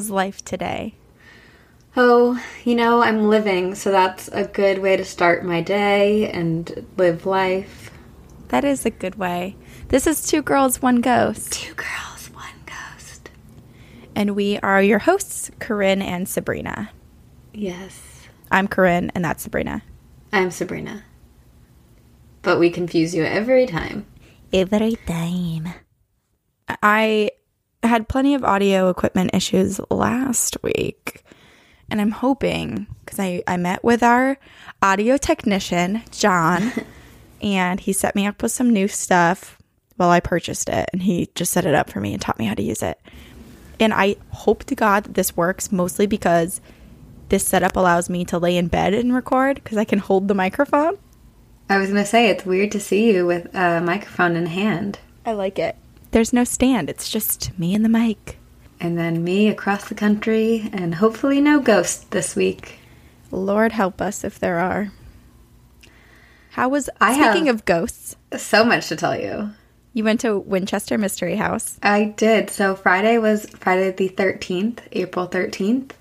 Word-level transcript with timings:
How's 0.00 0.08
life 0.08 0.42
today? 0.42 0.94
Oh, 1.94 2.42
you 2.64 2.74
know, 2.74 3.02
I'm 3.02 3.28
living, 3.28 3.74
so 3.74 3.90
that's 3.90 4.28
a 4.28 4.44
good 4.44 4.78
way 4.78 4.96
to 4.96 5.04
start 5.04 5.44
my 5.44 5.60
day 5.60 6.26
and 6.30 6.86
live 6.96 7.26
life. 7.26 7.90
That 8.48 8.64
is 8.64 8.86
a 8.86 8.90
good 8.90 9.16
way. 9.16 9.56
This 9.88 10.06
is 10.06 10.26
Two 10.26 10.40
Girls, 10.40 10.80
One 10.80 11.02
Ghost. 11.02 11.52
Two 11.52 11.74
girls, 11.74 12.30
one 12.32 12.64
ghost. 12.64 13.28
And 14.16 14.34
we 14.34 14.58
are 14.60 14.82
your 14.82 15.00
hosts, 15.00 15.50
Corinne 15.58 16.00
and 16.00 16.26
Sabrina. 16.26 16.92
Yes. 17.52 18.00
I'm 18.50 18.68
Corinne, 18.68 19.12
and 19.14 19.22
that's 19.22 19.42
Sabrina. 19.42 19.82
I'm 20.32 20.50
Sabrina. 20.50 21.04
But 22.40 22.58
we 22.58 22.70
confuse 22.70 23.14
you 23.14 23.24
every 23.24 23.66
time. 23.66 24.06
Every 24.50 24.96
time. 25.06 25.74
I 26.82 27.32
had 27.82 28.08
plenty 28.08 28.34
of 28.34 28.44
audio 28.44 28.88
equipment 28.88 29.30
issues 29.34 29.80
last 29.90 30.56
week. 30.62 31.24
And 31.90 32.00
I'm 32.00 32.12
hoping, 32.12 32.86
because 33.04 33.18
I, 33.18 33.42
I 33.46 33.56
met 33.56 33.82
with 33.82 34.02
our 34.02 34.38
audio 34.82 35.16
technician, 35.16 36.02
John, 36.10 36.72
and 37.42 37.80
he 37.80 37.92
set 37.92 38.14
me 38.14 38.26
up 38.26 38.42
with 38.42 38.52
some 38.52 38.70
new 38.70 38.86
stuff 38.86 39.58
while 39.96 40.10
I 40.10 40.20
purchased 40.20 40.68
it. 40.68 40.88
And 40.92 41.02
he 41.02 41.30
just 41.34 41.52
set 41.52 41.66
it 41.66 41.74
up 41.74 41.90
for 41.90 42.00
me 42.00 42.12
and 42.12 42.22
taught 42.22 42.38
me 42.38 42.46
how 42.46 42.54
to 42.54 42.62
use 42.62 42.82
it. 42.82 43.00
And 43.80 43.94
I 43.94 44.16
hope 44.30 44.64
to 44.64 44.74
God 44.74 45.04
that 45.04 45.14
this 45.14 45.36
works 45.36 45.72
mostly 45.72 46.06
because 46.06 46.60
this 47.30 47.46
setup 47.46 47.76
allows 47.76 48.10
me 48.10 48.24
to 48.26 48.38
lay 48.38 48.56
in 48.56 48.68
bed 48.68 48.92
and 48.92 49.14
record 49.14 49.56
because 49.56 49.78
I 49.78 49.84
can 49.84 49.98
hold 49.98 50.28
the 50.28 50.34
microphone. 50.34 50.98
I 51.68 51.78
was 51.78 51.88
going 51.90 52.02
to 52.02 52.08
say, 52.08 52.28
it's 52.28 52.44
weird 52.44 52.72
to 52.72 52.80
see 52.80 53.12
you 53.12 53.26
with 53.26 53.54
a 53.54 53.80
microphone 53.80 54.36
in 54.36 54.46
hand. 54.46 54.98
I 55.24 55.32
like 55.32 55.58
it. 55.58 55.76
There's 56.12 56.32
no 56.32 56.44
stand, 56.44 56.90
it's 56.90 57.08
just 57.08 57.56
me 57.58 57.74
and 57.74 57.84
the 57.84 57.88
mic. 57.88 58.38
And 58.80 58.98
then 58.98 59.22
me 59.22 59.48
across 59.48 59.88
the 59.88 59.94
country, 59.94 60.68
and 60.72 60.94
hopefully 60.94 61.40
no 61.40 61.60
ghosts 61.60 62.04
this 62.10 62.34
week. 62.34 62.78
Lord 63.30 63.72
help 63.72 64.00
us 64.00 64.24
if 64.24 64.38
there 64.38 64.58
are. 64.58 64.90
How 66.50 66.68
was 66.68 66.90
I 67.00 67.14
speaking 67.14 67.48
of 67.48 67.64
ghosts? 67.64 68.16
So 68.36 68.64
much 68.64 68.88
to 68.88 68.96
tell 68.96 69.18
you. 69.18 69.50
You 69.92 70.04
went 70.04 70.20
to 70.20 70.38
Winchester 70.38 70.98
Mystery 70.98 71.36
House. 71.36 71.78
I 71.82 72.04
did. 72.16 72.50
So 72.50 72.74
Friday 72.74 73.18
was 73.18 73.46
Friday 73.46 73.92
the 73.92 74.08
13th, 74.08 74.80
April 74.92 75.28
13th. 75.28 75.92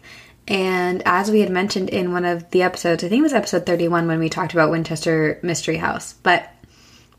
And 0.48 1.04
as 1.06 1.30
we 1.30 1.42
had 1.42 1.52
mentioned 1.52 1.90
in 1.90 2.12
one 2.12 2.26
of 2.26 2.50
the 2.50 2.64
episodes, 2.64 3.04
I 3.04 3.10
think 3.10 3.20
it 3.20 3.24
was 3.24 3.34
episode 3.34 3.68
31 3.68 4.08
when 4.08 4.18
we 4.18 4.30
talked 4.30 4.54
about 4.54 4.72
Winchester 4.72 5.40
Mystery 5.44 5.78
House, 5.78 6.14
but 6.24 6.50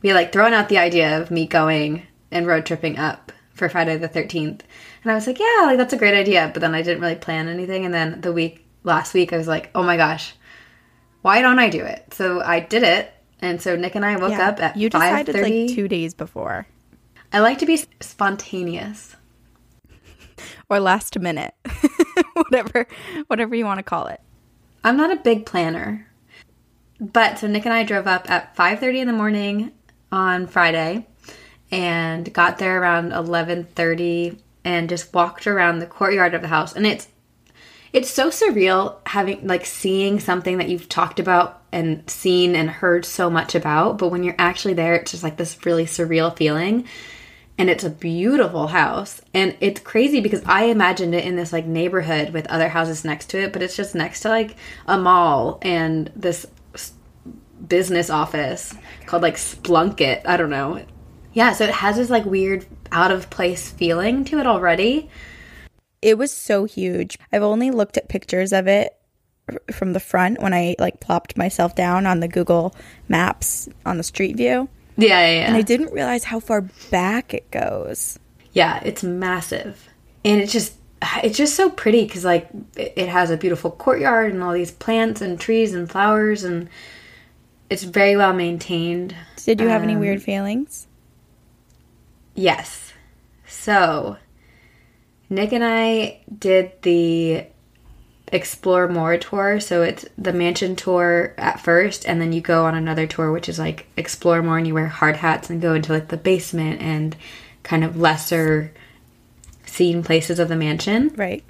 we 0.03 0.09
had 0.09 0.17
like 0.17 0.33
thrown 0.33 0.53
out 0.53 0.69
the 0.69 0.79
idea 0.79 1.21
of 1.21 1.31
me 1.31 1.47
going 1.47 2.03
and 2.31 2.47
road 2.47 2.67
tripping 2.67 2.99
up 2.99 3.33
for 3.53 3.69
Friday 3.69 3.97
the 3.97 4.09
13th. 4.09 4.61
And 5.03 5.13
I 5.13 5.15
was 5.15 5.27
like, 5.27 5.39
yeah, 5.39 5.63
like 5.65 5.79
that's 5.79 5.93
a 5.93 5.99
great 5.99 6.15
idea. 6.15 6.51
But 6.53 6.61
then 6.61 6.75
I 6.75 6.83
didn't 6.83 7.03
really 7.03 7.17
plan 7.17 7.49
anything. 7.49 7.85
And 7.85 7.93
then 7.93 8.21
the 8.21 8.33
week, 8.33 8.65
last 8.85 9.15
week, 9.15 9.33
I 9.33 9.37
was 9.37 9.49
like, 9.49 9.71
oh 9.75 9.83
my 9.83 9.97
gosh, 9.97 10.35
why 11.23 11.43
don't 11.43 11.59
I 11.59 11.69
do 11.69 11.85
it? 11.85 12.15
So 12.15 12.41
I 12.41 12.61
did 12.61 12.83
it. 12.83 13.13
And 13.43 13.61
so 13.61 13.77
Nick 13.77 13.95
and 13.95 14.05
I 14.05 14.17
woke 14.17 14.33
up 14.33 14.61
at 14.61 14.77
you 14.77 14.91
decided 14.91 15.35
5:30. 15.35 15.67
like 15.67 15.75
two 15.75 15.89
days 15.89 16.13
before 16.15 16.67
I 17.33 17.41
like 17.41 17.59
to 17.59 17.67
be 17.67 17.81
spontaneous. 18.01 19.17
or 20.69 20.81
last 20.81 21.19
minute, 21.19 21.55
whatever, 22.35 22.87
whatever 23.29 23.55
you 23.55 23.65
want 23.65 23.79
to 23.79 23.83
call 23.83 24.09
it. 24.09 24.21
I'm 24.85 24.97
not 24.97 25.13
a 25.13 25.17
big 25.17 25.47
planner. 25.47 26.07
But 27.01 27.39
so 27.39 27.47
Nick 27.47 27.65
and 27.65 27.73
I 27.73 27.83
drove 27.83 28.07
up 28.07 28.31
at 28.31 28.55
5:30 28.57 29.01
in 29.01 29.07
the 29.07 29.13
morning 29.15 29.73
on 30.13 30.47
Friday 30.47 31.07
and 31.71 32.33
got 32.33 32.59
there 32.59 32.81
around 32.81 33.13
11:30 33.13 34.39
and 34.65 34.89
just 34.89 35.15
walked 35.15 35.47
around 35.47 35.79
the 35.79 35.87
courtyard 35.87 36.35
of 36.35 36.43
the 36.43 36.49
house. 36.49 36.75
And 36.75 36.87
it's 36.87 37.09
it's 37.93 38.11
so 38.11 38.29
surreal 38.29 38.99
having 39.07 39.47
like 39.47 39.67
seeing 39.67 40.21
something 40.21 40.59
that 40.59 40.69
you've 40.69 40.89
talked 40.89 41.19
about 41.19 41.63
and 41.73 42.09
seen 42.09 42.55
and 42.55 42.71
heard 42.71 43.05
so 43.05 43.29
much 43.29 43.57
about 43.57 43.99
but 43.99 44.11
when 44.11 44.23
you're 44.23 44.35
actually 44.39 44.75
there 44.75 44.95
it's 44.95 45.11
just 45.11 45.25
like 45.25 45.37
this 45.37 45.65
really 45.65 45.87
surreal 45.87 46.37
feeling. 46.37 46.87
And 47.59 47.69
it's 47.69 47.85
a 47.85 47.91
beautiful 47.91 48.69
house. 48.69 49.21
And 49.35 49.55
it's 49.61 49.81
crazy 49.81 50.21
because 50.21 50.43
i 50.47 50.65
imagined 50.65 51.15
it 51.15 51.25
in 51.25 51.37
this 51.37 51.53
like 51.53 51.67
neighborhood 51.67 52.31
with 52.31 52.47
other 52.47 52.69
houses 52.69 53.05
next 53.05 53.31
to 53.31 53.43
it 53.43 53.53
but 53.53 53.63
it's 53.63 53.77
just 53.77 53.95
next 53.95 54.21
to 54.21 54.29
like 54.29 54.57
a 54.87 54.99
mall 54.99 55.59
and 55.63 56.11
this 56.17 56.47
business 57.67 58.09
office 58.09 58.75
called 59.07 59.23
like 59.23 59.37
splunket 59.37 60.23
i 60.25 60.37
don't 60.37 60.51
know 60.51 60.83
yeah 61.33 61.53
so 61.53 61.65
it 61.65 61.71
has 61.71 61.97
this 61.97 62.11
like 62.11 62.25
weird 62.25 62.67
out 62.93 63.11
of 63.11 63.31
place 63.31 63.71
feeling 63.71 64.25
to 64.25 64.39
it 64.39 64.47
already 64.47 65.09
It 66.03 66.17
was 66.17 66.33
so 66.33 66.65
huge. 66.65 67.19
I've 67.33 67.43
only 67.43 67.71
looked 67.71 67.97
at 67.99 68.09
pictures 68.09 68.53
of 68.53 68.67
it 68.67 68.97
from 69.71 69.93
the 69.93 70.01
front 70.01 70.41
when 70.41 70.55
I 70.55 70.77
like 70.79 71.01
plopped 71.01 71.37
myself 71.37 71.75
down 71.75 72.07
on 72.07 72.21
the 72.21 72.29
Google 72.29 72.75
Maps 73.09 73.69
on 73.85 73.97
the 73.99 74.03
street 74.03 74.37
view, 74.37 74.69
yeah 74.97 75.21
yeah, 75.27 75.33
yeah. 75.41 75.47
and 75.47 75.57
I 75.57 75.63
didn't 75.63 75.93
realize 75.93 76.25
how 76.25 76.41
far 76.41 76.63
back 76.91 77.35
it 77.35 77.51
goes. 77.51 78.19
Yeah, 78.53 78.81
it's 78.85 79.03
massive. 79.03 79.89
And 80.25 80.41
it's 80.41 80.53
just 80.53 80.75
it's 81.23 81.37
just 81.37 81.55
so 81.55 81.69
pretty 81.71 82.07
cuz 82.09 82.25
like 82.25 82.49
it 82.77 83.09
has 83.09 83.31
a 83.31 83.37
beautiful 83.37 83.71
courtyard 83.71 84.33
and 84.33 84.43
all 84.43 84.53
these 84.53 84.71
plants 84.71 85.21
and 85.21 85.39
trees 85.39 85.75
and 85.75 85.91
flowers 85.91 86.45
and 86.45 86.69
it's 87.69 87.83
very 87.85 88.17
well 88.17 88.33
maintained. 88.33 89.15
Did 89.45 89.61
you 89.61 89.69
have 89.69 89.83
any 89.83 89.95
Um, 89.95 90.01
weird 90.01 90.23
feelings? 90.23 90.87
Yes. 92.35 92.93
So, 93.47 94.17
Nick 95.29 95.53
and 95.53 95.65
I 95.65 96.21
did 96.39 96.73
the 96.83 97.47
Explore 98.29 98.89
More 98.89 99.17
tour. 99.19 99.61
So, 99.61 99.83
it's 99.83 100.05
the 100.17 100.33
mansion 100.33 100.77
tour 100.77 101.35
at 101.37 101.61
first, 101.61 102.07
and 102.07 102.21
then 102.21 102.33
you 102.33 102.41
go 102.41 102.65
on 102.65 102.75
another 102.75 103.07
tour, 103.07 103.33
which 103.33 103.49
is 103.49 103.59
like 103.59 103.87
Explore 103.97 104.43
More, 104.43 104.59
and 104.59 104.67
you 104.67 104.75
wear 104.75 104.87
hard 104.87 105.17
hats 105.17 105.51
and 105.51 105.61
go 105.61 105.75
into 105.75 105.93
like 105.93 106.09
the 106.09 106.17
basement 106.17 106.81
and 106.81 107.17
kind 107.63 107.85
of 107.85 107.97
lesser 107.97 108.73
seen 109.67 110.03
places 110.03 110.39
of 110.39 110.49
the 110.49 110.57
mansion. 110.57 111.13
Right. 111.17 111.45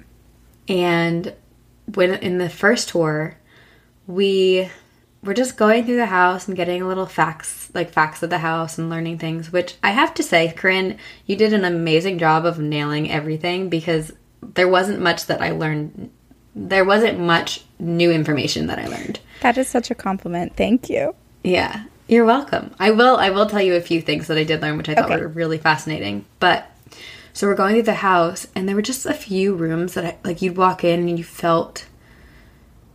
And 0.67 1.33
when 1.95 2.13
in 2.15 2.37
the 2.37 2.49
first 2.49 2.89
tour, 2.89 3.37
we 4.07 4.69
were 5.23 5.33
just 5.33 5.55
going 5.57 5.85
through 5.85 5.97
the 5.97 6.05
house 6.07 6.47
and 6.47 6.57
getting 6.57 6.81
a 6.81 6.87
little 6.87 7.05
facts, 7.05 7.69
like 7.73 7.91
facts 7.91 8.23
of 8.23 8.29
the 8.29 8.39
house 8.39 8.77
and 8.77 8.89
learning 8.89 9.19
things, 9.19 9.51
which 9.51 9.75
I 9.83 9.91
have 9.91 10.13
to 10.15 10.23
say, 10.23 10.51
Corinne, 10.55 10.97
you 11.25 11.35
did 11.35 11.53
an 11.53 11.63
amazing 11.63 12.17
job 12.17 12.45
of 12.45 12.57
nailing 12.59 13.11
everything 13.11 13.69
because 13.69 14.11
there 14.41 14.67
wasn't 14.67 14.99
much 14.99 15.27
that 15.27 15.41
I 15.41 15.51
learned. 15.51 16.09
There 16.55 16.83
wasn't 16.85 17.19
much 17.19 17.63
new 17.79 18.11
information 18.11 18.67
that 18.67 18.79
I 18.79 18.87
learned. 18.87 19.19
That 19.41 19.57
is 19.57 19.67
such 19.67 19.91
a 19.91 19.95
compliment. 19.95 20.55
Thank 20.57 20.89
you. 20.89 21.15
Yeah, 21.43 21.83
you're 22.07 22.25
welcome. 22.25 22.73
I 22.79 22.91
will. 22.91 23.17
I 23.17 23.29
will 23.29 23.45
tell 23.45 23.61
you 23.61 23.75
a 23.75 23.81
few 23.81 24.01
things 24.01 24.27
that 24.27 24.37
I 24.37 24.43
did 24.43 24.61
learn, 24.61 24.77
which 24.77 24.89
I 24.89 24.95
thought 24.95 25.11
Okay. 25.11 25.21
were 25.21 25.27
really 25.27 25.57
fascinating. 25.59 26.25
But 26.39 26.65
so 27.33 27.47
we're 27.47 27.55
going 27.55 27.75
through 27.75 27.83
the 27.83 27.93
house, 27.93 28.47
and 28.55 28.67
there 28.67 28.75
were 28.75 28.81
just 28.81 29.05
a 29.05 29.13
few 29.13 29.53
rooms 29.55 29.93
that 29.93 30.03
I, 30.05 30.17
like 30.23 30.41
you'd 30.41 30.57
walk 30.57 30.83
in 30.83 31.07
and 31.07 31.17
you 31.17 31.23
felt, 31.23 31.85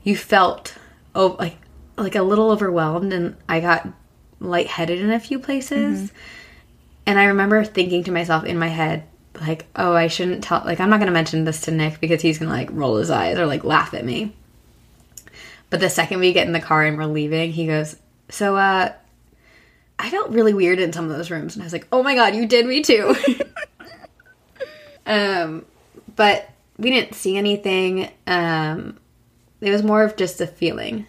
you 0.03 0.17
felt 0.17 0.75
oh 1.15 1.37
like 1.39 1.57
like 1.97 2.15
a 2.15 2.23
little 2.23 2.51
overwhelmed, 2.51 3.13
and 3.13 3.37
I 3.49 3.61
got 3.61 3.89
lightheaded 4.41 5.01
in 5.01 5.11
a 5.11 5.21
few 5.21 5.39
places. 5.39 6.13
And 7.07 7.19
I 7.19 7.25
remember 7.27 7.65
thinking 7.65 8.05
to 8.05 8.13
myself 8.13 8.45
in 8.45 8.59
my 8.59 8.69
head, 8.69 9.05
like, 9.41 9.67
oh, 9.77 9.95
I 9.95 10.09
shouldn't 10.09 10.43
tell. 10.43 10.63
Like, 10.65 10.81
I'm 10.81 10.91
not 10.91 10.99
going 10.99 11.07
to 11.07 11.13
mention 11.13 11.45
this 11.45 11.63
to 11.63 11.71
Nick 11.71 12.01
because 12.01 12.21
he's 12.21 12.39
going 12.39 12.49
to 12.49 12.55
like 12.55 12.71
roll 12.73 12.97
his 12.97 13.11
eyes 13.11 13.39
or 13.39 13.47
like 13.47 13.65
laugh 13.65 13.95
at 13.95 14.05
me. 14.05 14.35
But 15.71 15.81
the 15.81 15.91
second 15.91 16.21
we 16.21 16.33
get 16.33 16.47
in 16.47 16.53
the 16.53 16.61
car 16.61 16.85
and 16.85 16.97
we're 16.97 17.07
leaving, 17.07 17.53
he 17.53 17.67
goes, 17.67 17.97
So, 18.29 18.57
uh, 18.57 18.93
I 19.99 20.11
felt 20.11 20.31
really 20.31 20.55
weird 20.55 20.79
in 20.79 20.93
some 20.93 21.09
of 21.11 21.17
those 21.17 21.31
rooms. 21.31 21.55
And 21.55 21.63
I 21.63 21.67
was 21.67 21.73
like, 21.73 21.87
Oh 21.93 22.03
my 22.03 22.15
God, 22.15 22.35
you 22.35 22.47
did 22.47 22.67
me 22.67 22.83
too. 22.83 23.15
um, 25.07 25.65
but 26.15 26.49
we 26.79 26.91
didn't 26.91 27.15
see 27.15 27.37
anything. 27.37 28.11
Um, 28.27 28.99
it 29.61 29.71
was 29.71 29.83
more 29.83 30.03
of 30.03 30.17
just 30.17 30.41
a 30.41 30.47
feeling. 30.47 31.07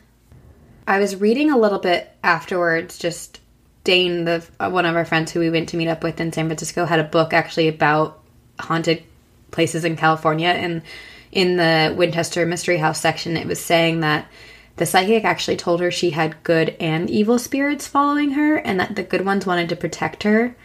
I 0.87 0.99
was 0.99 1.17
reading 1.17 1.51
a 1.51 1.57
little 1.57 1.79
bit 1.79 2.09
afterwards, 2.23 2.97
just 2.97 3.41
Dane, 3.83 4.23
the 4.23 4.43
uh, 4.57 4.69
one 4.69 4.85
of 4.85 4.95
our 4.95 5.03
friends 5.03 5.31
who 5.33 5.41
we 5.41 5.49
went 5.49 5.67
to 5.69 5.77
meet 5.77 5.89
up 5.89 6.01
with 6.01 6.21
in 6.21 6.31
San 6.31 6.47
Francisco, 6.47 6.85
had 6.85 7.01
a 7.01 7.03
book 7.03 7.33
actually 7.33 7.67
about 7.67 8.21
haunted 8.57 9.03
places 9.51 9.83
in 9.83 9.97
California. 9.97 10.47
And 10.47 10.81
in 11.33 11.57
the 11.57 11.93
Winchester 11.95 12.45
Mystery 12.45 12.77
House 12.77 13.01
section, 13.01 13.35
it 13.35 13.47
was 13.47 13.59
saying 13.59 13.99
that 13.99 14.27
the 14.77 14.85
psychic 14.85 15.25
actually 15.25 15.57
told 15.57 15.81
her 15.81 15.91
she 15.91 16.11
had 16.11 16.41
good 16.43 16.75
and 16.79 17.09
evil 17.09 17.37
spirits 17.37 17.85
following 17.85 18.31
her, 18.31 18.55
and 18.55 18.79
that 18.79 18.95
the 18.95 19.03
good 19.03 19.25
ones 19.25 19.45
wanted 19.45 19.67
to 19.69 19.75
protect 19.75 20.23
her, 20.23 20.55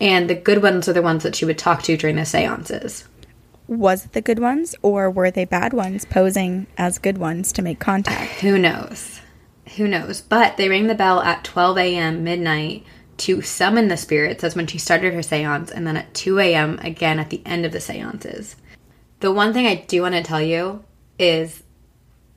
and 0.00 0.30
the 0.30 0.34
good 0.34 0.62
ones 0.62 0.88
are 0.88 0.94
the 0.94 1.02
ones 1.02 1.24
that 1.24 1.36
she 1.36 1.44
would 1.44 1.58
talk 1.58 1.82
to 1.82 1.96
during 1.96 2.16
the 2.16 2.24
seances. 2.24 3.04
Was 3.66 4.06
it 4.06 4.12
the 4.12 4.22
good 4.22 4.38
ones, 4.38 4.74
or 4.80 5.10
were 5.10 5.30
they 5.30 5.44
bad 5.44 5.74
ones 5.74 6.06
posing 6.06 6.68
as 6.78 6.98
good 6.98 7.18
ones 7.18 7.52
to 7.52 7.62
make 7.62 7.80
contact? 7.80 8.32
Who 8.40 8.56
knows? 8.56 9.17
Who 9.76 9.88
knows? 9.88 10.20
But 10.20 10.56
they 10.56 10.68
rang 10.68 10.86
the 10.86 10.94
bell 10.94 11.20
at 11.20 11.44
12 11.44 11.78
a.m. 11.78 12.24
midnight 12.24 12.84
to 13.18 13.42
summon 13.42 13.88
the 13.88 13.96
spirits. 13.96 14.42
That's 14.42 14.54
when 14.54 14.66
she 14.66 14.78
started 14.78 15.12
her 15.14 15.22
seance, 15.22 15.70
and 15.70 15.86
then 15.86 15.96
at 15.96 16.14
2 16.14 16.38
a.m. 16.38 16.78
again 16.82 17.18
at 17.18 17.30
the 17.30 17.42
end 17.44 17.66
of 17.66 17.72
the 17.72 17.80
seances. 17.80 18.56
The 19.20 19.32
one 19.32 19.52
thing 19.52 19.66
I 19.66 19.84
do 19.86 20.02
want 20.02 20.14
to 20.14 20.22
tell 20.22 20.40
you 20.40 20.84
is 21.18 21.62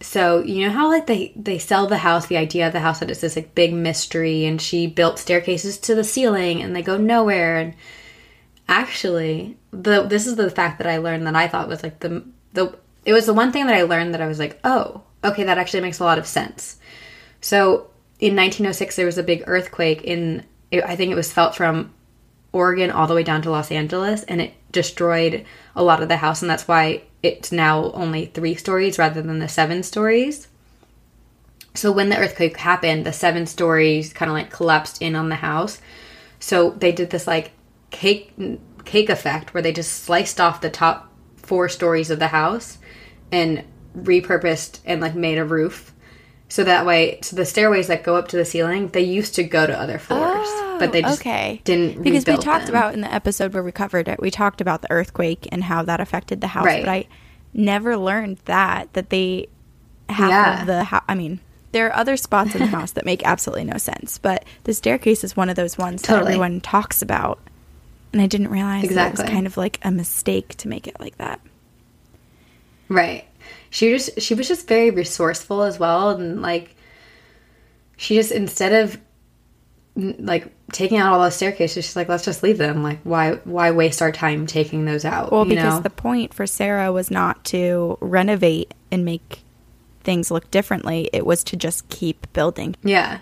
so 0.01 0.42
you 0.42 0.66
know 0.66 0.74
how 0.74 0.89
like 0.89 1.06
they 1.06 1.31
they 1.36 1.60
sell 1.60 1.86
the 1.86 1.98
house 1.98 2.25
the 2.25 2.38
idea 2.38 2.66
of 2.66 2.74
the 2.74 2.80
house 2.80 3.00
that 3.00 3.12
it's 3.12 3.22
this 3.22 3.36
like 3.36 3.54
big 3.54 3.74
mystery 3.74 4.45
and 4.45 4.60
she 4.60 4.88
built 4.88 5.19
staircases 5.19 5.77
to 5.77 5.94
the 5.94 6.04
ceiling 6.04 6.62
and 6.62 6.75
they 6.75 6.81
go 6.81 6.98
nowhere 6.98 7.57
and 7.57 7.75
actually 8.68 9.57
the 9.72 10.01
this 10.04 10.25
is 10.25 10.36
the 10.36 10.50
fact 10.50 10.80
that 10.80 10.88
I 10.88 10.98
learned 10.98 11.27
that 11.27 11.36
I 11.36 11.48
thought 11.48 11.68
was 11.68 11.84
like 11.84 12.00
the 12.00 12.25
the 12.54 12.75
it 13.06 13.13
was 13.13 13.27
the 13.27 13.34
one 13.34 13.51
thing 13.51 13.68
that 13.68 13.75
I 13.75 13.84
learned 13.84 14.13
that 14.16 14.22
I 14.22 14.27
was 14.27 14.39
like 14.39 14.60
oh 14.63 15.04
okay 15.24 15.44
that 15.44 15.60
actually 15.60 15.81
makes 15.81 16.00
a 16.00 16.04
lot 16.04 16.18
of 16.18 16.25
sense 16.25 16.80
so 17.41 17.89
in 18.19 18.35
1906 18.35 18.95
there 18.95 19.05
was 19.05 19.17
a 19.17 19.23
big 19.23 19.43
earthquake 19.47 20.03
in 20.03 20.45
I 20.71 20.95
think 20.95 21.11
it 21.11 21.15
was 21.15 21.33
felt 21.33 21.55
from 21.55 21.93
Oregon 22.53 22.91
all 22.91 23.07
the 23.07 23.15
way 23.15 23.23
down 23.23 23.41
to 23.41 23.51
Los 23.51 23.71
Angeles 23.71 24.23
and 24.23 24.41
it 24.41 24.53
destroyed 24.71 25.45
a 25.75 25.83
lot 25.83 26.01
of 26.01 26.07
the 26.07 26.17
house 26.17 26.41
and 26.41 26.49
that's 26.49 26.67
why 26.67 27.03
it's 27.23 27.51
now 27.51 27.91
only 27.91 28.25
three 28.25 28.55
stories 28.55 28.97
rather 28.97 29.21
than 29.21 29.39
the 29.39 29.47
seven 29.47 29.83
stories. 29.83 30.47
So 31.73 31.91
when 31.91 32.09
the 32.09 32.17
earthquake 32.17 32.57
happened, 32.57 33.05
the 33.05 33.13
seven 33.13 33.45
stories 33.45 34.11
kind 34.11 34.29
of 34.29 34.35
like 34.35 34.49
collapsed 34.49 35.01
in 35.01 35.15
on 35.15 35.29
the 35.29 35.35
house. 35.35 35.79
So 36.39 36.71
they 36.71 36.91
did 36.91 37.09
this 37.09 37.27
like 37.27 37.51
cake 37.91 38.33
cake 38.85 39.09
effect 39.09 39.53
where 39.53 39.63
they 39.63 39.71
just 39.71 40.03
sliced 40.03 40.41
off 40.41 40.61
the 40.61 40.69
top 40.69 41.11
four 41.38 41.69
stories 41.69 42.09
of 42.09 42.19
the 42.19 42.29
house 42.29 42.77
and 43.31 43.63
repurposed 43.97 44.79
and 44.85 44.99
like 45.01 45.15
made 45.15 45.38
a 45.38 45.45
roof. 45.45 45.90
So 46.51 46.65
that 46.65 46.86
way, 46.86 47.18
so 47.21 47.38
the 47.38 47.45
stairways 47.45 47.88
that 47.88 48.03
go 48.03 48.18
up 48.18 48.27
to 48.27 48.36
the 48.36 48.44
ceiling, 48.44 48.89
they 48.89 49.03
used 49.03 49.36
to 49.36 49.44
go 49.45 49.65
to 49.65 49.80
other 49.80 49.98
floors, 49.98 50.48
oh, 50.50 50.75
but 50.80 50.92
they 50.92 51.01
just 51.01 51.21
okay. 51.21 51.62
didn't 51.63 52.03
because 52.03 52.25
we 52.25 52.36
talked 52.36 52.65
them. 52.65 52.75
about 52.75 52.94
in 52.94 53.00
the 53.00 53.12
episode 53.12 53.53
where 53.53 53.63
we 53.63 53.71
covered 53.71 54.09
it. 54.09 54.19
We 54.19 54.31
talked 54.31 54.59
about 54.59 54.81
the 54.81 54.92
earthquake 54.92 55.48
and 55.50 55.63
how 55.63 55.83
that 55.83 56.01
affected 56.01 56.42
the 56.42 56.48
house, 56.48 56.65
right. 56.65 56.83
but 56.83 56.92
I 56.92 57.07
never 57.53 57.95
learned 57.95 58.39
that 58.45 58.92
that 58.95 59.12
they 59.12 59.48
half 60.09 60.30
yeah. 60.30 60.59
of 60.59 60.68
the 60.68 60.83
house. 60.83 61.03
I 61.07 61.15
mean, 61.15 61.39
there 61.71 61.88
are 61.88 61.95
other 61.95 62.18
spots 62.18 62.53
in 62.53 62.59
the 62.59 62.68
house 62.77 62.92
that 62.92 63.06
make 63.06 63.25
absolutely 63.25 63.63
no 63.63 63.77
sense, 63.77 64.18
but 64.18 64.44
the 64.65 64.74
staircase 64.74 65.24
is 65.24 65.38
one 65.38 65.50
of 65.50 65.56
those 65.56 65.77
ones 65.77 66.01
totally. 66.01 66.19
that 66.19 66.30
everyone 66.31 66.59
talks 66.59 67.01
about, 67.01 67.39
and 68.12 68.21
I 68.21 68.27
didn't 68.27 68.50
realize 68.50 68.83
exactly. 68.83 69.24
it 69.24 69.27
was 69.27 69.33
kind 69.33 69.48
of 69.48 69.56
like 69.56 69.80
a 69.83 69.92
mistake 69.92 70.56
to 70.57 70.68
make 70.68 70.86
it 70.86 71.00
like 71.00 71.18
that. 71.18 71.39
Right 72.89 73.25
she 73.71 73.89
just 73.89 74.21
she 74.21 74.35
was 74.35 74.47
just 74.47 74.68
very 74.68 74.91
resourceful 74.91 75.63
as 75.63 75.79
well. 75.79 76.09
And 76.12 76.41
like 76.44 76.75
she 77.97 78.15
just 78.15 78.31
instead 78.31 78.85
of 78.85 79.00
like 79.95 80.47
taking 80.71 80.97
out 80.97 81.12
all 81.12 81.21
those 81.21 81.35
staircases 81.35 81.83
she's 81.83 81.95
like 81.95 82.09
let's 82.09 82.25
just 82.25 82.44
leave 82.44 82.57
them. 82.59 82.83
Like 82.83 83.00
why 83.03 83.35
why 83.45 83.71
waste 83.71 84.01
our 84.01 84.12
time 84.12 84.45
taking 84.45 84.85
those 84.85 85.06
out? 85.06 85.31
Well 85.31 85.45
because 85.45 85.75
know? 85.75 85.79
the 85.79 85.89
point 85.89 86.33
for 86.33 86.45
sarah 86.45 86.91
was 86.91 87.09
not 87.09 87.44
to 87.45 87.97
renovate 88.01 88.73
and 88.91 89.03
make 89.06 89.41
things 90.01 90.29
look 90.29 90.51
differently. 90.51 91.09
It 91.13 91.25
was 91.25 91.44
to 91.45 91.56
just 91.56 91.88
keep 91.88 92.31
building. 92.33 92.75
Yeah. 92.83 93.19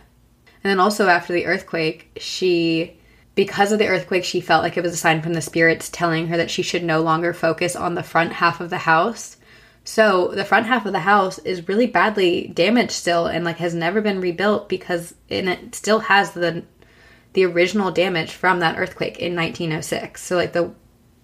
And 0.63 0.72
then 0.72 0.80
also 0.80 1.07
after 1.07 1.31
the 1.31 1.45
earthquake 1.45 2.10
she 2.18 2.98
because 3.36 3.72
of 3.72 3.78
the 3.78 3.88
earthquake 3.88 4.24
she 4.24 4.42
felt 4.42 4.63
like 4.63 4.78
it 4.78 4.84
was 4.84 4.94
a 4.94 4.98
sign 4.98 5.22
from 5.22 5.34
the 5.34 5.42
spirits 5.42 5.90
telling 5.90 6.28
her 6.28 6.38
that 6.38 6.50
she 6.50 6.63
should 6.63 6.84
no 6.84 7.02
longer 7.02 7.36
focus 7.36 7.75
on 7.75 7.94
the 7.94 8.04
front 8.04 8.34
half 8.34 8.60
of 8.60 8.72
the 8.72 8.80
house 8.80 9.38
so 9.90 10.28
the 10.28 10.46
front 10.46 10.68
half 10.68 10.86
of 10.86 10.94
the 10.94 11.00
house 11.00 11.40
is 11.40 11.68
really 11.68 11.88
badly 11.88 12.46
damaged 12.50 12.92
still 12.92 13.26
and 13.26 13.44
like 13.44 13.58
has 13.58 13.74
never 13.74 14.02
been 14.02 14.22
rebuilt 14.22 14.70
because 14.70 15.16
and 15.32 15.50
it 15.50 15.74
still 15.74 15.98
has 15.98 16.30
the 16.34 16.64
the 17.34 17.44
original 17.44 17.90
damage 17.90 18.34
from 18.34 18.60
that 18.60 18.78
earthquake 18.78 19.18
in 19.18 19.36
1906. 19.36 20.22
So 20.22 20.36
like 20.36 20.54
the 20.54 20.72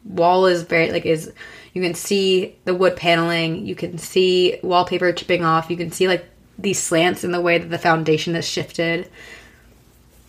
wall 0.03 0.47
is 0.47 0.63
very 0.63 0.91
like 0.91 1.05
is 1.05 1.31
you 1.73 1.81
can 1.83 1.93
see 1.93 2.55
the 2.65 2.73
wood 2.73 2.95
paneling, 2.95 3.67
you 3.67 3.75
can 3.75 3.99
see 3.99 4.57
wallpaper 4.63 5.13
chipping 5.13 5.45
off, 5.45 5.69
you 5.69 5.77
can 5.77 5.91
see 5.91 6.07
like 6.07 6.25
these 6.57 6.81
slants 6.81 7.23
in 7.23 7.31
the 7.31 7.41
way 7.41 7.59
that 7.59 7.69
the 7.69 7.77
foundation 7.77 8.33
has 8.33 8.47
shifted. 8.47 9.07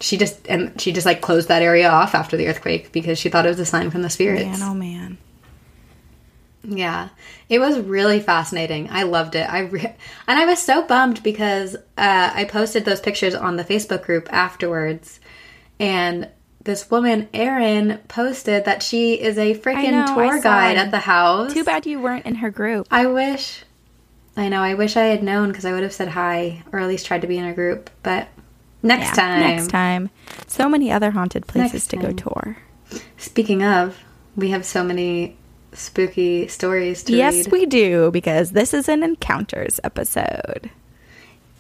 She 0.01 0.19
just 0.19 0.47
and 0.47 0.79
she 0.79 0.93
just 0.93 1.07
like 1.07 1.23
closed 1.23 1.49
that 1.49 1.63
area 1.63 1.89
off 1.89 2.15
after 2.15 2.37
the 2.37 2.49
earthquake 2.49 2.93
because 2.93 3.19
she 3.19 3.31
thought 3.31 3.47
it 3.47 3.49
was 3.49 3.61
a 3.61 3.65
sign 3.65 3.91
from 3.91 4.03
the 4.03 4.11
spirits. 4.11 4.61
Man, 4.61 4.71
oh 4.71 4.75
man. 4.75 5.17
Yeah, 6.69 7.11
it 7.49 7.59
was 7.59 7.79
really 7.79 8.21
fascinating. 8.21 8.89
I 8.91 9.05
loved 9.05 9.35
it. 9.37 9.49
I 9.49 9.61
re- 9.61 9.95
and 10.27 10.39
I 10.39 10.47
was 10.47 10.61
so 10.61 10.83
bummed 10.83 11.23
because 11.23 11.77
uh, 11.77 12.31
I 12.35 12.45
posted 12.45 12.85
those 12.85 13.01
pictures 13.01 13.35
on 13.35 13.57
the 13.57 13.65
Facebook 13.65 14.03
group 14.05 14.33
afterwards, 14.33 15.21
and 15.79 16.29
this 16.67 16.91
woman 16.91 17.29
Erin 17.33 18.01
posted 18.09 18.65
that 18.65 18.83
she 18.83 19.15
is 19.15 19.39
a 19.39 19.55
freaking 19.55 20.07
tour 20.15 20.41
guide 20.41 20.77
at 20.77 20.91
the 20.91 20.99
house. 20.99 21.53
Too 21.53 21.65
bad 21.65 21.87
you 21.87 22.01
weren't 22.01 22.27
in 22.27 22.37
her 22.37 22.51
group. 22.51 22.89
I 22.91 23.07
wish. 23.07 23.63
I 24.37 24.49
know. 24.49 24.61
I 24.61 24.75
wish 24.75 24.97
I 24.97 25.05
had 25.05 25.23
known 25.23 25.49
because 25.49 25.65
I 25.65 25.73
would 25.73 25.85
have 25.85 25.93
said 25.93 26.09
hi 26.09 26.65
or 26.73 26.81
at 26.81 26.89
least 26.89 27.07
tried 27.07 27.23
to 27.23 27.29
be 27.29 27.39
in 27.39 27.45
her 27.45 27.55
group. 27.55 27.89
But 28.03 28.29
next 28.83 29.11
yeah, 29.11 29.15
time. 29.15 29.41
Next 29.41 29.69
time. 29.69 30.11
So 30.49 30.69
many 30.69 30.91
other 30.91 31.13
haunted 31.13 31.47
places 31.47 31.87
to 31.87 31.97
go 31.97 32.13
tour. 32.13 32.59
Speaking 33.17 33.63
of, 33.63 33.99
we 34.35 34.51
have 34.51 34.67
so 34.67 34.83
many 34.83 35.37
spooky 35.77 36.49
stories 36.49 37.03
to 37.05 37.13
yes, 37.17 37.35
read. 37.35 37.53
we 37.53 37.67
do, 37.67 38.11
because 38.11 38.53
this 38.53 38.75
is 38.75 38.89
an 38.89 39.03
encounters 39.03 39.79
episode. 39.85 40.71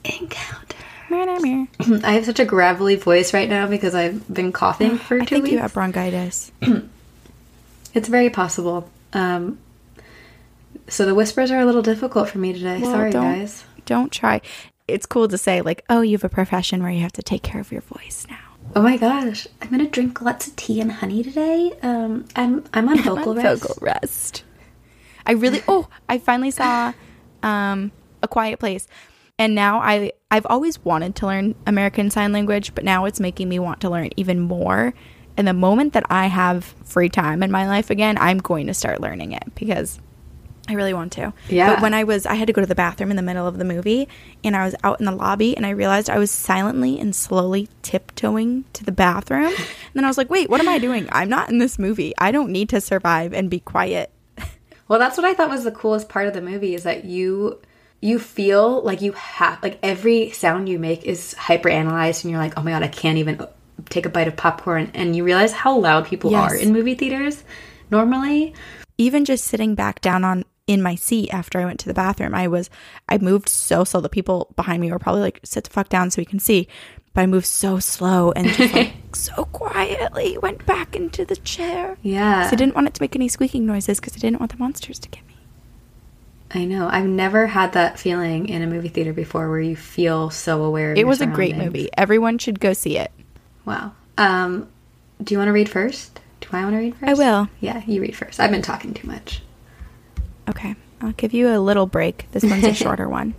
Encounter. 0.05 0.77
I 1.11 2.13
have 2.13 2.25
such 2.25 2.41
a 2.41 2.45
gravelly 2.45 2.97
voice 2.97 3.33
right 3.33 3.49
now 3.49 3.69
because 3.69 3.95
I've 3.95 4.27
been 4.33 4.53
coughing 4.53 4.99
for 4.99 5.19
two 5.19 5.23
I 5.23 5.27
think 5.27 5.43
weeks. 5.45 5.53
you 5.53 5.59
have 5.59 5.73
bronchitis. 5.73 6.51
it's 7.95 8.09
very 8.09 8.31
possible. 8.31 8.91
Um, 9.13 9.59
so 10.89 11.07
the 11.07 11.15
whispers 11.15 11.51
are 11.51 11.61
a 11.61 11.65
little 11.65 11.83
difficult 11.83 12.29
for 12.29 12.39
me 12.39 12.53
today. 12.53 12.81
Well, 12.81 12.91
Sorry, 12.91 13.11
don't, 13.11 13.39
guys. 13.39 13.65
Don't 13.85 14.13
try. 14.13 14.41
It's 14.89 15.07
cool 15.07 15.29
to 15.29 15.39
say 15.39 15.63
like, 15.63 15.85
oh, 15.89 16.01
you 16.01 16.13
have 16.13 16.25
a 16.25 16.29
profession 16.29 16.83
where 16.83 16.93
you 16.93 17.01
have 17.03 17.13
to 17.13 17.23
take 17.23 17.43
care 17.43 17.61
of 17.61 17.73
your 17.73 17.83
voice 17.83 18.27
now. 18.29 18.46
Oh 18.75 18.83
my 18.83 18.97
gosh, 18.97 19.47
I'm 19.63 19.71
gonna 19.71 19.89
drink 19.89 20.21
lots 20.21 20.47
of 20.47 20.57
tea 20.57 20.81
and 20.81 20.93
honey 20.93 21.23
today. 21.23 21.73
Um, 21.83 22.27
I'm 22.37 22.65
I'm 22.73 22.89
on 22.89 22.99
vocal 23.03 23.33
I'm 23.33 23.39
on 23.39 23.45
rest. 23.45 23.63
Vocal 23.63 23.77
rest. 23.81 24.45
I 25.27 25.33
really. 25.33 25.63
oh, 25.67 25.89
I 26.09 26.19
finally 26.19 26.51
saw, 26.51 26.93
um, 27.43 27.91
a 28.23 28.29
quiet 28.29 28.59
place, 28.59 28.87
and 29.39 29.55
now 29.55 29.79
I 29.81 30.13
I've 30.31 30.47
always 30.47 30.85
wanted 30.85 31.15
to 31.17 31.27
learn 31.27 31.55
American 31.67 32.11
Sign 32.11 32.33
Language, 32.33 32.75
but 32.75 32.85
now 32.85 33.05
it's 33.05 33.21
making 33.21 33.49
me 33.49 33.59
want 33.59 33.81
to 33.83 33.91
learn 33.91 34.11
even 34.17 34.41
more. 34.41 34.95
And 35.37 35.47
the 35.47 35.53
moment 35.53 35.93
that 35.93 36.05
I 36.09 36.27
have 36.27 36.65
free 36.85 37.11
time 37.11 37.43
in 37.43 37.51
my 37.51 37.67
life 37.67 37.91
again, 37.91 38.17
I'm 38.19 38.39
going 38.39 38.67
to 38.69 38.75
start 38.75 39.01
learning 39.01 39.33
it 39.33 39.55
because 39.55 40.01
I 40.69 40.73
really 40.75 40.95
want 40.95 41.13
to. 41.13 41.33
Yeah. 41.49 41.75
But 41.75 41.83
when 41.83 41.95
I 41.95 42.05
was, 42.05 42.27
I 42.27 42.35
had 42.35 42.47
to 42.49 42.53
go 42.53 42.61
to 42.61 42.67
the 42.67 42.75
bathroom 42.75 43.11
in 43.11 43.17
the 43.17 43.23
middle 43.23 43.47
of 43.47 43.59
the 43.59 43.65
movie, 43.65 44.09
and 44.43 44.57
I 44.57 44.65
was 44.65 44.75
out 44.83 44.99
in 44.99 45.07
the 45.07 45.13
lobby, 45.13 45.57
and 45.57 45.65
I 45.65 45.71
realized 45.71 46.11
I 46.11 46.19
was 46.19 46.31
silently 46.31 46.99
and 46.99 47.15
slowly 47.15 47.69
tiptoeing 47.83 48.65
to 48.73 48.85
the 48.85 48.93
bathroom. 48.93 49.53
And 49.97 50.01
then 50.01 50.05
I 50.05 50.09
was 50.09 50.19
like, 50.19 50.29
wait, 50.29 50.51
what 50.51 50.61
am 50.61 50.69
I 50.69 50.79
doing? 50.79 51.09
I'm 51.11 51.31
not 51.31 51.49
in 51.49 51.57
this 51.57 51.79
movie. 51.79 52.13
I 52.19 52.31
don't 52.31 52.51
need 52.51 52.69
to 52.69 52.83
survive 52.83 53.33
and 53.33 53.49
be 53.49 53.61
quiet. 53.61 54.11
well, 54.89 54.99
that's 54.99 55.17
what 55.17 55.25
I 55.25 55.33
thought 55.33 55.49
was 55.49 55.65
the 55.65 55.71
coolest 55.71 56.11
part 56.11 56.27
of 56.27 56.35
the 56.35 56.43
movie 56.43 56.75
is 56.75 56.83
that 56.83 57.07
you 57.07 57.59
you 58.01 58.19
feel 58.19 58.83
like 58.83 59.01
you 59.01 59.13
have 59.13 59.63
like 59.63 59.79
every 59.83 60.31
sound 60.31 60.69
you 60.69 60.79
make 60.79 61.05
is 61.05 61.35
hyper 61.35 61.69
analyzed 61.69 62.25
and 62.25 62.31
you're 62.31 62.41
like 62.41 62.53
oh 62.57 62.63
my 62.63 62.71
god 62.71 62.83
i 62.83 62.89
can't 62.89 63.19
even 63.19 63.41
uh, 63.41 63.47
take 63.89 64.07
a 64.07 64.09
bite 64.09 64.29
of 64.29 64.37
popcorn 64.37 64.91
and 64.95 65.17
you 65.17 65.25
realize 65.25 65.53
how 65.53 65.77
loud 65.77 66.07
people 66.07 66.31
yes. 66.31 66.53
are 66.53 66.55
in 66.55 66.73
movie 66.73 66.95
theaters 66.95 67.43
normally 67.91 68.55
even 68.99 69.25
just 69.25 69.45
sitting 69.45 69.75
back 69.75 70.01
down 70.01 70.25
on 70.25 70.45
in 70.67 70.83
my 70.83 70.95
seat 70.95 71.31
after 71.33 71.59
I 71.59 71.65
went 71.65 71.81
to 71.81 71.89
the 71.89 71.95
bathroom. 71.95 72.35
I 72.35 72.49
was 72.49 72.71
I 73.09 73.19
moved 73.19 73.49
so 73.49 73.85
slow. 73.85 74.01
The 74.01 74.09
people 74.09 74.53
behind 74.57 74.81
me 74.81 74.91
were 74.91 74.99
probably 74.99 75.23
like, 75.23 75.41
sit 75.45 75.65
the 75.65 75.71
fuck 75.71 75.89
down 75.89 76.11
so 76.11 76.21
we 76.21 76.27
can 76.27 76.39
see. 76.39 76.69
But 77.15 77.23
I 77.23 77.27
moved 77.27 77.47
so 77.47 77.79
slow 77.79 78.33
and 78.33 78.49
just 78.49 78.75
like 78.75 78.93
so 79.15 79.47
quietly 79.47 80.37
went 80.39 80.67
back 80.67 80.95
into 80.95 81.25
the 81.25 81.37
chair. 81.37 81.97
Yeah. 82.03 82.49
I 82.51 82.55
didn't 82.55 82.75
want 82.75 82.89
it 82.89 82.95
to 82.95 83.03
make 83.03 83.17
any 83.17 83.29
squeaking 83.29 83.65
noises 83.65 84.01
because 84.01 84.15
I 84.15 84.19
didn't 84.19 84.41
want 84.41 84.53
the 84.53 84.59
monsters 84.59 84.99
to 84.99 85.09
get 85.09 85.27
me. 85.27 85.35
I 86.51 86.65
know. 86.65 86.89
I've 86.89 87.07
never 87.07 87.47
had 87.47 87.73
that 87.73 87.99
feeling 87.99 88.49
in 88.49 88.63
a 88.63 88.67
movie 88.67 88.89
theater 88.89 89.13
before 89.13 89.49
where 89.49 89.61
you 89.61 89.77
feel 89.77 90.31
so 90.31 90.63
aware 90.63 90.95
It 90.95 91.07
was 91.07 91.21
a 91.21 91.27
great 91.27 91.57
movie. 91.57 91.89
Everyone 91.97 92.39
should 92.39 92.61
go 92.61 92.73
see 92.73 92.99
it. 92.99 93.11
Wow. 93.65 93.93
Um, 94.17 94.69
do 95.23 95.35
you 95.35 95.39
want 95.39 95.49
to 95.49 95.53
read 95.53 95.69
first? 95.69 96.21
Do 96.41 96.49
I 96.53 96.63
want 96.63 96.75
to 96.75 96.79
read 96.79 96.95
first? 96.97 97.11
I 97.11 97.15
will. 97.15 97.49
Yeah, 97.61 97.83
you 97.87 98.01
read 98.01 98.15
first. 98.15 98.39
I've 98.39 98.51
been 98.51 98.63
talking 98.63 98.95
too 98.95 99.07
much. 99.09 99.43
Okay, 100.49 100.75
I'll 101.01 101.13
give 101.13 101.33
you 101.33 101.49
a 101.49 101.59
little 101.59 101.87
break. 101.87 102.27
This 102.33 102.45
one's 102.45 102.65
a 102.65 102.75
shorter 102.85 103.09
one. 103.09 103.35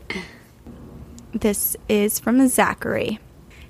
This 1.33 1.75
is 1.87 2.19
from 2.19 2.47
Zachary. 2.47 3.19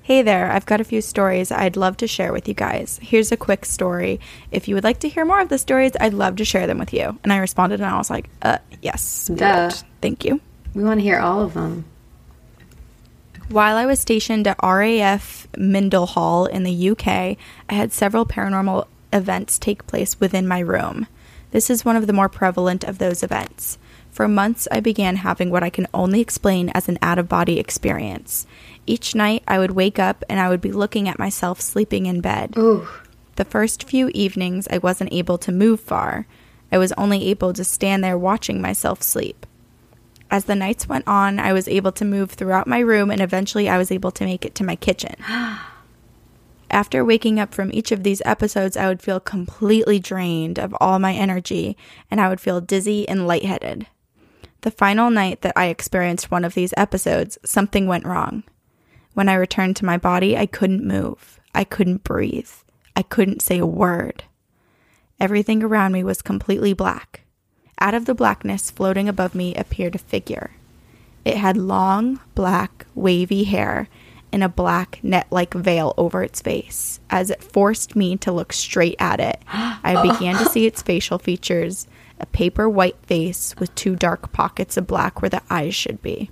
Hey 0.02 0.22
there, 0.22 0.50
I've 0.50 0.64
got 0.64 0.80
a 0.80 0.84
few 0.84 1.02
stories 1.02 1.52
I'd 1.52 1.76
love 1.76 1.98
to 1.98 2.06
share 2.06 2.32
with 2.32 2.48
you 2.48 2.54
guys. 2.54 2.98
Here's 3.02 3.30
a 3.30 3.36
quick 3.36 3.66
story. 3.66 4.20
If 4.50 4.66
you 4.66 4.74
would 4.74 4.84
like 4.84 5.00
to 5.00 5.08
hear 5.08 5.26
more 5.26 5.40
of 5.40 5.50
the 5.50 5.58
stories, 5.58 5.92
I'd 6.00 6.14
love 6.14 6.36
to 6.36 6.46
share 6.46 6.66
them 6.66 6.78
with 6.78 6.94
you. 6.94 7.18
And 7.22 7.30
I 7.30 7.36
responded 7.36 7.80
and 7.80 7.90
I 7.90 7.98
was 7.98 8.08
like, 8.08 8.30
uh, 8.40 8.56
yes. 8.80 9.26
Duh. 9.26 9.70
Thank 10.00 10.24
you. 10.24 10.40
We 10.72 10.82
want 10.82 11.00
to 11.00 11.04
hear 11.04 11.18
all 11.18 11.42
of 11.42 11.52
them. 11.52 11.84
While 13.50 13.76
I 13.76 13.84
was 13.84 14.00
stationed 14.00 14.46
at 14.46 14.58
RAF 14.62 15.46
Hall 15.56 16.46
in 16.46 16.62
the 16.62 16.90
UK, 16.90 17.06
I 17.06 17.36
had 17.68 17.92
several 17.92 18.24
paranormal 18.24 18.86
events 19.12 19.58
take 19.58 19.86
place 19.86 20.18
within 20.20 20.48
my 20.48 20.60
room. 20.60 21.06
This 21.50 21.70
is 21.70 21.84
one 21.84 21.96
of 21.96 22.06
the 22.06 22.12
more 22.12 22.28
prevalent 22.28 22.84
of 22.84 22.98
those 22.98 23.22
events. 23.22 23.78
For 24.10 24.28
months, 24.28 24.66
I 24.70 24.80
began 24.80 25.16
having 25.16 25.50
what 25.50 25.62
I 25.62 25.70
can 25.70 25.86
only 25.94 26.20
explain 26.20 26.70
as 26.70 26.88
an 26.88 26.98
out 27.00 27.18
of 27.18 27.28
body 27.28 27.58
experience. 27.58 28.46
Each 28.86 29.14
night, 29.14 29.42
I 29.46 29.58
would 29.58 29.72
wake 29.72 29.98
up 29.98 30.24
and 30.28 30.40
I 30.40 30.48
would 30.48 30.60
be 30.60 30.72
looking 30.72 31.08
at 31.08 31.18
myself 31.18 31.60
sleeping 31.60 32.06
in 32.06 32.20
bed. 32.20 32.54
Ooh. 32.56 32.88
The 33.36 33.44
first 33.44 33.84
few 33.84 34.08
evenings, 34.08 34.66
I 34.70 34.78
wasn't 34.78 35.12
able 35.12 35.38
to 35.38 35.52
move 35.52 35.80
far. 35.80 36.26
I 36.72 36.78
was 36.78 36.92
only 36.92 37.28
able 37.28 37.52
to 37.52 37.64
stand 37.64 38.02
there 38.02 38.18
watching 38.18 38.60
myself 38.60 39.02
sleep. 39.02 39.46
As 40.30 40.44
the 40.44 40.54
nights 40.54 40.88
went 40.88 41.06
on, 41.06 41.38
I 41.38 41.52
was 41.52 41.68
able 41.68 41.92
to 41.92 42.04
move 42.04 42.32
throughout 42.32 42.66
my 42.66 42.80
room 42.80 43.10
and 43.10 43.20
eventually 43.20 43.68
I 43.68 43.78
was 43.78 43.90
able 43.90 44.10
to 44.10 44.24
make 44.24 44.44
it 44.44 44.54
to 44.56 44.64
my 44.64 44.76
kitchen. 44.76 45.14
After 46.70 47.04
waking 47.04 47.40
up 47.40 47.54
from 47.54 47.72
each 47.72 47.92
of 47.92 48.02
these 48.02 48.22
episodes, 48.24 48.76
I 48.76 48.88
would 48.88 49.00
feel 49.00 49.20
completely 49.20 49.98
drained 49.98 50.58
of 50.58 50.74
all 50.80 50.98
my 50.98 51.14
energy 51.14 51.76
and 52.10 52.20
I 52.20 52.28
would 52.28 52.40
feel 52.40 52.60
dizzy 52.60 53.08
and 53.08 53.26
lightheaded. 53.26 53.86
The 54.62 54.70
final 54.70 55.10
night 55.10 55.42
that 55.42 55.56
I 55.56 55.66
experienced 55.66 56.30
one 56.30 56.44
of 56.44 56.54
these 56.54 56.74
episodes, 56.76 57.38
something 57.44 57.86
went 57.86 58.06
wrong. 58.06 58.42
When 59.14 59.28
I 59.28 59.34
returned 59.34 59.76
to 59.76 59.84
my 59.84 59.96
body, 59.96 60.36
I 60.36 60.46
couldn't 60.46 60.86
move. 60.86 61.40
I 61.54 61.64
couldn't 61.64 62.04
breathe. 62.04 62.50
I 62.94 63.02
couldn't 63.02 63.42
say 63.42 63.58
a 63.58 63.66
word. 63.66 64.24
Everything 65.20 65.62
around 65.62 65.92
me 65.92 66.04
was 66.04 66.22
completely 66.22 66.72
black. 66.72 67.22
Out 67.80 67.94
of 67.94 68.04
the 68.04 68.14
blackness 68.14 68.70
floating 68.70 69.08
above 69.08 69.34
me 69.34 69.54
appeared 69.54 69.94
a 69.94 69.98
figure. 69.98 70.50
It 71.24 71.36
had 71.36 71.56
long, 71.56 72.20
black, 72.34 72.86
wavy 72.94 73.44
hair 73.44 73.88
and 74.32 74.44
a 74.44 74.48
black 74.48 75.00
net 75.02 75.26
like 75.30 75.54
veil 75.54 75.94
over 75.96 76.22
its 76.22 76.40
face. 76.40 77.00
As 77.10 77.30
it 77.30 77.42
forced 77.42 77.96
me 77.96 78.16
to 78.18 78.32
look 78.32 78.52
straight 78.52 78.96
at 78.98 79.20
it, 79.20 79.40
I 79.48 80.00
began 80.02 80.36
to 80.36 80.48
see 80.50 80.66
its 80.68 80.82
facial 80.82 81.18
features 81.18 81.86
a 82.20 82.26
paper 82.26 82.68
white 82.68 82.96
face 83.06 83.54
with 83.58 83.74
two 83.74 83.94
dark 83.94 84.32
pockets 84.32 84.76
of 84.76 84.86
black 84.86 85.22
where 85.22 85.28
the 85.28 85.42
eyes 85.48 85.74
should 85.74 86.02
be. 86.02 86.30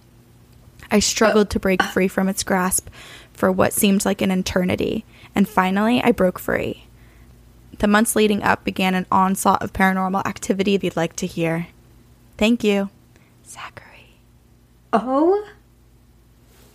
I 0.90 0.98
struggled 0.98 1.50
to 1.50 1.60
break 1.60 1.82
free 1.82 2.08
from 2.08 2.28
its 2.28 2.42
grasp 2.42 2.88
for 3.32 3.50
what 3.52 3.72
seemed 3.72 4.04
like 4.04 4.22
an 4.22 4.30
eternity, 4.30 5.04
and 5.34 5.48
finally 5.48 6.02
I 6.02 6.12
broke 6.12 6.38
free. 6.38 6.84
The 7.78 7.88
months 7.88 8.16
leading 8.16 8.42
up 8.42 8.64
began 8.64 8.94
an 8.94 9.06
onslaught 9.10 9.62
of 9.62 9.72
paranormal 9.72 10.26
activity 10.26 10.78
you'd 10.80 10.96
like 10.96 11.14
to 11.16 11.26
hear. 11.26 11.68
Thank 12.38 12.64
you, 12.64 12.90
Zachary. 13.44 14.18
Oh 14.92 15.46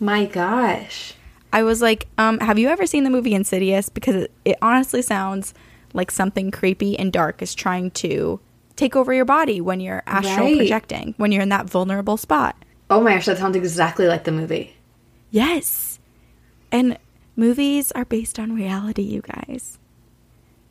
my 0.01 0.25
gosh. 0.25 1.13
I 1.53 1.63
was 1.63 1.81
like, 1.81 2.07
um, 2.17 2.39
have 2.39 2.57
you 2.59 2.67
ever 2.67 2.85
seen 2.85 3.03
the 3.05 3.09
movie 3.09 3.33
Insidious? 3.33 3.87
Because 3.89 4.15
it, 4.15 4.31
it 4.43 4.57
honestly 4.61 5.01
sounds 5.01 5.53
like 5.93 6.11
something 6.11 6.51
creepy 6.51 6.97
and 6.99 7.11
dark 7.13 7.41
is 7.41 7.53
trying 7.55 7.91
to 7.91 8.39
take 8.75 8.95
over 8.95 9.13
your 9.13 9.25
body 9.25 9.61
when 9.61 9.79
you're 9.79 10.01
astral 10.07 10.47
Right. 10.47 10.57
projecting, 10.57 11.13
when 11.17 11.31
you're 11.31 11.41
in 11.43 11.49
that 11.49 11.69
vulnerable 11.69 12.17
spot. 12.17 12.55
Oh 12.89 13.01
my 13.01 13.13
gosh, 13.13 13.25
that 13.25 13.37
sounds 13.37 13.55
exactly 13.55 14.07
like 14.07 14.23
the 14.23 14.31
movie. 14.31 14.75
Yes. 15.29 15.99
And 16.71 16.97
movies 17.35 17.91
are 17.93 18.05
based 18.05 18.39
on 18.39 18.53
reality, 18.55 19.01
you 19.03 19.21
guys. 19.21 19.77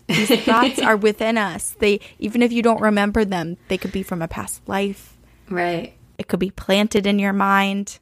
These 0.09 0.41
thoughts 0.45 0.79
are 0.81 0.97
within 0.97 1.39
us. 1.39 1.77
They 1.79 2.01
even 2.19 2.43
if 2.43 2.53
you 2.53 2.63
don't 2.63 2.81
remember 2.81 3.25
them, 3.25 3.59
they 3.69 3.79
could 3.79 3.93
be 3.93 4.03
from 4.03 4.23
a 4.23 4.29
past 4.29 4.67
life. 4.67 5.17
Right. 5.49 5.93
It 6.19 6.27
could 6.29 6.41
be 6.41 6.51
planted 6.51 7.07
in 7.07 7.19
your 7.19 7.33
mind. 7.33 7.99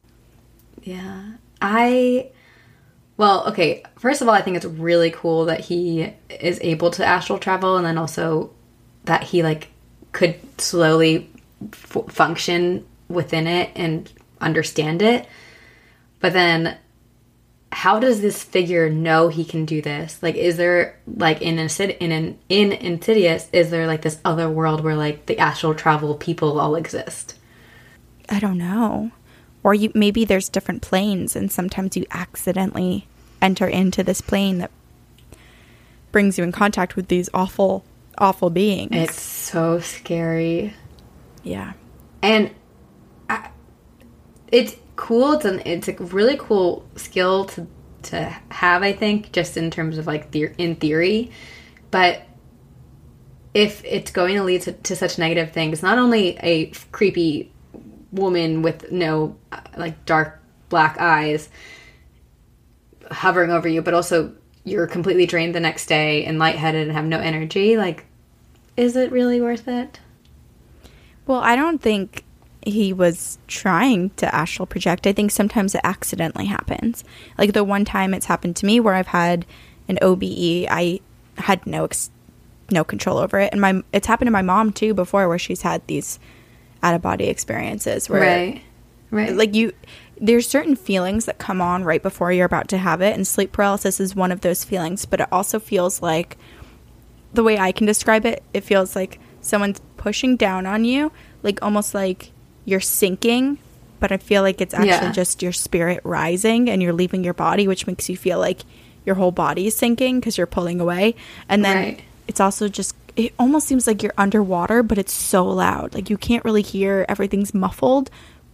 Yeah. 0.83 1.33
I 1.61 2.31
well, 3.17 3.49
okay, 3.49 3.83
first 3.99 4.23
of 4.23 4.29
all, 4.29 4.35
I 4.35 4.43
think 4.43 4.57
it's 4.57 4.65
really 4.65 5.11
cool 5.11 5.47
that 5.47 5.61
he 5.61 6.15
is 6.31 6.61
able 6.63 6.93
to 6.93 7.05
astral 7.05 7.39
travel 7.39 7.77
and 7.77 7.85
then 7.85 7.99
also 7.99 8.53
that 9.05 9.25
he 9.25 9.43
like 9.43 9.69
could 10.13 10.39
slowly 10.61 11.29
f- 11.73 12.05
function 12.09 12.87
within 13.09 13.49
it 13.49 13.71
and 13.75 14.11
understand 14.41 15.03
it. 15.03 15.27
But 16.21 16.33
then 16.33 16.79
how 17.73 17.99
does 17.99 18.21
this 18.21 18.43
figure 18.43 18.89
know 18.89 19.29
he 19.29 19.45
can 19.45 19.65
do 19.65 19.83
this? 19.83 20.23
Like, 20.23 20.37
is 20.37 20.57
there 20.57 20.99
like 21.07 21.43
in 21.43 21.57
Insid- 21.57 21.99
in 21.99 22.13
an 22.13 22.39
in 22.49 22.73
Insidious, 22.73 23.49
is 23.53 23.71
there 23.71 23.87
like 23.89 24.03
this 24.03 24.21
other 24.25 24.49
world 24.49 24.83
where 24.83 24.97
like 24.97 25.27
the 25.27 25.39
astral 25.39 25.75
travel 25.75 26.15
people 26.15 26.61
all 26.61 26.77
exist? 26.77 27.35
I 28.29 28.39
don't 28.39 28.59
know. 28.59 29.11
Or 29.63 29.75
you 29.75 29.91
maybe 29.95 30.25
there's 30.25 30.49
different 30.49 30.83
planes 30.83 31.35
and 31.37 31.51
sometimes 31.51 31.97
you 31.97 32.07
accidentally 32.11 33.07
enter 33.43 33.67
into 33.67 34.03
this 34.03 34.21
plane 34.21 34.59
that 34.59 34.71
brings 36.13 36.39
you 36.39 36.45
in 36.45 36.53
contact 36.53 36.97
with 36.97 37.09
these 37.09 37.29
awful 37.35 37.85
awful 38.17 38.51
beings. 38.51 38.91
It's 38.93 39.21
so 39.21 39.81
scary. 39.81 40.75
yeah. 41.43 41.73
and 42.23 42.51
I, 43.31 43.51
it's 44.51 44.75
cool 44.97 45.33
it's 45.33 45.45
an 45.45 45.63
it's 45.65 45.87
a 45.89 45.93
really 45.93 46.37
cool 46.39 46.85
skill 46.97 47.45
to 47.45 47.67
to 48.03 48.35
have 48.51 48.83
i 48.83 48.93
think 48.93 49.31
just 49.31 49.57
in 49.57 49.71
terms 49.71 49.97
of 49.97 50.09
like 50.09 50.33
the, 50.33 50.51
in 50.59 50.75
theory 50.75 51.31
but 51.93 52.23
if 53.55 53.85
it's 53.85 54.11
going 54.11 54.35
to 54.35 54.43
lead 54.43 54.63
to, 54.63 54.73
to 54.73 54.97
such 54.97 55.19
negative 55.19 55.53
things 55.53 55.83
not 55.83 55.99
only 55.99 56.37
a 56.39 56.67
creepy 56.91 57.53
woman 58.13 58.63
with 58.63 58.91
no 58.91 59.37
uh, 59.53 59.61
like 59.77 60.05
dark 60.05 60.41
black 60.69 60.99
eyes 60.99 61.49
hovering 63.11 63.51
over 63.51 63.69
you 63.69 63.83
but 63.83 63.95
also 63.95 64.33
you're 64.65 64.87
completely 64.87 65.27
drained 65.27 65.55
the 65.55 65.61
next 65.61 65.87
day 65.87 66.25
and 66.25 66.39
lightheaded 66.39 66.89
and 66.89 66.93
have 66.93 67.05
no 67.05 67.19
energy 67.19 67.77
like 67.77 68.07
is 68.77 68.97
it 68.97 69.11
really 69.11 69.41
worth 69.41 69.67
it 69.69 70.01
Well, 71.29 71.41
I 71.41 71.57
don't 71.57 71.83
think 71.83 72.25
he 72.63 72.93
was 72.93 73.39
trying 73.47 74.11
to 74.17 74.35
astral 74.35 74.67
project. 74.67 75.07
I 75.07 75.13
think 75.13 75.31
sometimes 75.31 75.75
it 75.75 75.83
accidentally 75.85 76.47
happens. 76.47 77.05
Like 77.37 77.53
the 77.53 77.65
one 77.65 77.85
time 77.85 78.15
it's 78.15 78.27
happened 78.27 78.57
to 78.57 78.67
me 78.67 78.81
where 78.81 78.95
I've 78.95 79.09
had 79.09 79.45
an 79.89 79.99
OBE, 80.01 80.67
I 80.71 81.01
had 81.37 81.67
no 81.67 81.85
ex- 81.85 82.11
no 82.71 82.85
control 82.85 83.19
over 83.19 83.39
it, 83.41 83.53
and 83.53 83.61
my 83.61 83.83
it's 83.93 84.07
happened 84.07 84.27
to 84.27 84.33
my 84.33 84.43
mom 84.43 84.73
too 84.73 84.95
before, 84.95 85.29
where 85.29 85.39
she's 85.39 85.63
had 85.63 85.87
these 85.87 86.19
out 86.83 86.95
of 86.95 87.03
body 87.03 87.27
experiences 87.29 88.09
where 88.09 88.21
right 88.21 88.63
right 89.11 89.35
like 89.35 89.55
you 89.55 89.73
there's 90.21 90.49
certain 90.49 90.75
feelings 90.77 91.25
that 91.27 91.39
come 91.39 91.61
on 91.61 91.85
right 91.85 92.03
before 92.03 92.33
you're 92.33 92.47
about 92.47 92.69
to 92.69 92.79
have 92.79 93.01
it 93.01 93.15
and 93.15 93.27
sleep 93.27 93.53
paralysis 93.53 94.01
is 94.01 94.15
one 94.17 94.33
of 94.33 94.41
those 94.43 94.65
feelings 94.65 95.05
but 95.07 95.21
it 95.21 95.29
also 95.33 95.59
feels 95.59 96.03
like 96.03 96.37
the 97.35 97.43
way 97.43 97.59
i 97.59 97.73
can 97.73 97.87
describe 97.87 98.25
it 98.25 98.43
it 98.55 98.63
feels 98.63 98.95
like 98.97 99.19
someone's 99.41 99.81
pushing 99.97 100.37
down 100.37 100.67
on 100.67 100.85
you 100.85 101.11
like 101.43 101.61
almost 101.63 101.95
like 101.95 102.31
you're 102.65 102.81
sinking 102.81 103.59
but 104.01 104.13
i 104.13 104.17
feel 104.17 104.43
like 104.43 104.61
it's 104.61 104.75
actually 104.75 104.89
Yeah. 104.89 105.13
just 105.13 105.43
your 105.43 105.53
spirit 105.53 106.01
rising 106.05 106.69
and 106.71 106.83
you're 106.83 106.93
leaving 106.93 107.25
your 107.25 107.35
body 107.35 107.67
which 107.69 107.87
makes 107.87 108.09
you 108.09 108.17
feel 108.17 108.39
like 108.39 108.61
your 109.05 109.15
whole 109.15 109.33
body 109.33 109.67
is 109.67 109.75
sinking 109.77 110.21
because 110.21 110.37
you're 110.37 110.47
pulling 110.47 110.81
away 110.81 111.15
and 111.49 111.65
then 111.65 111.77
Right. 111.77 112.01
it's 112.27 112.41
also 112.41 112.69
just 112.69 112.95
it 113.19 113.35
almost 113.39 113.67
seems 113.67 113.87
like 113.87 114.03
you're 114.03 114.15
underwater 114.17 114.83
but 114.83 114.97
it's 114.97 115.13
so 115.13 115.45
loud 115.45 115.93
like 115.95 116.09
you 116.09 116.17
can't 116.17 116.45
really 116.45 116.63
hear 116.63 117.05
everything's 117.09 117.53
muffled 117.53 118.11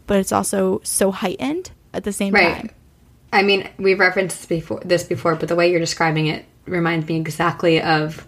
but 0.08 0.18
it's 0.18 0.32
also 0.32 0.80
so 0.82 1.10
heightened 1.12 1.70
at 1.92 2.02
the 2.04 2.12
same 2.12 2.34
Right. 2.34 2.56
time 2.56 2.70
I 3.32 3.42
mean, 3.42 3.68
we've 3.78 3.98
referenced 3.98 4.36
this 4.38 4.46
before, 4.46 4.80
this 4.84 5.02
before, 5.02 5.34
but 5.34 5.48
the 5.48 5.56
way 5.56 5.68
you're 5.68 5.80
describing 5.80 6.28
it 6.28 6.44
reminds 6.66 7.08
me 7.08 7.16
exactly 7.16 7.82
of 7.82 8.24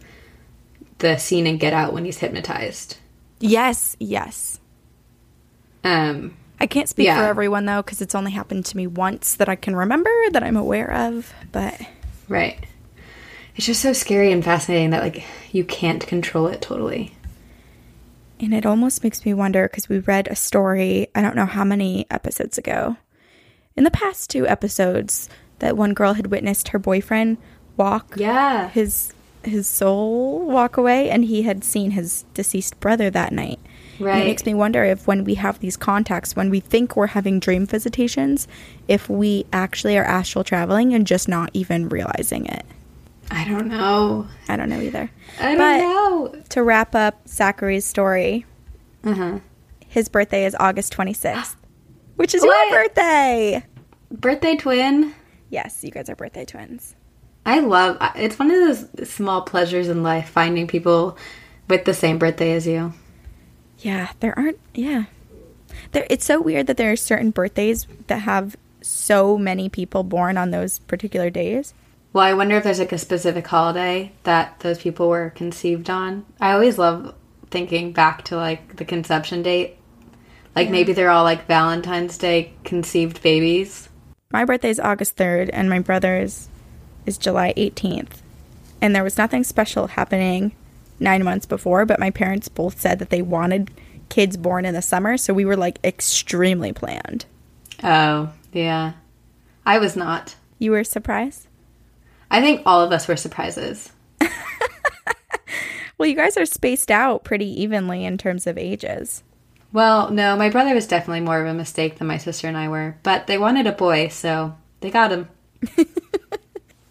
the 0.99 1.17
scene 1.17 1.47
in 1.47 1.59
Get 1.59 1.73
Out 1.73 1.93
when 1.93 2.05
he's 2.05 2.19
hypnotized. 2.19 2.97
yes 3.39 3.97
yes 4.01 4.59
Um, 5.85 6.37
i 6.61 6.67
can't 6.67 6.89
speak 6.89 7.07
Yeah. 7.07 7.19
for 7.19 7.25
everyone 7.25 7.67
though 7.67 7.83
because 7.83 8.01
it's 8.03 8.15
only 8.15 8.33
happened 8.33 8.65
to 8.67 8.77
me 8.77 8.87
once 8.87 9.37
that 9.37 9.49
i 9.49 9.55
can 9.57 9.77
remember 9.77 10.11
that 10.33 10.43
i'm 10.43 10.57
aware 10.57 10.91
of 10.93 11.33
but 11.53 11.81
right. 12.29 12.59
It's 13.57 13.67
just 13.67 13.81
so 13.83 13.93
scary 13.93 14.33
and 14.33 14.45
fascinating 14.45 14.91
that 14.91 15.03
like 15.03 15.25
you 15.51 15.65
can't 15.65 16.07
control 16.07 16.47
it 16.47 16.61
totally. 16.61 17.13
And 18.39 18.53
it 18.53 18.67
almost 18.67 19.03
makes 19.03 19.25
me 19.25 19.33
wonder 19.33 19.67
because 19.67 19.89
we 19.89 19.99
read 20.01 20.29
a 20.29 20.37
story, 20.37 21.09
I 21.15 21.23
don't 21.23 21.37
know 21.37 21.47
how 21.47 21.65
many 21.65 22.07
episodes 22.11 22.59
ago, 22.59 22.99
in 23.77 23.85
the 23.85 23.91
past 23.91 24.29
two 24.29 24.47
episodes, 24.47 25.31
that 25.61 25.77
one 25.77 25.95
girl 25.95 26.13
had 26.13 26.27
witnessed 26.27 26.69
her 26.69 26.79
boyfriend 26.79 27.39
walk 27.77 28.15
Yeah. 28.17 28.69
his 28.69 29.13
his 29.43 29.67
soul 29.69 30.41
walk 30.41 30.77
away 30.77 31.09
and 31.09 31.25
he 31.25 31.43
had 31.43 31.63
seen 31.63 31.93
his 31.93 32.25
deceased 32.35 32.79
brother 32.81 33.11
that 33.11 33.33
night. 33.33 33.61
And 34.01 34.09
it 34.21 34.25
makes 34.27 34.45
me 34.45 34.53
wonder 34.55 34.85
if 34.85 35.07
when 35.07 35.25
we 35.25 35.35
have 35.37 35.61
these 35.61 35.77
contacts, 35.77 36.35
when 36.37 36.51
we 36.51 36.61
think 36.61 36.97
we're 36.97 37.07
having 37.07 37.39
dream 37.41 37.65
visitations, 37.65 38.49
if 38.89 39.09
we 39.09 39.47
actually 39.53 39.97
are 39.97 40.05
astral 40.05 40.45
traveling 40.45 40.93
and 40.93 41.07
just 41.07 41.29
not 41.29 41.51
even 41.55 41.89
realizing 41.89 42.45
it. 42.47 42.67
I 43.31 43.45
don't 43.45 43.69
know. 43.69 44.27
I 44.49 44.57
don't 44.57 44.69
know 44.69 44.81
either. 44.81 45.11
I 45.41 45.55
don't 45.55 45.59
But- 45.59 45.79
know. 45.79 46.43
To 46.51 46.63
wrap 46.63 46.95
up 46.95 47.27
Zachary's 47.29 47.85
story, 47.85 48.47
Uh 49.05 49.15
huh. 49.15 49.39
His 49.89 50.09
birthday 50.09 50.45
is 50.45 50.55
August 50.61 50.93
26th, 50.97 51.57
which 52.17 52.35
is 52.35 52.43
What? 52.43 52.71
your 52.71 52.83
birthday. 52.85 53.65
Birthday 54.11 54.57
twin. 54.57 55.15
Yes, 55.49 55.83
you 55.83 55.91
guys 55.91 56.09
are 56.11 56.17
birthday 56.17 56.45
twins. 56.45 56.95
I 57.45 57.61
love 57.61 57.97
it's 58.17 58.39
one 58.39 58.51
of 58.51 58.57
those 58.91 59.09
small 59.09 59.43
pleasures 59.43 59.89
in 59.89 60.03
life 60.03 60.29
finding 60.29 60.67
people 60.67 61.17
with 61.69 61.85
the 61.85 61.95
same 61.95 62.19
birthday 62.19 62.53
as 62.53 62.67
you. 62.67 62.93
Yeah, 63.79 64.11
there 64.21 64.37
aren't. 64.39 64.59
Yeah, 64.75 65.05
there. 65.93 66.07
It's 66.11 66.25
so 66.25 66.41
weird 66.41 66.67
that 66.67 66.77
there 66.77 66.91
are 66.93 66.97
certain 66.97 67.31
birthdays 67.31 67.87
that 68.09 68.19
have 68.21 68.57
so 68.83 69.37
many 69.39 69.69
people 69.69 70.03
born 70.03 70.37
on 70.37 70.51
those 70.51 70.79
particular 70.81 71.31
days. 71.31 71.73
Well, 72.17 72.25
I 72.25 72.33
wonder 72.33 72.57
if 72.57 72.65
there's 72.65 72.79
like 72.79 72.93
a 72.93 72.99
specific 72.99 73.47
holiday 73.47 74.11
that 74.23 74.61
those 74.61 74.79
people 74.79 75.11
were 75.11 75.35
conceived 75.37 75.91
on. 75.91 76.25
I 76.41 76.53
always 76.53 76.79
love 76.79 77.15
thinking 77.51 77.93
back 77.93 78.25
to 78.25 78.37
like 78.37 78.77
the 78.77 78.87
conception 78.87 79.43
date. 79.43 79.77
Like 80.55 80.71
maybe 80.71 80.95
they're 80.95 81.11
all 81.11 81.25
like 81.25 81.47
Valentine's 81.47 82.17
Day 82.17 82.55
conceived 82.65 83.21
babies. 83.21 83.91
My 84.31 84.47
birthday 84.47 84.71
is 84.71 84.81
August 84.81 85.17
3rd, 85.17 85.51
and 85.53 85.69
my 85.69 85.81
brother's 85.81 86.49
is 87.05 87.19
July 87.19 87.53
18th. 87.55 88.23
And 88.81 88.97
there 88.97 89.05
was 89.05 89.19
nothing 89.19 89.45
special 89.45 89.89
happening 89.89 90.57
nine 90.99 91.23
months 91.23 91.45
before, 91.45 91.85
but 91.85 92.01
my 92.01 92.09
parents 92.09 92.49
both 92.49 92.81
said 92.81 92.99
that 93.01 93.11
they 93.11 93.21
wanted 93.21 93.71
kids 94.09 94.39
born 94.39 94.65
in 94.65 94.73
the 94.73 94.81
summer, 94.81 95.19
so 95.19 95.35
we 95.35 95.45
were 95.45 95.55
like 95.55 95.79
extremely 95.85 96.73
planned. 96.73 97.27
Oh, 97.85 98.33
yeah. 98.55 98.95
I 99.67 99.77
was 99.77 99.97
not. 99.97 100.37
You 100.59 100.71
were 100.71 100.83
surprised? 100.83 101.47
I 102.31 102.41
think 102.41 102.63
all 102.67 102.81
of 102.81 102.93
us 102.93 103.09
were 103.09 103.17
surprises. 103.17 103.93
Well, 105.99 106.09
you 106.09 106.15
guys 106.17 106.37
are 106.37 106.45
spaced 106.45 106.91
out 106.91 107.25
pretty 107.25 107.63
evenly 107.63 108.05
in 108.05 108.19
terms 108.19 108.47
of 108.47 108.59
ages. 108.59 109.23
Well, 109.73 110.11
no, 110.11 110.37
my 110.37 110.51
brother 110.51 110.75
was 110.75 110.87
definitely 110.87 111.21
more 111.21 111.41
of 111.41 111.47
a 111.47 111.55
mistake 111.55 111.97
than 111.97 112.07
my 112.07 112.19
sister 112.19 112.49
and 112.49 112.57
I 112.57 112.69
were, 112.69 112.97
but 113.03 113.27
they 113.27 113.39
wanted 113.39 113.67
a 113.67 113.73
boy, 113.73 114.09
so 114.09 114.55
they 114.81 114.91
got 114.91 115.13
him. 115.13 115.29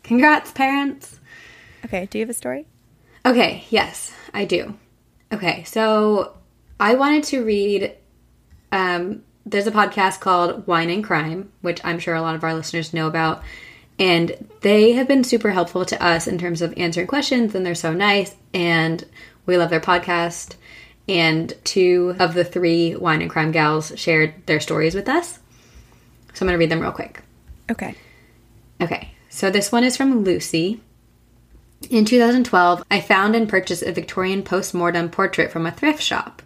Congrats, 0.04 0.52
parents. 0.52 1.20
Okay, 1.86 2.08
do 2.08 2.18
you 2.18 2.24
have 2.24 2.30
a 2.30 2.34
story? 2.34 2.66
Okay, 3.26 3.64
yes, 3.70 4.12
I 4.34 4.46
do. 4.46 4.76
Okay, 5.32 5.64
so 5.64 6.38
I 6.80 6.96
wanted 6.96 7.24
to 7.26 7.46
read. 7.46 7.96
Um, 8.72 9.24
there's 9.46 9.68
a 9.68 9.72
podcast 9.72 10.20
called 10.20 10.66
Wine 10.66 10.90
and 10.90 11.04
Crime, 11.04 11.52
which 11.62 11.80
I'm 11.84 12.00
sure 12.00 12.16
a 12.16 12.22
lot 12.22 12.36
of 12.36 12.44
our 12.44 12.56
listeners 12.56 12.94
know 12.94 13.08
about. 13.08 13.44
And 13.98 14.50
they 14.62 14.92
have 14.94 15.08
been 15.08 15.24
super 15.24 15.52
helpful 15.52 15.86
to 15.86 16.04
us 16.04 16.28
in 16.28 16.38
terms 16.38 16.62
of 16.62 16.74
answering 16.78 17.08
questions, 17.08 17.56
and 17.56 17.66
they're 17.66 17.76
so 17.76 17.94
nice. 17.94 18.36
And 18.54 19.04
we 19.46 19.58
love 19.58 19.70
their 19.70 19.80
podcast. 19.80 20.56
And 21.08 21.54
two 21.64 22.16
of 22.20 22.34
the 22.34 22.44
three 22.44 22.96
Wine 22.96 23.22
and 23.22 23.30
Crime 23.30 23.52
gals 23.52 23.94
shared 23.96 24.34
their 24.48 24.60
stories 24.60 24.96
with 24.96 25.08
us. 25.08 25.40
So 26.34 26.44
I'm 26.44 26.48
going 26.48 26.54
to 26.54 26.58
read 26.58 26.72
them 26.72 26.82
real 26.82 26.92
quick. 26.92 27.22
Okay. 27.72 27.96
Okay, 28.82 29.12
so 29.30 29.50
this 29.50 29.72
one 29.72 29.84
is 29.84 29.96
from 29.96 30.24
Lucy. 30.24 30.82
In 31.90 32.04
2012, 32.04 32.84
I 32.90 33.00
found 33.00 33.36
and 33.36 33.48
purchased 33.48 33.84
a 33.84 33.92
Victorian 33.92 34.44
post-mortem 34.44 35.10
portrait 35.10 35.52
from 35.52 35.66
a 35.66 35.72
thrift 35.72 36.02
shop. 36.02 36.42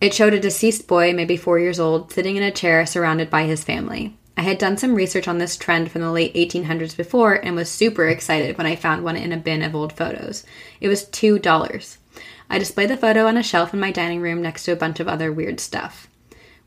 It 0.00 0.14
showed 0.14 0.34
a 0.34 0.40
deceased 0.40 0.86
boy, 0.86 1.12
maybe 1.14 1.36
four 1.36 1.58
years 1.58 1.80
old, 1.80 2.12
sitting 2.12 2.36
in 2.36 2.42
a 2.42 2.52
chair 2.52 2.84
surrounded 2.86 3.30
by 3.30 3.44
his 3.44 3.64
family. 3.64 4.16
I 4.38 4.42
had 4.42 4.58
done 4.58 4.76
some 4.76 4.94
research 4.94 5.26
on 5.26 5.38
this 5.38 5.56
trend 5.56 5.90
from 5.90 6.02
the 6.02 6.12
late 6.12 6.34
1800s 6.34 6.94
before 6.94 7.34
and 7.34 7.56
was 7.56 7.70
super 7.70 8.06
excited 8.06 8.58
when 8.58 8.66
I 8.66 8.76
found 8.76 9.02
one 9.02 9.16
in 9.16 9.32
a 9.32 9.38
bin 9.38 9.62
of 9.62 9.74
old 9.74 9.94
photos. 9.94 10.44
It 10.78 10.88
was 10.88 11.06
$2. 11.06 11.96
I 12.50 12.58
displayed 12.58 12.90
the 12.90 12.98
photo 12.98 13.26
on 13.26 13.38
a 13.38 13.42
shelf 13.42 13.72
in 13.72 13.80
my 13.80 13.90
dining 13.90 14.20
room 14.20 14.42
next 14.42 14.64
to 14.64 14.72
a 14.72 14.76
bunch 14.76 15.00
of 15.00 15.08
other 15.08 15.32
weird 15.32 15.58
stuff. 15.58 16.08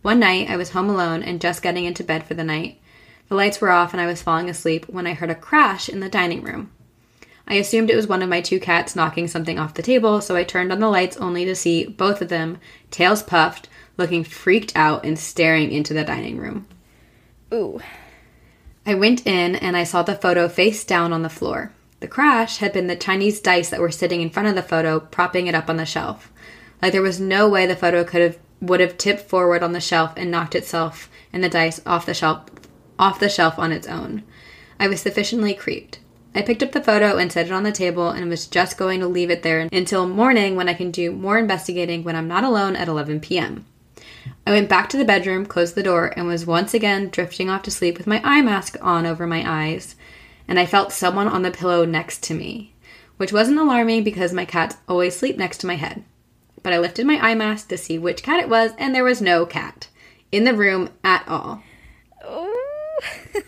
One 0.01 0.19
night, 0.19 0.49
I 0.49 0.57
was 0.57 0.71
home 0.71 0.89
alone 0.89 1.21
and 1.21 1.39
just 1.39 1.61
getting 1.61 1.85
into 1.85 2.03
bed 2.03 2.23
for 2.23 2.33
the 2.33 2.43
night. 2.43 2.79
The 3.27 3.35
lights 3.35 3.61
were 3.61 3.69
off 3.69 3.93
and 3.93 4.01
I 4.01 4.07
was 4.07 4.23
falling 4.23 4.49
asleep 4.49 4.85
when 4.89 5.05
I 5.05 5.13
heard 5.13 5.29
a 5.29 5.35
crash 5.35 5.89
in 5.89 5.99
the 5.99 6.09
dining 6.09 6.41
room. 6.41 6.71
I 7.47 7.55
assumed 7.55 7.89
it 7.89 7.95
was 7.95 8.07
one 8.07 8.23
of 8.23 8.29
my 8.29 8.41
two 8.41 8.59
cats 8.59 8.95
knocking 8.95 9.27
something 9.27 9.59
off 9.59 9.75
the 9.75 9.83
table, 9.83 10.21
so 10.21 10.35
I 10.35 10.43
turned 10.43 10.71
on 10.71 10.79
the 10.79 10.89
lights 10.89 11.17
only 11.17 11.45
to 11.45 11.55
see 11.55 11.85
both 11.85 12.21
of 12.21 12.29
them, 12.29 12.57
tails 12.89 13.21
puffed, 13.21 13.67
looking 13.97 14.23
freaked 14.23 14.75
out 14.75 15.05
and 15.05 15.19
staring 15.19 15.71
into 15.71 15.93
the 15.93 16.03
dining 16.03 16.37
room. 16.37 16.67
Ooh. 17.53 17.79
I 18.85 18.93
went 18.95 19.25
in 19.25 19.55
and 19.55 19.75
I 19.75 19.83
saw 19.83 20.03
the 20.03 20.15
photo 20.15 20.47
face 20.47 20.83
down 20.83 21.13
on 21.13 21.21
the 21.21 21.29
floor. 21.29 21.71
The 21.99 22.07
crash 22.07 22.57
had 22.57 22.71
been 22.71 22.87
the 22.87 22.95
Chinese 22.95 23.39
dice 23.41 23.69
that 23.69 23.81
were 23.81 23.91
sitting 23.91 24.21
in 24.21 24.29
front 24.29 24.47
of 24.47 24.55
the 24.55 24.63
photo, 24.63 24.99
propping 24.99 25.47
it 25.47 25.55
up 25.55 25.69
on 25.69 25.77
the 25.77 25.85
shelf. 25.85 26.31
Like 26.81 26.93
there 26.93 27.01
was 27.01 27.19
no 27.19 27.49
way 27.49 27.65
the 27.65 27.75
photo 27.75 28.03
could 28.03 28.21
have 28.21 28.39
would 28.61 28.79
have 28.79 28.97
tipped 28.97 29.21
forward 29.21 29.63
on 29.63 29.71
the 29.71 29.79
shelf 29.79 30.13
and 30.17 30.29
knocked 30.29 30.53
itself 30.53 31.09
and 31.31 31.43
the 31.43 31.49
dice 31.49 31.81
off 31.85 32.05
the 32.05 32.13
shelf 32.13 32.43
off 32.97 33.19
the 33.19 33.29
shelf 33.29 33.57
on 33.57 33.71
its 33.71 33.87
own. 33.87 34.23
I 34.79 34.87
was 34.87 35.01
sufficiently 35.01 35.53
creeped. 35.53 35.99
I 36.35 36.41
picked 36.41 36.61
up 36.61 36.73
the 36.73 36.83
photo 36.83 37.17
and 37.17 37.31
set 37.31 37.47
it 37.47 37.51
on 37.51 37.63
the 37.63 37.71
table 37.71 38.09
and 38.09 38.29
was 38.29 38.47
just 38.47 38.77
going 38.77 38.99
to 38.99 39.07
leave 39.07 39.31
it 39.31 39.41
there 39.41 39.67
until 39.71 40.07
morning 40.07 40.55
when 40.55 40.69
I 40.69 40.73
can 40.73 40.91
do 40.91 41.11
more 41.11 41.37
investigating 41.37 42.03
when 42.03 42.15
I'm 42.15 42.27
not 42.27 42.43
alone 42.43 42.75
at 42.75 42.87
11 42.87 43.21
p.m. 43.21 43.65
I 44.45 44.51
went 44.51 44.69
back 44.69 44.89
to 44.89 44.97
the 44.97 45.05
bedroom, 45.05 45.45
closed 45.45 45.75
the 45.75 45.83
door, 45.83 46.13
and 46.15 46.27
was 46.27 46.45
once 46.45 46.73
again 46.73 47.09
drifting 47.09 47.49
off 47.49 47.63
to 47.63 47.71
sleep 47.71 47.97
with 47.97 48.07
my 48.07 48.21
eye 48.23 48.41
mask 48.41 48.77
on 48.81 49.05
over 49.05 49.27
my 49.27 49.43
eyes. 49.45 49.95
And 50.47 50.59
I 50.59 50.65
felt 50.65 50.91
someone 50.91 51.27
on 51.27 51.43
the 51.43 51.51
pillow 51.51 51.85
next 51.85 52.23
to 52.23 52.33
me, 52.33 52.73
which 53.17 53.33
wasn't 53.33 53.59
alarming 53.59 54.03
because 54.03 54.33
my 54.33 54.45
cats 54.45 54.77
always 54.87 55.15
sleep 55.15 55.37
next 55.37 55.59
to 55.59 55.67
my 55.67 55.75
head. 55.75 56.03
But 56.63 56.73
I 56.73 56.79
lifted 56.79 57.05
my 57.05 57.19
eye 57.19 57.35
mask 57.35 57.69
to 57.69 57.77
see 57.77 57.97
which 57.97 58.23
cat 58.23 58.39
it 58.39 58.49
was, 58.49 58.71
and 58.77 58.93
there 58.93 59.03
was 59.03 59.21
no 59.21 59.45
cat 59.45 59.87
in 60.31 60.43
the 60.43 60.53
room 60.53 60.89
at 61.03 61.27
all. 61.27 61.63
Oh. 62.23 62.99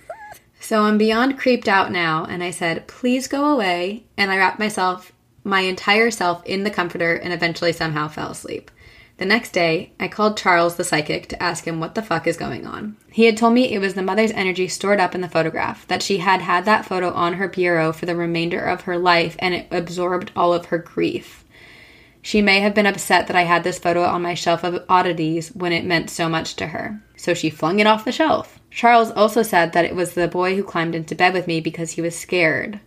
So 0.72 0.84
I'm 0.84 0.98
beyond 0.98 1.38
creeped 1.38 1.67
out 1.67 1.91
now, 1.91 2.24
and 2.24 2.41
I 2.41 2.52
said, 2.52 2.88
please 2.88 3.28
go 3.28 3.44
away. 3.44 4.06
And 4.15 4.32
I 4.32 4.38
wrapped 4.38 4.58
myself, 4.58 5.12
my 5.44 5.60
entire 5.60 6.10
self, 6.12 6.46
in 6.46 6.63
the 6.63 6.70
comforter 6.70 7.13
and 7.13 7.34
eventually 7.34 7.74
somehow 7.74 8.08
fell 8.08 8.32
asleep. 8.32 8.72
The 9.21 9.27
next 9.27 9.51
day, 9.51 9.91
I 9.99 10.07
called 10.07 10.36
Charles 10.36 10.77
the 10.77 10.84
psychic 10.84 11.27
to 11.27 11.43
ask 11.43 11.67
him 11.67 11.79
what 11.79 11.93
the 11.93 12.01
fuck 12.01 12.25
is 12.25 12.38
going 12.38 12.65
on. 12.65 12.97
He 13.12 13.25
had 13.25 13.38
told 13.38 13.53
me 13.53 13.71
it 13.71 13.77
was 13.77 13.93
the 13.93 14.01
mother's 14.01 14.31
energy 14.31 14.67
stored 14.67 14.99
up 14.99 15.13
in 15.13 15.21
the 15.21 15.29
photograph, 15.29 15.88
that 15.89 16.01
she 16.01 16.17
had 16.17 16.41
had 16.41 16.65
that 16.65 16.88
photo 16.88 17.12
on 17.12 17.34
her 17.34 17.47
bureau 17.47 17.91
for 17.91 18.07
the 18.07 18.15
remainder 18.15 18.60
of 18.60 18.81
her 18.81 18.97
life 18.97 19.36
and 19.38 19.53
it 19.53 19.67
absorbed 19.69 20.31
all 20.36 20.55
of 20.55 20.65
her 20.65 20.79
grief. 20.79 21.45
She 22.23 22.41
may 22.41 22.62
have 22.62 22.73
been 22.73 22.88
upset 22.88 23.27
that 23.27 23.36
I 23.36 23.43
had 23.43 23.63
this 23.63 23.77
photo 23.77 24.01
on 24.05 24.23
my 24.23 24.34
shelf 24.34 24.63
of 24.63 24.84
oddities 24.89 25.49
when 25.49 25.71
it 25.71 25.86
meant 25.86 26.10
so 26.10 26.27
much 26.27 26.55
to 26.55 26.65
her, 26.65 26.99
so 27.15 27.36
she 27.36 27.51
flung 27.51 27.79
it 27.79 27.86
off 27.86 28.05
the 28.05 28.12
shelf. 28.12 28.60
Charles 28.71 29.12
also 29.12 29.43
said 29.43 29.73
that 29.73 29.86
it 29.86 29.93
was 29.93 30.15
the 30.15 30.27
boy 30.27 30.55
who 30.55 30.63
climbed 30.63 30.95
into 30.95 31.13
bed 31.13 31.36
with 31.36 31.45
me 31.45 31.62
because 31.62 31.91
he 31.91 32.01
was 32.01 32.17
scared. 32.17 32.79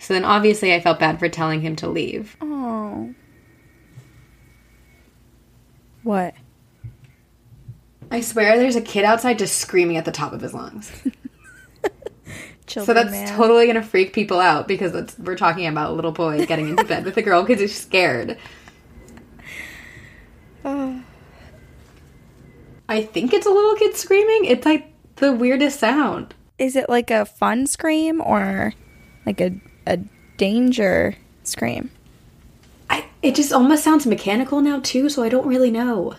So 0.00 0.12
then 0.12 0.24
obviously 0.24 0.74
I 0.74 0.80
felt 0.80 0.98
bad 0.98 1.20
for 1.20 1.28
telling 1.28 1.60
him 1.60 1.76
to 1.76 1.88
leave. 1.88 2.36
Oh. 2.40 3.14
What? 6.02 6.34
I 8.10 8.20
swear 8.20 8.56
there's 8.58 8.76
a 8.76 8.80
kid 8.80 9.04
outside 9.04 9.38
just 9.38 9.58
screaming 9.58 9.96
at 9.96 10.04
the 10.04 10.12
top 10.12 10.32
of 10.32 10.40
his 10.40 10.54
lungs. 10.54 10.90
Children, 12.66 12.86
So 12.86 12.94
that's 12.94 13.10
man. 13.12 13.36
totally 13.36 13.66
gonna 13.66 13.82
freak 13.82 14.12
people 14.12 14.40
out 14.40 14.68
because 14.68 15.16
we're 15.18 15.36
talking 15.36 15.66
about 15.66 15.90
a 15.90 15.92
little 15.94 16.12
boy 16.12 16.44
getting 16.46 16.68
into 16.68 16.84
bed 16.84 17.04
with 17.04 17.16
a 17.16 17.22
girl 17.22 17.42
because 17.42 17.60
he's 17.60 17.74
scared. 17.78 18.36
Oh. 20.64 21.02
I 22.90 23.02
think 23.02 23.34
it's 23.34 23.46
a 23.46 23.50
little 23.50 23.74
kid 23.74 23.96
screaming. 23.96 24.46
It's 24.46 24.64
like 24.64 24.92
the 25.16 25.32
weirdest 25.32 25.78
sound. 25.80 26.34
Is 26.58 26.74
it 26.76 26.88
like 26.88 27.10
a 27.10 27.24
fun 27.26 27.66
scream 27.66 28.20
or 28.22 28.72
like 29.26 29.40
a 29.40 29.60
a 29.86 29.98
danger 30.38 31.16
scream? 31.42 31.90
I, 33.22 33.26
it 33.26 33.34
just 33.34 33.52
almost 33.52 33.84
sounds 33.84 34.06
mechanical 34.06 34.60
now 34.60 34.80
too, 34.80 35.08
so 35.08 35.22
I 35.22 35.28
don't 35.28 35.46
really 35.46 35.70
know. 35.70 36.14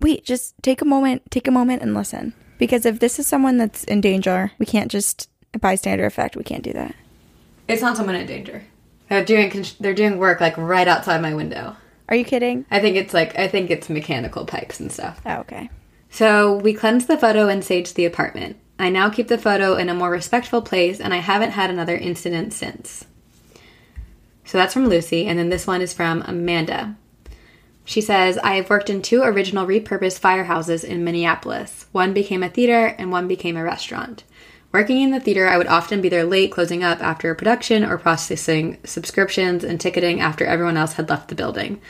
Wait, 0.00 0.24
just 0.24 0.54
take 0.62 0.80
a 0.80 0.84
moment, 0.84 1.22
take 1.30 1.48
a 1.48 1.52
moment 1.52 1.82
and 1.82 1.94
listen. 1.94 2.34
Because 2.58 2.86
if 2.86 3.00
this 3.00 3.18
is 3.18 3.26
someone 3.26 3.58
that's 3.58 3.84
in 3.84 4.00
danger, 4.00 4.52
we 4.58 4.66
can't 4.66 4.90
just 4.90 5.28
bystander 5.60 6.06
effect. 6.06 6.36
We 6.36 6.44
can't 6.44 6.62
do 6.62 6.72
that. 6.72 6.94
It's 7.68 7.82
not 7.82 7.96
someone 7.96 8.14
in 8.14 8.26
danger. 8.26 8.64
They're 9.08 9.24
doing 9.24 9.64
they're 9.80 9.94
doing 9.94 10.18
work 10.18 10.40
like 10.40 10.56
right 10.56 10.88
outside 10.88 11.20
my 11.20 11.34
window. 11.34 11.76
Are 12.08 12.16
you 12.16 12.24
kidding? 12.24 12.66
I 12.70 12.80
think 12.80 12.96
it's 12.96 13.14
like 13.14 13.38
I 13.38 13.48
think 13.48 13.70
it's 13.70 13.88
mechanical 13.88 14.44
pipes 14.46 14.80
and 14.80 14.90
stuff. 14.90 15.20
Oh, 15.26 15.38
okay. 15.40 15.70
So 16.10 16.56
we 16.56 16.74
cleansed 16.74 17.08
the 17.08 17.18
photo 17.18 17.48
and 17.48 17.64
sage 17.64 17.94
the 17.94 18.04
apartment. 18.04 18.56
I 18.78 18.88
now 18.88 19.10
keep 19.10 19.28
the 19.28 19.38
photo 19.38 19.76
in 19.76 19.88
a 19.88 19.94
more 19.94 20.10
respectful 20.10 20.62
place, 20.62 21.00
and 21.00 21.14
I 21.14 21.18
haven't 21.18 21.52
had 21.52 21.70
another 21.70 21.96
incident 21.96 22.52
since. 22.52 23.04
So 24.44 24.58
that's 24.58 24.74
from 24.74 24.88
Lucy, 24.88 25.26
and 25.26 25.38
then 25.38 25.48
this 25.48 25.66
one 25.66 25.80
is 25.80 25.92
from 25.92 26.22
Amanda. 26.22 26.96
She 27.84 28.00
says, 28.00 28.38
I 28.38 28.54
have 28.54 28.70
worked 28.70 28.88
in 28.88 29.02
two 29.02 29.22
original 29.22 29.66
repurposed 29.66 30.20
firehouses 30.20 30.84
in 30.84 31.04
Minneapolis. 31.04 31.86
One 31.92 32.14
became 32.14 32.42
a 32.42 32.48
theater, 32.48 32.94
and 32.98 33.10
one 33.10 33.28
became 33.28 33.56
a 33.56 33.64
restaurant. 33.64 34.24
Working 34.72 35.02
in 35.02 35.12
the 35.12 35.20
theater, 35.20 35.46
I 35.46 35.56
would 35.56 35.68
often 35.68 36.00
be 36.00 36.08
there 36.08 36.24
late 36.24 36.50
closing 36.50 36.82
up 36.82 37.00
after 37.00 37.30
a 37.30 37.36
production 37.36 37.84
or 37.84 37.96
processing 37.96 38.78
subscriptions 38.84 39.62
and 39.62 39.80
ticketing 39.80 40.20
after 40.20 40.44
everyone 40.44 40.76
else 40.76 40.94
had 40.94 41.08
left 41.08 41.28
the 41.28 41.34
building. 41.34 41.80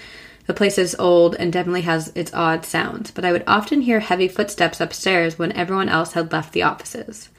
The 0.47 0.53
place 0.53 0.77
is 0.77 0.95
old 0.99 1.35
and 1.37 1.51
definitely 1.51 1.83
has 1.83 2.13
its 2.15 2.35
odd 2.35 2.67
sounds, 2.67 3.11
but 3.11 3.25
I 3.25 3.33
would 3.33 3.45
often 3.47 3.81
hear 3.81 4.01
heavy 4.01 4.29
footsteps 4.29 4.81
upstairs 4.81 5.39
when 5.39 5.53
everyone 5.53 5.89
else 5.89 6.13
had 6.13 6.31
left 6.31 6.53
the 6.53 6.63
offices. 6.63 7.31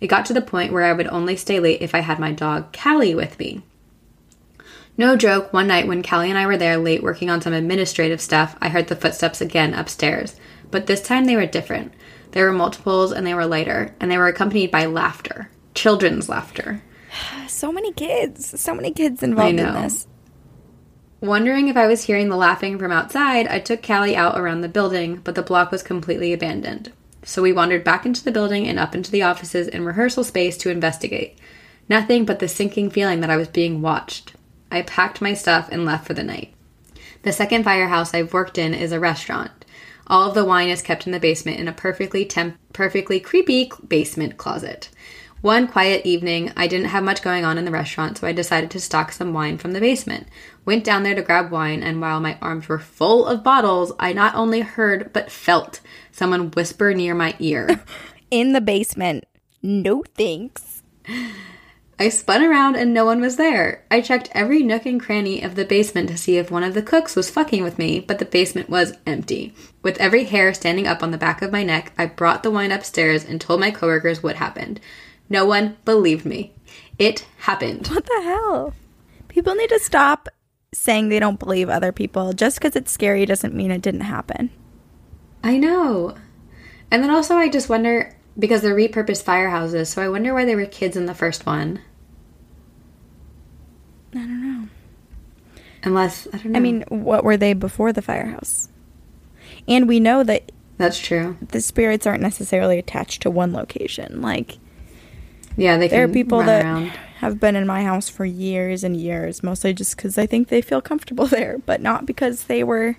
It 0.00 0.06
got 0.06 0.24
to 0.26 0.32
the 0.32 0.40
point 0.40 0.72
where 0.72 0.84
I 0.84 0.92
would 0.92 1.08
only 1.08 1.36
stay 1.36 1.58
late 1.58 1.82
if 1.82 1.94
I 1.94 2.00
had 2.00 2.20
my 2.20 2.30
dog 2.30 2.72
Callie 2.72 3.16
with 3.16 3.38
me. 3.40 3.62
No 4.96 5.16
joke, 5.16 5.52
one 5.52 5.66
night 5.66 5.86
when 5.86 6.02
Callie 6.02 6.28
and 6.28 6.38
I 6.38 6.46
were 6.46 6.58
there 6.58 6.76
late 6.76 7.02
working 7.02 7.30
on 7.30 7.40
some 7.40 7.54
administrative 7.54 8.20
stuff, 8.20 8.56
I 8.60 8.68
heard 8.68 8.88
the 8.88 8.96
footsteps 8.96 9.40
again 9.40 9.72
upstairs. 9.72 10.36
But 10.70 10.86
this 10.86 11.02
time 11.02 11.24
they 11.24 11.36
were 11.36 11.46
different. 11.46 11.92
There 12.32 12.46
were 12.46 12.52
multiples 12.52 13.12
and 13.12 13.26
they 13.26 13.34
were 13.34 13.46
lighter, 13.46 13.94
and 14.00 14.10
they 14.10 14.18
were 14.18 14.28
accompanied 14.28 14.70
by 14.70 14.86
laughter. 14.86 15.50
Children's 15.74 16.28
laughter. 16.28 16.82
So 17.48 17.70
many 17.70 17.92
kids. 17.92 18.60
So 18.60 18.74
many 18.74 18.90
kids 18.90 19.22
involved 19.22 19.60
in 19.60 19.74
this. 19.74 20.08
Wondering 21.20 21.68
if 21.68 21.76
I 21.76 21.86
was 21.86 22.02
hearing 22.02 22.28
the 22.28 22.36
laughing 22.36 22.76
from 22.76 22.90
outside, 22.90 23.46
I 23.46 23.60
took 23.60 23.86
Callie 23.86 24.16
out 24.16 24.36
around 24.36 24.62
the 24.62 24.68
building, 24.68 25.20
but 25.22 25.36
the 25.36 25.42
block 25.42 25.70
was 25.70 25.84
completely 25.84 26.32
abandoned. 26.32 26.90
So 27.22 27.40
we 27.40 27.52
wandered 27.52 27.84
back 27.84 28.04
into 28.04 28.24
the 28.24 28.32
building 28.32 28.66
and 28.66 28.80
up 28.80 28.96
into 28.96 29.12
the 29.12 29.22
offices 29.22 29.68
and 29.68 29.86
rehearsal 29.86 30.24
space 30.24 30.56
to 30.58 30.70
investigate. 30.70 31.38
Nothing 31.88 32.24
but 32.24 32.40
the 32.40 32.48
sinking 32.48 32.90
feeling 32.90 33.20
that 33.20 33.30
I 33.30 33.36
was 33.36 33.46
being 33.46 33.80
watched. 33.80 34.32
I 34.72 34.82
packed 34.82 35.20
my 35.20 35.34
stuff 35.34 35.68
and 35.70 35.84
left 35.84 36.06
for 36.06 36.14
the 36.14 36.24
night. 36.24 36.54
The 37.22 37.32
second 37.32 37.62
firehouse 37.64 38.14
I've 38.14 38.32
worked 38.32 38.58
in 38.58 38.74
is 38.74 38.90
a 38.90 38.98
restaurant. 38.98 39.64
All 40.06 40.28
of 40.28 40.34
the 40.34 40.44
wine 40.44 40.68
is 40.68 40.82
kept 40.82 41.06
in 41.06 41.12
the 41.12 41.20
basement 41.20 41.60
in 41.60 41.68
a 41.68 41.72
perfectly 41.72 42.24
temp- 42.24 42.58
perfectly 42.72 43.20
creepy 43.20 43.70
basement 43.86 44.36
closet. 44.36 44.88
One 45.42 45.66
quiet 45.66 46.06
evening, 46.06 46.52
I 46.56 46.68
didn't 46.68 46.86
have 46.86 47.02
much 47.02 47.22
going 47.22 47.44
on 47.44 47.58
in 47.58 47.64
the 47.64 47.70
restaurant, 47.70 48.18
so 48.18 48.26
I 48.26 48.32
decided 48.32 48.70
to 48.70 48.80
stock 48.80 49.10
some 49.10 49.32
wine 49.32 49.58
from 49.58 49.72
the 49.72 49.80
basement. 49.80 50.28
Went 50.64 50.84
down 50.84 51.02
there 51.02 51.16
to 51.16 51.22
grab 51.22 51.50
wine, 51.50 51.82
and 51.82 52.00
while 52.00 52.20
my 52.20 52.38
arms 52.40 52.68
were 52.68 52.78
full 52.78 53.26
of 53.26 53.42
bottles, 53.42 53.92
I 53.98 54.12
not 54.12 54.36
only 54.36 54.60
heard 54.60 55.12
but 55.12 55.32
felt 55.32 55.80
someone 56.12 56.52
whisper 56.52 56.94
near 56.94 57.14
my 57.14 57.34
ear. 57.40 57.82
In 58.30 58.52
the 58.52 58.60
basement. 58.60 59.24
No 59.62 60.04
thanks. 60.16 60.82
I 61.98 62.08
spun 62.08 62.42
around 62.42 62.76
and 62.76 62.92
no 62.92 63.04
one 63.04 63.20
was 63.20 63.36
there. 63.36 63.84
I 63.90 64.00
checked 64.00 64.30
every 64.32 64.62
nook 64.62 64.86
and 64.86 65.00
cranny 65.00 65.42
of 65.42 65.54
the 65.54 65.64
basement 65.64 66.08
to 66.08 66.16
see 66.16 66.36
if 66.36 66.50
one 66.50 66.64
of 66.64 66.74
the 66.74 66.82
cooks 66.82 67.14
was 67.14 67.30
fucking 67.30 67.62
with 67.62 67.78
me, 67.78 68.00
but 68.00 68.18
the 68.18 68.24
basement 68.24 68.68
was 68.68 68.94
empty. 69.06 69.54
With 69.82 69.98
every 69.98 70.24
hair 70.24 70.52
standing 70.54 70.86
up 70.86 71.02
on 71.02 71.10
the 71.10 71.18
back 71.18 71.42
of 71.42 71.52
my 71.52 71.62
neck, 71.62 71.92
I 71.96 72.06
brought 72.06 72.42
the 72.42 72.50
wine 72.50 72.72
upstairs 72.72 73.24
and 73.24 73.40
told 73.40 73.60
my 73.60 73.70
coworkers 73.70 74.22
what 74.22 74.36
happened. 74.36 74.80
No 75.28 75.44
one 75.44 75.76
believed 75.84 76.24
me. 76.24 76.54
It 76.98 77.26
happened. 77.38 77.88
What 77.88 78.06
the 78.06 78.22
hell? 78.22 78.74
People 79.28 79.54
need 79.54 79.70
to 79.70 79.78
stop 79.78 80.28
saying 80.74 81.08
they 81.08 81.20
don't 81.20 81.38
believe 81.38 81.68
other 81.68 81.92
people. 81.92 82.32
Just 82.32 82.58
because 82.58 82.76
it's 82.76 82.90
scary 82.90 83.26
doesn't 83.26 83.54
mean 83.54 83.70
it 83.70 83.82
didn't 83.82 84.02
happen. 84.02 84.50
I 85.44 85.58
know. 85.58 86.16
And 86.90 87.02
then 87.02 87.10
also, 87.10 87.36
I 87.36 87.48
just 87.48 87.68
wonder 87.68 88.14
because 88.38 88.62
they're 88.62 88.74
repurposed 88.74 89.24
firehouses, 89.24 89.88
so 89.88 90.02
I 90.02 90.08
wonder 90.08 90.32
why 90.34 90.44
there 90.44 90.56
were 90.56 90.66
kids 90.66 90.96
in 90.96 91.06
the 91.06 91.14
first 91.14 91.44
one. 91.46 91.80
I 94.14 94.18
don't 94.18 94.42
know. 94.42 94.68
Unless, 95.84 96.28
I 96.32 96.38
don't 96.38 96.52
know. 96.52 96.56
I 96.58 96.60
mean, 96.60 96.84
what 96.88 97.24
were 97.24 97.36
they 97.36 97.54
before 97.54 97.92
the 97.92 98.02
firehouse? 98.02 98.68
And 99.66 99.88
we 99.88 100.00
know 100.00 100.22
that 100.24 100.52
that's 100.78 100.98
true. 100.98 101.36
the 101.48 101.60
spirits 101.60 102.06
aren't 102.06 102.22
necessarily 102.22 102.78
attached 102.78 103.22
to 103.22 103.30
one 103.30 103.52
location. 103.52 104.20
Like, 104.20 104.58
Yeah, 105.56 105.76
they 105.78 105.88
there 105.88 106.04
are 106.04 106.08
people 106.08 106.42
that 106.42 106.64
around. 106.64 106.86
have 107.18 107.40
been 107.40 107.56
in 107.56 107.66
my 107.66 107.84
house 107.84 108.08
for 108.08 108.24
years 108.24 108.84
and 108.84 108.96
years, 108.96 109.42
mostly 109.42 109.72
just 109.72 109.96
because 109.96 110.18
I 110.18 110.26
think 110.26 110.48
they 110.48 110.60
feel 110.62 110.80
comfortable 110.80 111.26
there, 111.28 111.58
but 111.64 111.80
not 111.80 112.06
because 112.06 112.44
they 112.44 112.62
were 112.64 112.96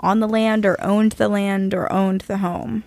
on 0.00 0.20
the 0.20 0.28
land 0.28 0.66
or 0.66 0.80
owned 0.82 1.12
the 1.12 1.28
land 1.28 1.72
or 1.72 1.90
owned 1.92 2.22
the 2.22 2.38
home. 2.38 2.84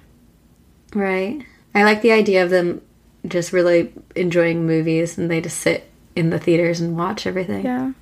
Right. 0.93 1.45
I 1.73 1.83
like 1.83 2.01
the 2.01 2.11
idea 2.11 2.43
of 2.43 2.49
them 2.49 2.81
just 3.27 3.51
really 3.51 3.93
enjoying 4.15 4.65
movies 4.65 5.17
and 5.17 5.29
they 5.29 5.41
just 5.41 5.59
sit 5.59 5.89
in 6.15 6.29
the 6.29 6.39
theaters 6.39 6.81
and 6.81 6.97
watch 6.97 7.27
everything. 7.27 7.65
Yeah. 7.65 7.93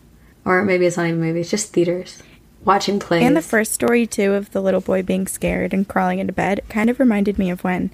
Or 0.46 0.64
maybe 0.64 0.86
it's 0.86 0.98
not 0.98 1.08
even 1.08 1.20
movies, 1.20 1.52
just 1.52 1.74
theaters. 1.74 2.24
Watching 2.64 3.00
plays. 3.00 3.24
And 3.24 3.36
the 3.36 3.42
first 3.42 3.72
story, 3.72 4.06
too, 4.06 4.34
of 4.34 4.52
the 4.52 4.62
little 4.62 4.82
boy 4.82 5.04
being 5.04 5.28
scared 5.28 5.74
and 5.74 5.88
crawling 5.88 6.20
into 6.20 6.34
bed 6.34 6.62
kind 6.70 6.90
of 6.90 7.00
reminded 7.00 7.38
me 7.38 7.50
of 7.50 7.64
when 7.64 7.92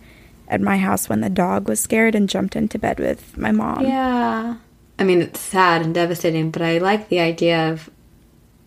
at 0.48 0.62
my 0.62 0.78
house 0.78 1.10
when 1.10 1.22
the 1.22 1.30
dog 1.30 1.68
was 1.68 1.80
scared 1.80 2.16
and 2.16 2.30
jumped 2.30 2.56
into 2.56 2.80
bed 2.80 3.00
with 3.00 3.38
my 3.38 3.52
mom. 3.52 3.86
Yeah. 3.86 4.56
I 4.98 5.04
mean, 5.04 5.22
it's 5.22 5.40
sad 5.40 5.82
and 5.82 5.94
devastating, 5.94 6.52
but 6.52 6.62
I 6.62 6.78
like 6.78 7.10
the 7.10 7.20
idea 7.20 7.72
of 7.72 7.90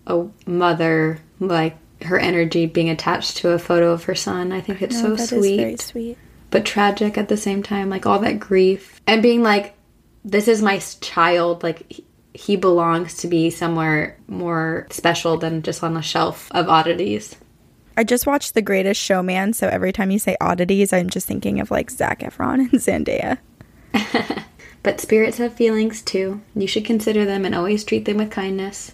a 0.06 0.26
mother, 0.46 1.18
like 1.40 1.76
her 2.02 2.18
energy 2.18 2.66
being 2.66 2.90
attached 2.90 3.38
to 3.38 3.50
a 3.50 3.58
photo 3.58 3.92
of 3.92 4.04
her 4.04 4.14
son. 4.14 4.52
I 4.52 4.60
think 4.60 4.82
it's 4.82 4.96
No, 4.96 5.02
so 5.02 5.08
that 5.16 5.22
is 5.22 5.28
sweet, 5.28 5.56
very 5.56 5.76
sweet. 5.76 6.18
But 6.50 6.64
tragic 6.64 7.18
at 7.18 7.28
the 7.28 7.36
same 7.36 7.62
time. 7.62 7.90
Like 7.90 8.06
all 8.06 8.18
that 8.20 8.38
grief 8.38 9.00
and 9.06 9.22
being 9.22 9.42
like, 9.42 9.74
this 10.24 10.48
is 10.48 10.62
my 10.62 10.78
child. 10.78 11.62
Like 11.62 12.02
he- 12.34 12.56
belongs 12.56 13.16
to 13.18 13.28
be 13.28 13.50
somewhere 13.50 14.18
more 14.28 14.86
special 14.90 15.36
than 15.38 15.62
just 15.62 15.82
on 15.82 15.96
a 15.96 16.02
shelf 16.02 16.50
of 16.52 16.68
oddities. 16.68 17.36
I 17.96 18.04
just 18.04 18.26
watched 18.26 18.52
The 18.52 18.60
Greatest 18.60 19.00
Showman, 19.00 19.54
so 19.54 19.68
every 19.68 19.90
time 19.90 20.10
you 20.10 20.18
say 20.18 20.36
oddities, 20.40 20.92
I'm 20.92 21.08
just 21.08 21.26
thinking 21.26 21.60
of 21.60 21.70
like 21.70 21.90
Zac 21.90 22.20
Efron 22.20 22.70
and 22.70 22.70
Zendaya. 22.72 23.38
But 24.86 25.00
spirits 25.00 25.38
have 25.38 25.52
feelings 25.52 26.00
too. 26.00 26.42
You 26.54 26.68
should 26.68 26.84
consider 26.84 27.24
them 27.24 27.44
and 27.44 27.56
always 27.56 27.82
treat 27.82 28.04
them 28.04 28.18
with 28.18 28.30
kindness. 28.30 28.92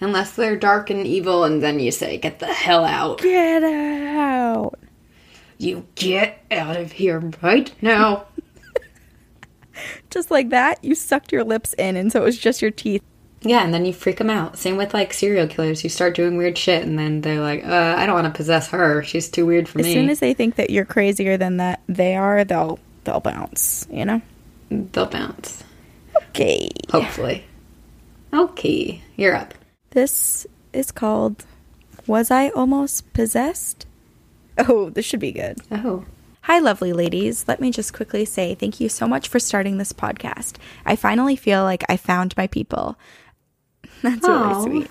Unless 0.00 0.36
they're 0.36 0.54
dark 0.54 0.90
and 0.90 1.04
evil, 1.04 1.42
and 1.42 1.60
then 1.60 1.80
you 1.80 1.90
say, 1.90 2.18
Get 2.18 2.38
the 2.38 2.46
hell 2.46 2.84
out. 2.84 3.20
Get 3.20 3.64
out! 3.64 4.33
You 5.58 5.86
get 5.94 6.44
out 6.50 6.76
of 6.76 6.92
here 6.92 7.20
right 7.42 7.72
now. 7.82 8.26
Just 10.10 10.30
like 10.30 10.50
that, 10.50 10.84
you 10.84 10.94
sucked 10.94 11.32
your 11.32 11.44
lips 11.44 11.74
in, 11.74 11.96
and 11.96 12.12
so 12.12 12.20
it 12.20 12.24
was 12.24 12.38
just 12.38 12.62
your 12.62 12.70
teeth. 12.70 13.02
Yeah, 13.42 13.62
and 13.62 13.74
then 13.74 13.84
you 13.84 13.92
freak 13.92 14.16
them 14.16 14.30
out. 14.30 14.56
Same 14.56 14.76
with 14.76 14.94
like 14.94 15.12
serial 15.12 15.46
killers. 15.46 15.84
You 15.84 15.90
start 15.90 16.14
doing 16.14 16.36
weird 16.36 16.56
shit, 16.56 16.84
and 16.84 16.98
then 16.98 17.20
they're 17.20 17.40
like, 17.40 17.64
uh, 17.64 17.94
I 17.98 18.06
don't 18.06 18.14
want 18.14 18.32
to 18.32 18.36
possess 18.36 18.68
her. 18.68 19.02
She's 19.02 19.28
too 19.28 19.44
weird 19.44 19.68
for 19.68 19.80
As 19.80 19.84
me. 19.84 19.90
As 19.90 19.94
soon 19.94 20.08
as 20.10 20.20
they 20.20 20.32
think 20.32 20.54
that 20.56 20.70
you're 20.70 20.84
crazier 20.84 21.36
than 21.36 21.58
that 21.58 21.80
they 21.88 22.14
are, 22.16 22.44
they'll 22.44 22.78
they'll 23.04 23.20
bounce. 23.20 23.86
You 23.90 24.04
know. 24.04 24.22
They'll 24.70 25.06
bounce. 25.06 25.62
Okay. 26.30 26.70
Hopefully. 26.90 27.44
Okay, 28.32 29.02
you're 29.16 29.36
up. 29.36 29.54
This 29.90 30.46
is 30.72 30.90
called 30.90 31.44
Was 32.06 32.30
I 32.30 32.48
Almost 32.48 33.12
Possessed? 33.12 33.86
Oh, 34.58 34.90
this 34.90 35.04
should 35.04 35.20
be 35.20 35.32
good. 35.32 35.58
Oh. 35.70 36.04
Hi, 36.42 36.58
lovely 36.58 36.92
ladies. 36.92 37.46
Let 37.48 37.60
me 37.60 37.70
just 37.70 37.92
quickly 37.94 38.24
say 38.24 38.54
thank 38.54 38.78
you 38.78 38.88
so 38.88 39.08
much 39.08 39.28
for 39.28 39.38
starting 39.38 39.78
this 39.78 39.92
podcast. 39.92 40.56
I 40.84 40.94
finally 40.94 41.36
feel 41.36 41.62
like 41.62 41.84
I 41.88 41.96
found 41.96 42.36
my 42.36 42.46
people. 42.46 42.96
That's 44.02 44.28
Aw. 44.28 44.48
really 44.48 44.62
sweet. 44.62 44.90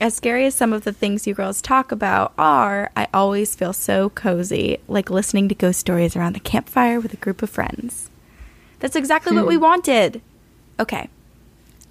As 0.00 0.14
scary 0.14 0.46
as 0.46 0.54
some 0.54 0.72
of 0.72 0.84
the 0.84 0.92
things 0.92 1.26
you 1.26 1.34
girls 1.34 1.60
talk 1.60 1.92
about 1.92 2.32
are, 2.38 2.90
I 2.96 3.06
always 3.12 3.54
feel 3.54 3.72
so 3.72 4.10
cozy, 4.10 4.78
like 4.88 5.10
listening 5.10 5.48
to 5.48 5.54
ghost 5.54 5.80
stories 5.80 6.16
around 6.16 6.34
the 6.34 6.40
campfire 6.40 7.00
with 7.00 7.12
a 7.12 7.18
group 7.18 7.42
of 7.42 7.50
friends. 7.50 8.08
That's 8.78 8.96
exactly 8.96 9.36
what 9.36 9.46
we 9.46 9.56
hmm. 9.56 9.62
wanted. 9.62 10.22
Okay. 10.78 11.10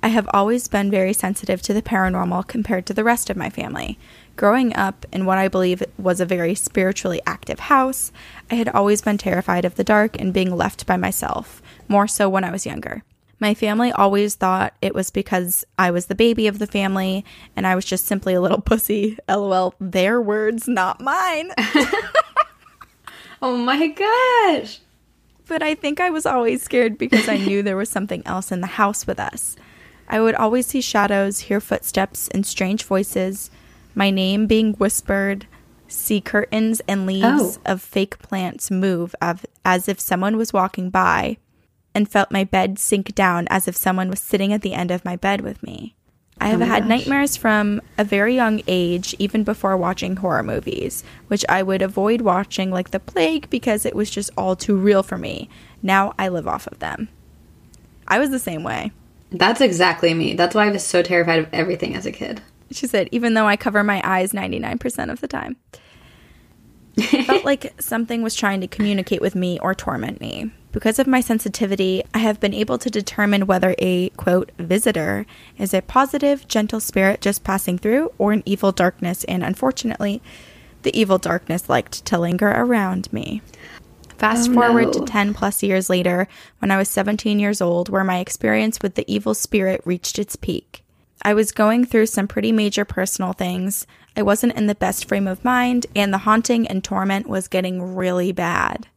I 0.02 0.08
have 0.08 0.30
always 0.34 0.68
been 0.68 0.90
very 0.90 1.14
sensitive 1.14 1.62
to 1.64 1.74
the 1.74 1.82
paranormal 1.82 2.48
compared 2.48 2.86
to 2.88 2.94
the 2.94 3.04
rest 3.04 3.30
of 3.30 3.38
my 3.38 3.50
family. 3.50 4.00
Growing 4.40 4.74
up 4.74 5.06
in 5.12 5.26
what 5.26 5.38
I 5.38 5.50
believe 5.50 5.84
was 5.98 6.22
a 6.22 6.26
very 6.26 6.56
spiritually 6.56 7.20
active 7.26 7.60
house, 7.60 8.14
I 8.50 8.56
had 8.56 8.70
always 8.70 9.02
been 9.02 9.18
terrified 9.18 9.66
of 9.66 9.76
the 9.76 9.84
dark 9.84 10.18
and 10.18 10.32
being 10.34 10.56
left 10.56 10.86
by 10.86 10.96
myself, 10.96 11.62
more 11.90 12.08
so 12.08 12.30
when 12.30 12.46
I 12.46 12.52
was 12.52 12.66
younger. 12.66 13.04
My 13.42 13.54
family 13.54 13.92
always 13.92 14.36
thought 14.36 14.76
it 14.82 14.96
was 14.96 15.12
because 15.12 15.66
I 15.78 15.92
was 15.92 16.06
the 16.06 16.16
baby 16.16 16.48
of 16.48 16.58
the 16.58 16.68
family 16.68 17.26
and 17.54 17.68
I 17.68 17.76
was 17.76 17.84
just 17.84 18.06
simply 18.06 18.34
a 18.34 18.40
little 18.40 18.62
pussy. 18.72 19.18
LOL, 19.28 19.76
their 19.78 20.22
words, 20.22 20.70
not 20.70 21.02
mine. 21.02 21.52
Oh 23.42 23.58
my 23.58 23.88
gosh. 23.88 24.80
but 25.48 25.62
I 25.62 25.76
think 25.76 26.00
I 26.00 26.10
was 26.12 26.26
always 26.26 26.64
scared 26.64 26.98
because 26.98 27.28
I 27.28 27.36
knew 27.36 27.62
there 27.62 27.76
was 27.76 27.90
something 27.90 28.26
else 28.26 28.54
in 28.54 28.62
the 28.62 28.68
house 28.68 29.06
with 29.06 29.20
us. 29.20 29.58
I 30.08 30.22
would 30.22 30.36
always 30.36 30.68
see 30.68 30.80
shadows, 30.80 31.40
hear 31.40 31.60
footsteps 31.60 32.30
and 32.30 32.46
strange 32.46 32.84
voices, 32.86 33.52
my 34.00 34.10
name 34.10 34.48
being 34.48 34.74
whispered, 34.76 35.46
see 35.90 36.22
curtains 36.22 36.82
and 36.88 37.06
leaves 37.06 37.60
Oh. 37.60 37.72
of 37.74 37.82
fake 37.82 38.18
plants 38.20 38.72
move 38.72 39.14
as 39.66 39.90
if 39.90 40.00
someone 40.00 40.38
was 40.38 40.54
walking 40.54 40.90
by, 40.90 41.38
and 41.94 42.08
felt 42.10 42.32
my 42.32 42.46
bed 42.46 42.80
sink 42.80 43.14
down 43.14 43.46
as 43.50 43.68
if 43.68 43.76
someone 43.76 44.10
was 44.10 44.22
sitting 44.22 44.54
at 44.54 44.62
the 44.62 44.74
end 44.74 44.90
of 44.90 45.04
my 45.04 45.18
bed 45.18 45.42
with 45.42 45.62
me. 45.62 45.96
I 46.40 46.48
have 46.48 46.62
oh 46.62 46.66
my 46.66 46.74
had 46.74 46.84
gosh. 46.84 46.90
nightmares 46.90 47.36
from 47.36 47.82
a 47.98 48.06
very 48.06 48.34
young 48.34 48.62
age, 48.68 49.14
even 49.20 49.44
before 49.44 49.76
watching 49.76 50.16
horror 50.16 50.44
movies, 50.44 51.04
which 51.28 51.44
I 51.50 51.62
would 51.62 51.82
avoid 51.82 52.22
watching 52.22 52.72
like 52.72 52.92
the 52.92 53.00
plague 53.02 53.50
because 53.50 53.86
it 53.86 53.96
was 53.96 54.10
just 54.10 54.30
all 54.38 54.56
too 54.56 54.78
real 54.78 55.04
for 55.04 55.18
me. 55.18 55.50
Now 55.84 56.14
I 56.18 56.30
live 56.30 56.48
off 56.48 56.68
of 56.68 56.80
them. 56.80 57.10
I 58.08 58.18
was 58.20 58.30
the 58.30 58.40
same 58.40 58.64
way. 58.64 58.94
That's 59.32 59.60
exactly 59.60 60.14
me. 60.14 60.36
That's 60.36 60.56
why 60.56 60.68
I 60.68 60.72
was 60.72 60.86
so 60.86 61.02
terrified 61.04 61.40
of 61.40 61.48
everything 61.52 61.94
as 61.96 62.06
a 62.06 62.12
kid. 62.14 62.42
She 62.72 62.88
said, 62.88 63.10
even 63.12 63.34
though 63.34 63.48
I 63.48 63.56
cover 63.58 63.84
my 63.84 64.02
eyes 64.04 64.32
99% 64.32 65.12
of 65.12 65.22
the 65.22 65.28
time. 65.28 65.58
It 66.96 67.26
felt 67.26 67.46
like 67.46 67.74
something 67.82 68.22
was 68.22 68.36
trying 68.36 68.62
to 68.62 68.68
communicate 68.68 69.22
with 69.22 69.36
me 69.36 69.58
or 69.60 69.74
torment 69.74 70.20
me. 70.20 70.52
Because 70.72 71.00
of 71.00 71.08
my 71.08 71.22
sensitivity, 71.22 72.04
I 72.14 72.20
have 72.20 72.40
been 72.40 72.54
able 72.54 72.78
to 72.78 72.90
determine 72.92 73.48
whether 73.48 73.74
a 73.80 74.10
quote 74.10 74.52
visitor 74.60 75.26
is 75.58 75.74
a 75.74 75.82
positive, 75.82 76.48
gentle 76.48 76.80
spirit 76.80 77.22
just 77.22 77.44
passing 77.44 77.78
through 77.78 78.12
or 78.18 78.34
an 78.34 78.44
evil 78.46 78.72
darkness, 78.72 79.24
and 79.24 79.44
unfortunately, 79.44 80.22
the 80.84 80.98
evil 80.98 81.18
darkness 81.18 81.70
liked 81.70 82.06
to 82.06 82.20
linger 82.20 82.50
around 82.50 83.12
me. 83.12 83.42
Fast 84.18 84.50
Oh, 84.52 84.54
forward 84.54 84.88
no. 84.88 84.92
to 84.92 85.06
10 85.06 85.34
plus 85.34 85.64
years 85.64 85.90
later, 85.90 86.28
when 86.60 86.70
I 86.70 86.78
was 86.78 86.90
17 86.90 87.40
years 87.40 87.62
old, 87.62 87.90
where 87.90 88.04
my 88.04 88.20
experience 88.20 88.80
with 88.82 88.96
the 88.96 89.12
evil 89.12 89.34
spirit 89.34 89.82
reached 89.86 90.20
its 90.20 90.36
peak. 90.36 90.84
I 91.22 91.34
was 91.34 91.52
going 91.52 91.86
through 91.86 92.06
some 92.06 92.28
pretty 92.28 92.52
major 92.52 92.86
personal 92.86 93.34
things. 93.34 93.86
I 94.16 94.22
wasn't 94.22 94.56
in 94.56 94.68
the 94.68 94.76
best 94.76 95.08
frame 95.08 95.28
of 95.28 95.44
mind, 95.44 95.86
and 95.96 96.14
the 96.14 96.20
haunting 96.20 96.68
and 96.68 96.84
torment 96.84 97.28
was 97.28 97.48
getting 97.48 97.96
really 97.96 98.32
bad. 98.32 98.88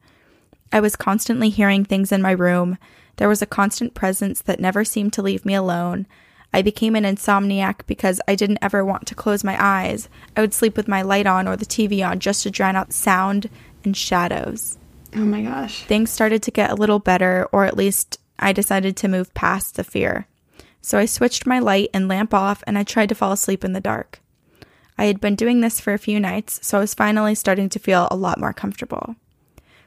I 0.72 0.80
was 0.80 0.96
constantly 0.96 1.50
hearing 1.50 1.84
things 1.84 2.12
in 2.12 2.22
my 2.22 2.30
room. 2.30 2.78
There 3.16 3.28
was 3.28 3.42
a 3.42 3.46
constant 3.46 3.94
presence 3.94 4.40
that 4.42 4.60
never 4.60 4.84
seemed 4.84 5.12
to 5.14 5.22
leave 5.22 5.44
me 5.44 5.54
alone. 5.54 6.06
I 6.54 6.62
became 6.62 6.96
an 6.96 7.04
insomniac 7.04 7.86
because 7.86 8.20
I 8.28 8.34
didn't 8.34 8.58
ever 8.62 8.84
want 8.84 9.06
to 9.06 9.14
close 9.14 9.42
my 9.42 9.56
eyes. 9.58 10.08
I 10.36 10.40
would 10.40 10.54
sleep 10.54 10.76
with 10.76 10.88
my 10.88 11.02
light 11.02 11.26
on 11.26 11.48
or 11.48 11.56
the 11.56 11.66
TV 11.66 12.06
on 12.06 12.20
just 12.20 12.42
to 12.44 12.50
drown 12.50 12.76
out 12.76 12.92
sound 12.92 13.50
and 13.84 13.96
shadows. 13.96 14.78
Oh 15.14 15.20
my 15.20 15.42
gosh. 15.42 15.84
Things 15.84 16.10
started 16.10 16.42
to 16.44 16.50
get 16.50 16.70
a 16.70 16.74
little 16.74 16.98
better, 16.98 17.48
or 17.52 17.64
at 17.64 17.76
least 17.76 18.18
I 18.38 18.52
decided 18.52 18.96
to 18.98 19.08
move 19.08 19.34
past 19.34 19.76
the 19.76 19.84
fear. 19.84 20.26
So 20.82 20.98
I 20.98 21.06
switched 21.06 21.46
my 21.46 21.60
light 21.60 21.90
and 21.94 22.08
lamp 22.08 22.34
off 22.34 22.62
and 22.66 22.76
I 22.76 22.82
tried 22.82 23.08
to 23.08 23.14
fall 23.14 23.32
asleep 23.32 23.64
in 23.64 23.72
the 23.72 23.80
dark. 23.80 24.20
I 24.98 25.06
had 25.06 25.20
been 25.20 25.36
doing 25.36 25.60
this 25.60 25.80
for 25.80 25.94
a 25.94 25.98
few 25.98 26.20
nights, 26.20 26.58
so 26.62 26.76
I 26.76 26.80
was 26.80 26.92
finally 26.92 27.34
starting 27.34 27.68
to 27.70 27.78
feel 27.78 28.08
a 28.10 28.16
lot 28.16 28.38
more 28.38 28.52
comfortable. 28.52 29.16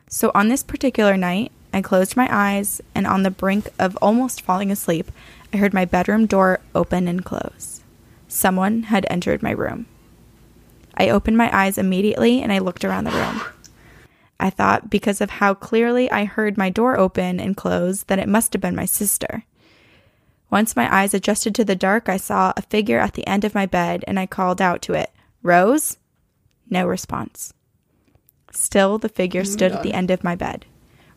So 0.10 0.32
on 0.34 0.48
this 0.48 0.64
particular 0.64 1.18
night, 1.18 1.52
I 1.74 1.82
closed 1.82 2.16
my 2.16 2.28
eyes 2.32 2.82
and 2.96 3.06
on 3.06 3.24
the 3.24 3.30
brink 3.30 3.68
of 3.78 3.98
almost 4.02 4.42
falling 4.42 4.72
asleep, 4.72 5.12
I 5.54 5.58
heard 5.58 5.74
my 5.74 5.84
bedroom 5.84 6.26
door 6.26 6.62
open 6.74 7.08
and 7.08 7.24
close. 7.24 7.84
Someone 8.30 8.84
had 8.84 9.06
entered 9.10 9.44
my 9.44 9.52
room. 9.52 9.86
I 10.96 11.10
opened 11.10 11.38
my 11.38 11.56
eyes 11.56 11.78
immediately 11.78 12.42
and 12.42 12.54
I 12.54 12.60
looked 12.60 12.86
around 12.86 13.04
the 13.04 13.12
room. 13.12 13.42
I 14.40 14.50
thought 14.50 14.90
because 14.90 15.20
of 15.20 15.30
how 15.30 15.54
clearly 15.54 16.10
I 16.10 16.24
heard 16.24 16.58
my 16.58 16.70
door 16.70 16.98
open 16.98 17.40
and 17.40 17.58
close 17.58 18.04
that 18.04 18.20
it 18.20 18.30
must 18.30 18.54
have 18.54 18.62
been 18.62 18.76
my 18.76 18.86
sister. 18.86 19.44
Once 20.50 20.76
my 20.76 20.94
eyes 20.96 21.14
adjusted 21.14 21.56
to 21.56 21.66
the 21.66 21.76
dark, 21.76 22.08
I 22.08 22.18
saw 22.18 22.54
a 22.56 22.62
figure 22.62 23.00
at 23.00 23.14
the 23.14 23.28
end 23.28 23.44
of 23.44 23.56
my 23.56 23.66
bed 23.66 24.04
and 24.08 24.20
I 24.20 24.26
called 24.26 24.62
out 24.62 24.82
to 24.84 24.94
it, 24.94 25.12
Rose? 25.42 25.98
No 26.70 26.86
response. 26.86 27.54
Still, 28.52 28.98
the 28.98 29.10
figure 29.10 29.42
oh 29.42 29.46
stood 29.46 29.72
at 29.72 29.84
the 29.84 29.94
end 29.94 30.12
of 30.12 30.24
my 30.24 30.36
bed. 30.36 30.66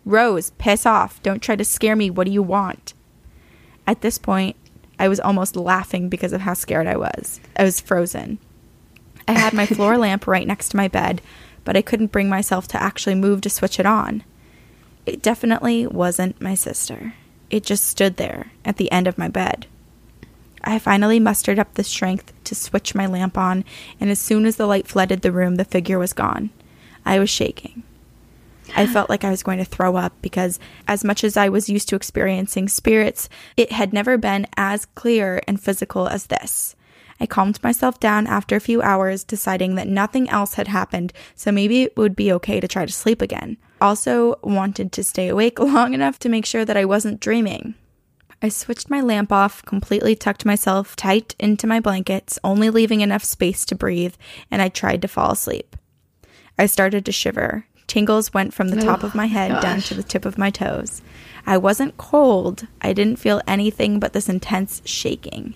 Rose, 0.05 0.51
piss 0.59 0.87
off. 0.87 1.23
Don't 1.23 1.43
try 1.43 1.55
to 1.57 1.65
scare 1.65 1.95
me. 1.95 2.11
What 2.11 2.27
do 2.27 2.33
you 2.33 2.43
want? 2.43 2.95
At 3.87 4.01
this 4.01 4.19
point, 4.19 4.57
I 4.99 5.09
was 5.09 5.21
almost 5.21 5.55
laughing 5.55 6.09
because 6.09 6.33
of 6.33 6.41
how 6.41 6.55
scared 6.55 6.87
I 6.87 6.97
was. 6.97 7.41
I 7.57 7.65
was 7.65 7.81
frozen. 7.81 8.39
I 9.29 9.33
had 9.33 9.53
my 9.53 9.67
floor 9.67 9.97
lamp 9.99 10.27
right 10.27 10.47
next 10.47 10.71
to 10.71 10.77
my 10.77 10.89
bed, 10.89 11.23
but 11.65 11.77
I 11.77 11.83
couldn't 11.83 12.13
bring 12.13 12.29
myself 12.29 12.67
to 12.69 12.83
actually 12.83 13.15
move 13.15 13.43
to 13.43 13.51
switch 13.51 13.79
it 13.79 13.87
on. 13.87 14.25
It 15.07 15.23
definitely 15.23 15.87
wasn't 15.87 16.41
my 16.41 16.55
sister. 16.55 17.15
It 17.51 17.65
just 17.65 17.85
stood 17.85 18.17
there 18.17 18.53
at 18.65 18.77
the 18.77 18.91
end 18.93 19.07
of 19.07 19.19
my 19.19 19.29
bed. 19.29 19.67
I 20.63 20.79
finally 20.79 21.21
mustered 21.21 21.59
up 21.59 21.75
the 21.75 21.85
strength 21.85 22.33
to 22.45 22.55
switch 22.55 22.95
my 22.95 23.07
lamp 23.07 23.39
on, 23.39 23.65
and 24.01 24.11
as 24.11 24.19
soon 24.19 24.45
as 24.45 24.57
the 24.57 24.67
light 24.67 24.89
flooded 24.89 25.23
the 25.23 25.33
room, 25.33 25.55
the 25.55 25.65
figure 25.65 25.99
was 25.99 26.13
gone. 26.13 26.51
I 27.05 27.19
was 27.19 27.31
shaking. 27.31 27.85
I 28.77 28.87
felt 28.87 29.09
like 29.09 29.25
I 29.25 29.31
was 29.31 29.43
going 29.43 29.59
to 29.59 29.65
throw 29.65 29.97
up 29.97 30.13
because, 30.21 30.61
as 30.87 31.05
much 31.05 31.25
as 31.25 31.37
I 31.37 31.49
was 31.49 31.71
used 31.71 31.89
to 31.89 31.97
experiencing 31.97 32.69
spirits, 32.69 33.29
it 33.57 33.73
had 33.73 33.93
never 33.93 34.19
been 34.19 34.47
as 34.57 34.85
clear 34.85 35.41
and 35.49 35.61
physical 35.61 36.07
as 36.07 36.27
this. 36.27 36.77
I 37.21 37.27
calmed 37.27 37.63
myself 37.63 37.99
down 37.99 38.27
after 38.27 38.57
a 38.57 38.61
few 38.61 38.83
hours, 38.83 39.25
deciding 39.25 39.75
that 39.77 39.89
nothing 39.89 40.29
else 40.29 40.55
had 40.55 40.69
happened, 40.69 41.13
so 41.35 41.51
maybe 41.51 41.83
it 41.83 41.97
would 41.97 42.15
be 42.15 42.33
okay 42.33 42.61
to 42.61 42.69
try 42.69 42.85
to 42.85 42.93
sleep 42.93 43.23
again. 43.23 43.57
Also, 43.81 44.39
wanted 44.43 44.93
to 44.93 45.05
stay 45.05 45.29
awake 45.29 45.59
long 45.61 45.95
enough 45.95 46.19
to 46.21 46.29
make 46.29 46.47
sure 46.47 46.65
that 46.65 46.77
I 46.77 46.85
wasn't 46.85 47.21
dreaming. 47.21 47.75
I 48.41 48.49
switched 48.49 48.89
my 48.89 49.01
lamp 49.01 49.33
off, 49.33 49.65
completely 49.65 50.15
tucked 50.15 50.45
myself 50.45 50.95
tight 50.95 51.35
into 51.41 51.67
my 51.67 51.81
blankets, 51.81 52.39
only 52.45 52.71
leaving 52.71 53.01
enough 53.01 53.25
space 53.25 53.65
to 53.67 53.75
breathe, 53.75 54.15
and 54.51 54.63
I 54.63 54.69
tried 54.69 55.03
to 55.03 55.09
fall 55.09 55.33
asleep. 55.33 55.75
I 56.57 56.67
started 56.67 57.05
to 57.05 57.13
shiver. 57.13 57.67
Tingles 57.89 58.35
went 58.35 58.55
from 58.55 58.69
the 58.69 58.79
oh 58.79 58.85
top 58.85 59.03
of 59.03 59.15
my 59.15 59.27
head 59.27 59.61
down 59.61 59.81
to 59.81 59.95
the 59.95 60.03
tip 60.03 60.25
of 60.25 60.39
my 60.39 60.51
toes. 60.51 61.03
I 61.47 61.57
wasn't 61.57 61.97
cold. 61.97 62.67
I 62.81 62.93
didn't 62.93 63.19
feel 63.19 63.41
anything 63.47 63.99
but 63.99 64.13
this 64.13 64.29
intense 64.29 64.83
shaking. 64.85 65.55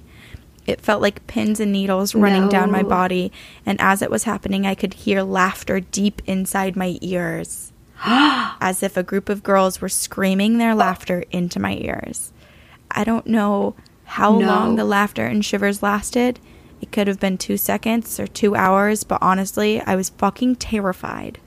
It 0.66 0.80
felt 0.80 1.02
like 1.02 1.26
pins 1.26 1.60
and 1.60 1.72
needles 1.72 2.14
running 2.14 2.48
down 2.48 2.70
my 2.70 2.82
body, 2.82 3.32
and 3.66 3.80
as 3.80 4.00
it 4.00 4.10
was 4.10 4.24
happening, 4.24 4.64
I 4.64 4.74
could 4.74 4.94
hear 4.94 5.22
laughter 5.22 5.80
deep 5.80 6.22
inside 6.26 6.76
my 6.76 6.98
ears, 7.00 7.71
as 8.60 8.82
if 8.82 8.96
a 8.96 9.02
group 9.02 9.28
of 9.28 9.42
girls 9.42 9.80
were 9.80 9.88
screaming 9.88 10.58
their 10.58 10.74
laughter 10.74 11.24
into 11.30 11.60
my 11.60 11.74
ears. 11.74 12.32
I 12.90 13.04
don't 13.04 13.26
know 13.26 13.74
how 14.04 14.38
No. 14.38 14.46
long 14.46 14.76
the 14.76 14.84
laughter 14.84 15.24
and 15.26 15.44
shivers 15.44 15.82
lasted. 15.82 16.38
It 16.80 16.90
could 16.92 17.06
have 17.06 17.20
been 17.20 17.38
two 17.38 17.56
seconds 17.56 18.18
or 18.18 18.26
two 18.26 18.56
hours, 18.56 19.04
but 19.04 19.18
honestly, 19.22 19.80
I 19.80 19.94
was 19.94 20.10
fucking 20.10 20.56
terrified. 20.56 21.38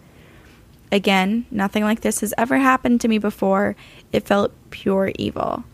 Again, 0.92 1.46
nothing 1.52 1.84
like 1.84 2.02
this 2.02 2.22
has 2.22 2.34
ever 2.38 2.58
happened 2.58 3.02
to 3.02 3.08
me 3.08 3.18
before. 3.18 3.76
It 4.14 4.26
felt 4.26 4.54
pure 4.70 5.12
evil. 5.20 5.66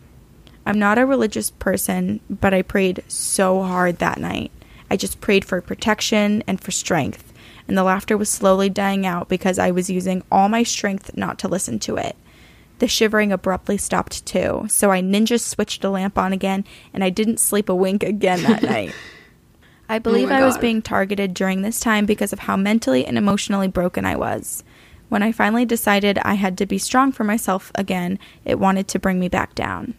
I'm 0.66 0.78
not 0.78 0.98
a 0.98 1.06
religious 1.06 1.50
person, 1.50 2.20
but 2.28 2.52
I 2.54 2.62
prayed 2.62 3.02
so 3.08 3.62
hard 3.62 3.98
that 3.98 4.18
night. 4.18 4.50
I 4.90 4.96
just 4.96 5.20
prayed 5.20 5.44
for 5.44 5.60
protection 5.60 6.42
and 6.46 6.60
for 6.60 6.70
strength, 6.70 7.31
and 7.72 7.78
the 7.78 7.84
laughter 7.84 8.18
was 8.18 8.28
slowly 8.28 8.68
dying 8.68 9.06
out 9.06 9.30
because 9.30 9.58
I 9.58 9.70
was 9.70 9.88
using 9.88 10.22
all 10.30 10.50
my 10.50 10.62
strength 10.62 11.16
not 11.16 11.38
to 11.38 11.48
listen 11.48 11.78
to 11.78 11.96
it. 11.96 12.16
The 12.80 12.86
shivering 12.86 13.32
abruptly 13.32 13.78
stopped 13.78 14.26
too, 14.26 14.66
so 14.68 14.90
I 14.90 15.00
ninja 15.00 15.40
switched 15.40 15.80
the 15.80 15.88
lamp 15.88 16.18
on 16.18 16.34
again, 16.34 16.66
and 16.92 17.02
I 17.02 17.08
didn't 17.08 17.40
sleep 17.40 17.70
a 17.70 17.74
wink 17.74 18.02
again 18.02 18.42
that 18.42 18.62
night. 18.62 18.94
I 19.88 19.96
oh 19.96 20.00
believe 20.00 20.28
my 20.28 20.40
I 20.40 20.44
was 20.44 20.58
being 20.58 20.82
targeted 20.82 21.32
during 21.32 21.62
this 21.62 21.80
time 21.80 22.04
because 22.04 22.34
of 22.34 22.40
how 22.40 22.58
mentally 22.58 23.06
and 23.06 23.16
emotionally 23.16 23.68
broken 23.68 24.04
I 24.04 24.16
was. 24.16 24.62
When 25.08 25.22
I 25.22 25.32
finally 25.32 25.64
decided 25.64 26.18
I 26.18 26.34
had 26.34 26.58
to 26.58 26.66
be 26.66 26.76
strong 26.76 27.10
for 27.10 27.24
myself 27.24 27.72
again, 27.74 28.18
it 28.44 28.58
wanted 28.58 28.86
to 28.88 28.98
bring 28.98 29.18
me 29.18 29.30
back 29.30 29.54
down. 29.54 29.94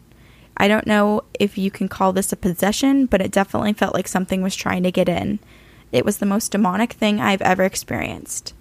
I 0.58 0.68
don't 0.68 0.86
know 0.86 1.24
if 1.40 1.58
you 1.58 1.72
can 1.72 1.88
call 1.88 2.14
this 2.14 2.32
a 2.32 2.36
possession, 2.36 3.08
but 3.08 3.20
it 3.20 3.32
definitely 3.32 3.74
felt 3.74 3.96
like 3.96 4.08
something 4.08 4.44
was 4.44 4.56
trying 4.56 4.84
to 4.84 4.92
get 4.92 5.10
in. 5.10 5.40
It 5.94 6.04
was 6.04 6.18
the 6.18 6.26
most 6.26 6.52
demonic 6.52 6.94
thing 6.94 7.22
I've 7.22 7.42
ever 7.42 7.64
experienced. 7.64 8.54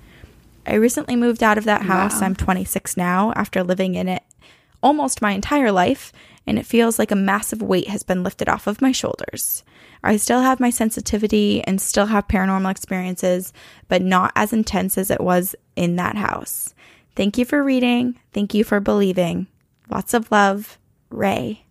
I 0.64 0.74
recently 0.74 1.16
moved 1.16 1.42
out 1.42 1.58
of 1.58 1.64
that 1.64 1.82
house. 1.82 2.20
Wow. 2.20 2.28
I'm 2.28 2.36
26 2.36 2.96
now 2.96 3.32
after 3.34 3.64
living 3.64 3.96
in 3.96 4.08
it 4.08 4.22
almost 4.82 5.22
my 5.22 5.32
entire 5.32 5.72
life, 5.72 6.12
and 6.46 6.58
it 6.58 6.66
feels 6.66 6.98
like 6.98 7.10
a 7.10 7.16
massive 7.16 7.62
weight 7.62 7.88
has 7.88 8.02
been 8.02 8.22
lifted 8.22 8.48
off 8.48 8.66
of 8.66 8.82
my 8.82 8.92
shoulders. 8.92 9.62
I 10.02 10.16
still 10.16 10.40
have 10.40 10.58
my 10.58 10.70
sensitivity 10.70 11.62
and 11.62 11.80
still 11.80 12.06
have 12.06 12.26
paranormal 12.26 12.70
experiences, 12.70 13.52
but 13.88 14.02
not 14.02 14.32
as 14.34 14.52
intense 14.52 14.98
as 14.98 15.10
it 15.10 15.20
was 15.20 15.54
in 15.76 15.96
that 15.96 16.16
house. 16.16 16.74
Thank 17.14 17.38
you 17.38 17.44
for 17.44 17.62
reading. 17.62 18.18
Thank 18.32 18.54
you 18.54 18.64
for 18.64 18.80
believing. 18.80 19.46
Lots 19.88 20.14
of 20.14 20.30
love, 20.32 20.78
Ray. 21.10 21.64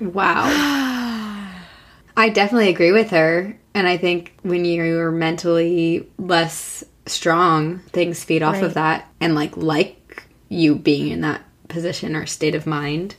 Wow. 0.00 0.44
I 2.16 2.28
definitely 2.30 2.68
agree 2.68 2.92
with 2.92 3.10
her. 3.10 3.58
And 3.78 3.86
I 3.86 3.96
think 3.96 4.36
when 4.42 4.64
you're 4.64 5.12
mentally 5.12 6.04
less 6.18 6.82
strong, 7.06 7.78
things 7.92 8.24
feed 8.24 8.42
off 8.42 8.54
Right. 8.54 8.64
of 8.64 8.74
that. 8.74 9.06
And 9.20 9.36
like 9.36 9.56
like 9.56 10.24
you 10.48 10.74
being 10.74 11.08
in 11.12 11.20
that 11.20 11.42
position 11.68 12.16
or 12.16 12.26
state 12.26 12.56
of 12.56 12.66
mind. 12.66 13.14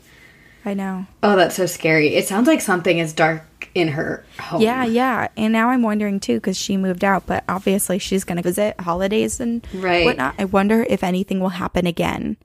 I 0.65 0.73
know. 0.73 1.05
Oh, 1.23 1.37
that's 1.37 1.55
so 1.55 1.65
scary. 1.65 2.13
It 2.15 2.27
sounds 2.27 2.45
like 2.45 2.59
something 2.59 2.97
is 2.99 3.13
dark 3.13 3.69
in 3.73 3.87
her 3.87 4.25
home. 4.37 4.61
Yeah, 4.61 4.83
yeah. 4.83 5.29
And 5.37 5.53
now 5.53 5.69
I'm 5.69 5.81
wondering 5.81 6.19
too, 6.19 6.35
because 6.35 6.57
she 6.57 6.75
moved 6.75 7.05
out, 7.05 7.25
but 7.25 7.45
obviously 7.47 7.97
she's 7.97 8.25
going 8.25 8.35
to 8.35 8.43
visit 8.43 8.77
holidays 8.81 9.39
and 9.39 9.65
Right. 9.73 10.03
whatnot. 10.03 10.35
I 10.37 10.43
wonder 10.43 10.85
if 10.89 11.05
anything 11.05 11.39
will 11.39 11.49
happen 11.49 11.87
again. 11.87 12.35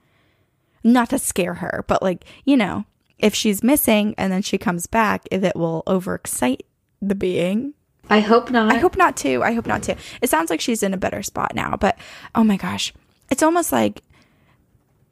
Not 0.84 1.10
to 1.10 1.18
scare 1.18 1.54
her, 1.54 1.84
but 1.88 2.00
like, 2.00 2.24
you 2.44 2.56
know, 2.56 2.84
if 3.18 3.34
she's 3.34 3.64
missing 3.64 4.14
and 4.16 4.32
then 4.32 4.42
she 4.42 4.56
comes 4.58 4.86
back, 4.86 5.22
if 5.32 5.42
it 5.42 5.56
will 5.56 5.82
overexcite 5.88 6.60
the 7.02 7.16
being. 7.16 7.74
I 8.10 8.20
hope 8.20 8.50
not. 8.50 8.72
I 8.72 8.78
hope 8.78 8.96
not 8.96 9.16
too. 9.16 9.42
I 9.42 9.52
hope 9.52 9.66
not 9.66 9.82
too. 9.82 9.94
It 10.20 10.30
sounds 10.30 10.50
like 10.50 10.60
she's 10.60 10.82
in 10.82 10.94
a 10.94 10.98
better 10.98 11.22
spot 11.22 11.54
now, 11.54 11.76
but 11.76 11.98
oh 12.34 12.44
my 12.44 12.56
gosh. 12.56 12.92
It's 13.30 13.42
almost 13.42 13.72
like 13.72 14.02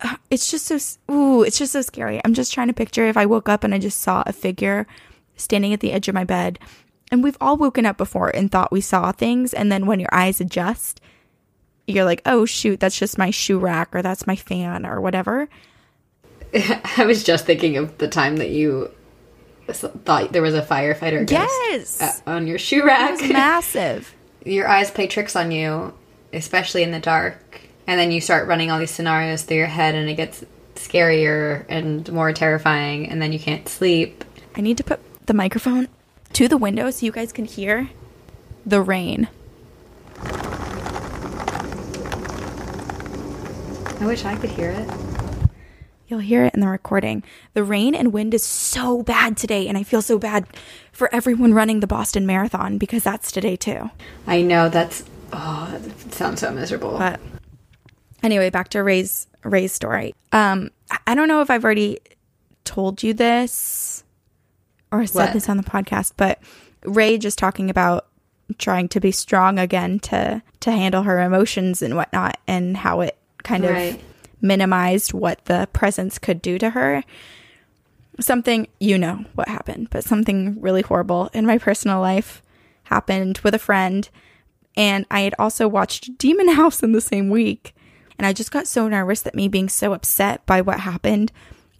uh, 0.00 0.16
it's 0.30 0.50
just 0.50 0.66
so 0.66 0.78
ooh, 1.12 1.42
it's 1.42 1.58
just 1.58 1.72
so 1.72 1.82
scary. 1.82 2.20
I'm 2.24 2.34
just 2.34 2.52
trying 2.52 2.68
to 2.68 2.74
picture 2.74 3.06
if 3.06 3.16
I 3.16 3.26
woke 3.26 3.48
up 3.48 3.64
and 3.64 3.74
I 3.74 3.78
just 3.78 4.00
saw 4.00 4.22
a 4.26 4.32
figure 4.32 4.86
standing 5.36 5.72
at 5.72 5.80
the 5.80 5.92
edge 5.92 6.08
of 6.08 6.14
my 6.14 6.24
bed. 6.24 6.58
And 7.10 7.22
we've 7.22 7.36
all 7.40 7.56
woken 7.56 7.86
up 7.86 7.98
before 7.98 8.34
and 8.34 8.50
thought 8.50 8.72
we 8.72 8.80
saw 8.80 9.12
things 9.12 9.52
and 9.52 9.70
then 9.70 9.86
when 9.86 10.00
your 10.00 10.08
eyes 10.12 10.40
adjust, 10.40 11.00
you're 11.86 12.04
like, 12.04 12.22
oh 12.26 12.44
shoot, 12.44 12.80
that's 12.80 12.98
just 12.98 13.18
my 13.18 13.30
shoe 13.30 13.58
rack 13.58 13.94
or 13.94 14.02
that's 14.02 14.26
my 14.26 14.36
fan 14.36 14.86
or 14.86 15.00
whatever. 15.00 15.48
I 16.96 17.04
was 17.06 17.22
just 17.24 17.46
thinking 17.46 17.76
of 17.76 17.98
the 17.98 18.08
time 18.08 18.36
that 18.36 18.50
you 18.50 18.90
thought 19.72 20.32
there 20.32 20.42
was 20.42 20.54
a 20.54 20.62
firefighter 20.62 21.28
Yes. 21.30 22.00
uh, 22.00 22.12
on 22.30 22.46
your 22.46 22.58
shoe 22.58 22.84
rack. 22.84 23.20
It's 23.20 23.32
massive. 23.32 24.14
your 24.44 24.68
eyes 24.68 24.90
play 24.90 25.06
tricks 25.06 25.34
on 25.36 25.50
you, 25.50 25.94
especially 26.32 26.82
in 26.82 26.90
the 26.90 27.00
dark, 27.00 27.60
and 27.86 27.98
then 27.98 28.10
you 28.12 28.20
start 28.20 28.46
running 28.48 28.70
all 28.70 28.78
these 28.78 28.90
scenarios 28.90 29.42
through 29.42 29.58
your 29.58 29.66
head, 29.66 29.94
and 29.94 30.08
it 30.08 30.14
gets 30.14 30.44
scarier 30.76 31.64
and 31.68 32.10
more 32.12 32.32
terrifying, 32.32 33.08
and 33.08 33.20
then 33.22 33.32
you 33.32 33.38
can't 33.38 33.68
sleep. 33.68 34.24
I 34.54 34.60
need 34.60 34.76
to 34.78 34.84
put 34.84 35.00
the 35.26 35.34
microphone 35.34 35.88
to 36.34 36.48
the 36.48 36.56
window 36.56 36.90
so 36.90 37.04
you 37.06 37.12
guys 37.12 37.32
can 37.32 37.44
hear 37.44 37.90
the 38.66 38.80
rain. 38.80 39.28
I 44.00 44.06
wish 44.06 44.24
I 44.24 44.34
could 44.36 44.50
hear 44.50 44.70
it. 44.70 44.88
You'll 46.12 46.20
hear 46.20 46.44
it 46.44 46.52
in 46.52 46.60
the 46.60 46.68
recording. 46.68 47.22
The 47.54 47.64
rain 47.64 47.94
and 47.94 48.12
wind 48.12 48.34
is 48.34 48.42
so 48.42 49.02
bad 49.02 49.34
today, 49.34 49.66
and 49.66 49.78
I 49.78 49.82
feel 49.82 50.02
so 50.02 50.18
bad 50.18 50.46
for 50.92 51.08
everyone 51.14 51.54
running 51.54 51.80
the 51.80 51.86
Boston 51.86 52.26
Marathon 52.26 52.76
because 52.76 53.02
that's 53.02 53.32
today 53.32 53.56
too. 53.56 53.88
I 54.26 54.42
know 54.42 54.68
that's 54.68 55.04
oh, 55.32 55.74
that 55.74 56.12
sounds 56.12 56.40
so 56.40 56.50
miserable. 56.50 56.98
But 56.98 57.18
anyway, 58.22 58.50
back 58.50 58.68
to 58.68 58.82
Ray's 58.82 59.26
Ray's 59.42 59.72
story. 59.72 60.14
Um, 60.32 60.68
I- 61.06 61.14
don't 61.14 61.28
know 61.28 61.40
if 61.40 61.48
I've 61.48 61.64
already 61.64 61.98
told 62.64 63.02
you 63.02 63.14
this 63.14 64.04
or 64.92 65.06
said 65.06 65.18
What? 65.28 65.32
this 65.32 65.48
on 65.48 65.56
the 65.56 65.62
podcast, 65.62 66.12
but 66.18 66.42
Ray 66.84 67.16
just 67.16 67.38
talking 67.38 67.70
about 67.70 68.06
trying 68.58 68.90
to 68.90 69.00
be 69.00 69.12
strong 69.12 69.58
again 69.58 69.98
to 70.00 70.42
to 70.60 70.72
handle 70.72 71.04
her 71.04 71.22
emotions 71.22 71.80
and 71.80 71.96
whatnot, 71.96 72.36
and 72.46 72.76
how 72.76 73.00
it 73.00 73.16
kind 73.44 73.64
Right. 73.64 73.94
of 73.94 74.02
minimized 74.42 75.14
what 75.14 75.44
the 75.46 75.68
presence 75.72 76.18
could 76.18 76.42
do 76.42 76.58
to 76.58 76.70
her. 76.70 77.04
Something 78.20 78.68
you 78.78 78.98
know 78.98 79.24
what 79.34 79.48
happened, 79.48 79.88
but 79.90 80.04
something 80.04 80.60
really 80.60 80.82
horrible 80.82 81.30
in 81.32 81.46
my 81.46 81.56
personal 81.56 82.00
life 82.00 82.42
happened 82.84 83.38
with 83.38 83.54
a 83.54 83.58
friend 83.58 84.08
and 84.76 85.06
I 85.10 85.20
had 85.20 85.34
also 85.38 85.68
watched 85.68 86.16
Demon 86.18 86.48
House 86.54 86.82
in 86.82 86.92
the 86.92 87.00
same 87.00 87.30
week. 87.30 87.74
And 88.18 88.26
I 88.26 88.32
just 88.32 88.52
got 88.52 88.66
so 88.66 88.88
nervous 88.88 89.22
that 89.22 89.34
me 89.34 89.48
being 89.48 89.68
so 89.68 89.92
upset 89.92 90.44
by 90.46 90.60
what 90.60 90.80
happened 90.80 91.32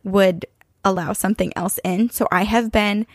would 0.02 0.46
allow 0.84 1.12
something 1.12 1.52
else 1.56 1.78
in. 1.84 2.10
So 2.10 2.26
I 2.32 2.44
have 2.44 2.72
been 2.72 3.06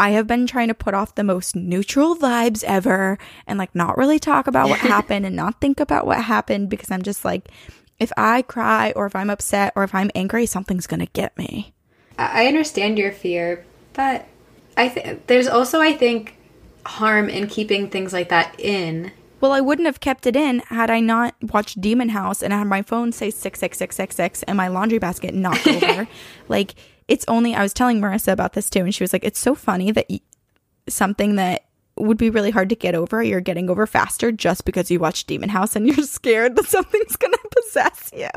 I 0.00 0.10
have 0.10 0.28
been 0.28 0.46
trying 0.46 0.68
to 0.68 0.74
put 0.74 0.94
off 0.94 1.16
the 1.16 1.24
most 1.24 1.56
neutral 1.56 2.14
vibes 2.14 2.62
ever 2.62 3.18
and 3.48 3.58
like 3.58 3.74
not 3.74 3.98
really 3.98 4.20
talk 4.20 4.46
about 4.46 4.68
what 4.68 4.78
happened 4.94 5.26
and 5.26 5.34
not 5.34 5.60
think 5.60 5.80
about 5.80 6.06
what 6.06 6.22
happened 6.22 6.68
because 6.68 6.92
I'm 6.92 7.02
just 7.02 7.24
like 7.24 7.48
if 7.98 8.12
I 8.16 8.42
cry 8.42 8.92
or 8.94 9.06
if 9.06 9.16
I'm 9.16 9.30
upset 9.30 9.72
or 9.76 9.84
if 9.84 9.94
I'm 9.94 10.10
angry, 10.14 10.46
something's 10.46 10.86
going 10.86 11.00
to 11.00 11.06
get 11.12 11.36
me. 11.36 11.72
I 12.18 12.46
understand 12.46 12.98
your 12.98 13.12
fear, 13.12 13.64
but 13.92 14.26
I 14.76 14.88
think 14.88 15.26
there's 15.26 15.46
also 15.48 15.80
I 15.80 15.92
think 15.92 16.36
harm 16.86 17.28
in 17.28 17.46
keeping 17.46 17.90
things 17.90 18.12
like 18.12 18.28
that 18.30 18.58
in. 18.58 19.12
Well, 19.40 19.52
I 19.52 19.60
wouldn't 19.60 19.86
have 19.86 20.00
kept 20.00 20.26
it 20.26 20.34
in 20.34 20.60
had 20.66 20.90
I 20.90 20.98
not 20.98 21.34
watched 21.42 21.80
Demon 21.80 22.08
House 22.08 22.42
and 22.42 22.52
had 22.52 22.66
my 22.66 22.82
phone 22.82 23.12
say 23.12 23.30
66666 23.30 24.42
and 24.44 24.56
my 24.56 24.66
laundry 24.66 24.98
basket 24.98 25.32
knock 25.32 25.64
over. 25.66 26.08
like, 26.48 26.74
it's 27.06 27.24
only, 27.28 27.54
I 27.54 27.62
was 27.62 27.72
telling 27.72 28.00
Marissa 28.00 28.32
about 28.32 28.54
this 28.54 28.68
too, 28.68 28.80
and 28.80 28.92
she 28.94 29.04
was 29.04 29.12
like, 29.12 29.24
it's 29.24 29.38
so 29.38 29.54
funny 29.54 29.92
that 29.92 30.06
y- 30.10 30.20
something 30.88 31.36
that 31.36 31.66
would 32.00 32.16
be 32.16 32.30
really 32.30 32.50
hard 32.50 32.68
to 32.70 32.76
get 32.76 32.94
over, 32.94 33.22
you're 33.22 33.40
getting 33.40 33.70
over 33.70 33.86
faster 33.86 34.32
just 34.32 34.64
because 34.64 34.90
you 34.90 34.98
watched 34.98 35.26
Demon 35.26 35.48
House 35.48 35.76
and 35.76 35.86
you're 35.96 36.06
scared 36.06 36.56
that 36.56 36.66
something's 36.66 37.16
going 37.16 37.32
to 37.42 37.48
possess 37.62 38.10
you. 38.14 38.28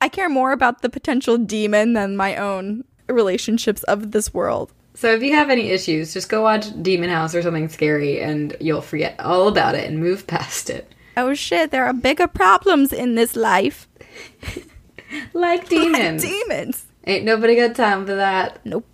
I 0.00 0.08
care 0.08 0.28
more 0.28 0.52
about 0.52 0.82
the 0.82 0.90
potential 0.90 1.38
demon 1.38 1.92
than 1.92 2.16
my 2.16 2.36
own 2.36 2.84
relationships 3.08 3.82
of 3.84 4.12
this 4.12 4.34
world. 4.34 4.72
So 4.94 5.12
if 5.12 5.22
you 5.22 5.34
have 5.34 5.48
any 5.48 5.70
issues, 5.70 6.12
just 6.12 6.28
go 6.28 6.42
watch 6.42 6.66
Demon 6.82 7.08
House 7.08 7.34
or 7.34 7.42
something 7.42 7.68
scary 7.68 8.20
and 8.20 8.56
you'll 8.60 8.82
forget 8.82 9.18
all 9.20 9.48
about 9.48 9.74
it 9.74 9.88
and 9.88 9.98
move 9.98 10.26
past 10.26 10.70
it. 10.70 10.92
Oh 11.16 11.34
shit, 11.34 11.70
there 11.70 11.84
are 11.84 11.92
bigger 11.92 12.26
problems 12.26 12.92
in 12.92 13.14
this 13.14 13.36
life. 13.36 13.86
Like 15.34 15.68
demons. 15.68 16.22
Demons. 16.22 16.86
Ain't 17.06 17.24
nobody 17.24 17.56
got 17.56 17.74
time 17.74 18.06
for 18.06 18.14
that. 18.14 18.64
Nope. 18.64 18.86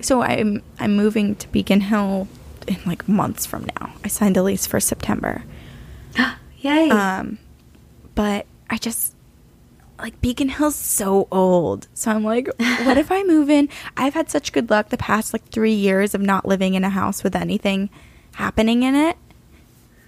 So 0.00 0.22
I'm 0.22 0.62
I'm 0.78 0.96
moving 0.96 1.34
to 1.36 1.48
Beacon 1.48 1.82
Hill 1.82 2.28
in 2.68 2.78
like 2.86 3.08
months 3.08 3.46
from 3.46 3.66
now. 3.78 3.92
I 4.04 4.08
signed 4.08 4.36
a 4.36 4.42
lease 4.42 4.66
for 4.66 4.80
September. 4.80 5.44
Yay. 6.60 6.90
Um 6.90 7.38
but 8.14 8.46
I 8.68 8.76
just 8.76 9.14
like 9.98 10.20
Beacon 10.20 10.48
Hill's 10.48 10.76
so 10.76 11.28
old. 11.30 11.86
So 11.94 12.10
I'm 12.10 12.24
like, 12.24 12.48
what 12.84 12.96
if 12.98 13.10
I 13.12 13.22
move 13.24 13.50
in? 13.50 13.68
I've 13.96 14.14
had 14.14 14.30
such 14.30 14.52
good 14.52 14.70
luck 14.70 14.88
the 14.88 14.96
past 14.96 15.32
like 15.32 15.44
3 15.48 15.72
years 15.72 16.14
of 16.14 16.20
not 16.22 16.46
living 16.46 16.74
in 16.74 16.84
a 16.84 16.90
house 16.90 17.22
with 17.22 17.36
anything 17.36 17.90
happening 18.34 18.82
in 18.82 18.94
it. 18.94 19.16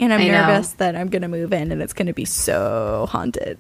And 0.01 0.13
I'm 0.13 0.21
I 0.21 0.29
know. 0.29 0.47
nervous 0.47 0.73
that 0.75 0.97
I'm 0.97 1.09
going 1.09 1.23
to 1.23 1.29
move 1.29 1.53
in 1.53 1.71
and 1.71 1.83
it's 1.83 1.93
going 1.93 2.07
to 2.07 2.15
be 2.15 2.25
so 2.25 3.07
haunted. 3.11 3.59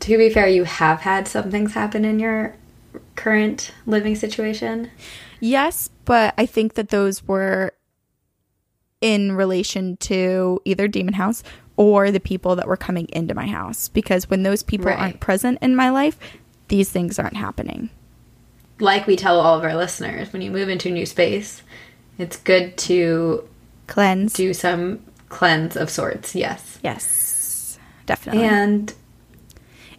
to 0.00 0.16
be 0.18 0.30
fair, 0.30 0.48
you 0.48 0.64
have 0.64 1.00
had 1.00 1.28
some 1.28 1.50
things 1.50 1.74
happen 1.74 2.04
in 2.04 2.18
your 2.18 2.54
current 3.16 3.70
living 3.86 4.16
situation. 4.16 4.90
Yes, 5.40 5.88
but 6.04 6.34
I 6.38 6.46
think 6.46 6.74
that 6.74 6.90
those 6.90 7.26
were 7.26 7.72
in 9.00 9.32
relation 9.32 9.96
to 9.98 10.60
either 10.64 10.86
Demon 10.86 11.14
House 11.14 11.42
or 11.76 12.10
the 12.10 12.20
people 12.20 12.56
that 12.56 12.68
were 12.68 12.76
coming 12.76 13.06
into 13.12 13.34
my 13.34 13.46
house. 13.46 13.88
Because 13.88 14.28
when 14.28 14.42
those 14.42 14.62
people 14.62 14.86
Right. 14.86 14.98
aren't 14.98 15.20
present 15.20 15.58
in 15.62 15.74
my 15.74 15.88
life, 15.88 16.18
these 16.68 16.90
things 16.90 17.18
aren't 17.18 17.36
happening. 17.36 17.88
Like 18.78 19.06
we 19.06 19.16
tell 19.16 19.40
all 19.40 19.56
of 19.56 19.64
our 19.64 19.74
listeners, 19.74 20.32
when 20.32 20.42
you 20.42 20.50
move 20.50 20.68
into 20.68 20.88
a 20.88 20.92
new 20.92 21.06
space, 21.06 21.62
it's 22.18 22.36
good 22.36 22.76
to 22.78 23.48
Cleanse. 23.86 24.34
do 24.34 24.52
some 24.52 25.00
cleanse 25.30 25.76
of 25.76 25.88
sorts. 25.90 26.34
Yes. 26.34 26.78
yes, 26.82 27.78
definitely. 28.06 28.44
And, 28.44 28.92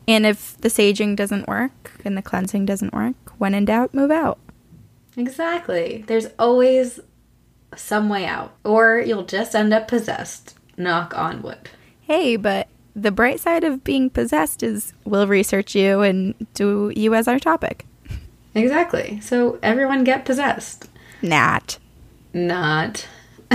And 0.07 0.25
if 0.25 0.57
the 0.57 0.67
saging 0.69 1.15
doesn't 1.15 1.47
work 1.47 1.91
and 2.05 2.17
the 2.17 2.21
cleansing 2.21 2.65
doesn't 2.65 2.93
work, 2.93 3.15
when 3.37 3.53
in 3.53 3.65
doubt, 3.65 3.93
move 3.93 4.11
out. 4.11 4.37
Exactly, 5.17 6.03
there's 6.07 6.27
always 6.39 6.99
some 7.75 8.09
way 8.09 8.25
out, 8.25 8.53
or 8.63 8.99
you'll 8.99 9.25
just 9.25 9.55
end 9.55 9.73
up 9.73 9.87
possessed. 9.87 10.57
Knock 10.77 11.17
on 11.17 11.41
wood. 11.41 11.69
Hey, 12.01 12.35
but 12.35 12.67
the 12.95 13.11
bright 13.11 13.39
side 13.39 13.63
of 13.63 13.83
being 13.83 14.09
possessed 14.09 14.63
is 14.63 14.93
we'll 15.05 15.27
research 15.27 15.75
you 15.75 16.01
and 16.01 16.33
do 16.53 16.91
you 16.95 17.13
as 17.13 17.27
our 17.27 17.39
topic. 17.39 17.85
Exactly. 18.55 19.19
So 19.21 19.59
everyone 19.63 20.03
get 20.03 20.25
possessed. 20.25 20.89
Not. 21.21 21.77
Not. 22.33 23.07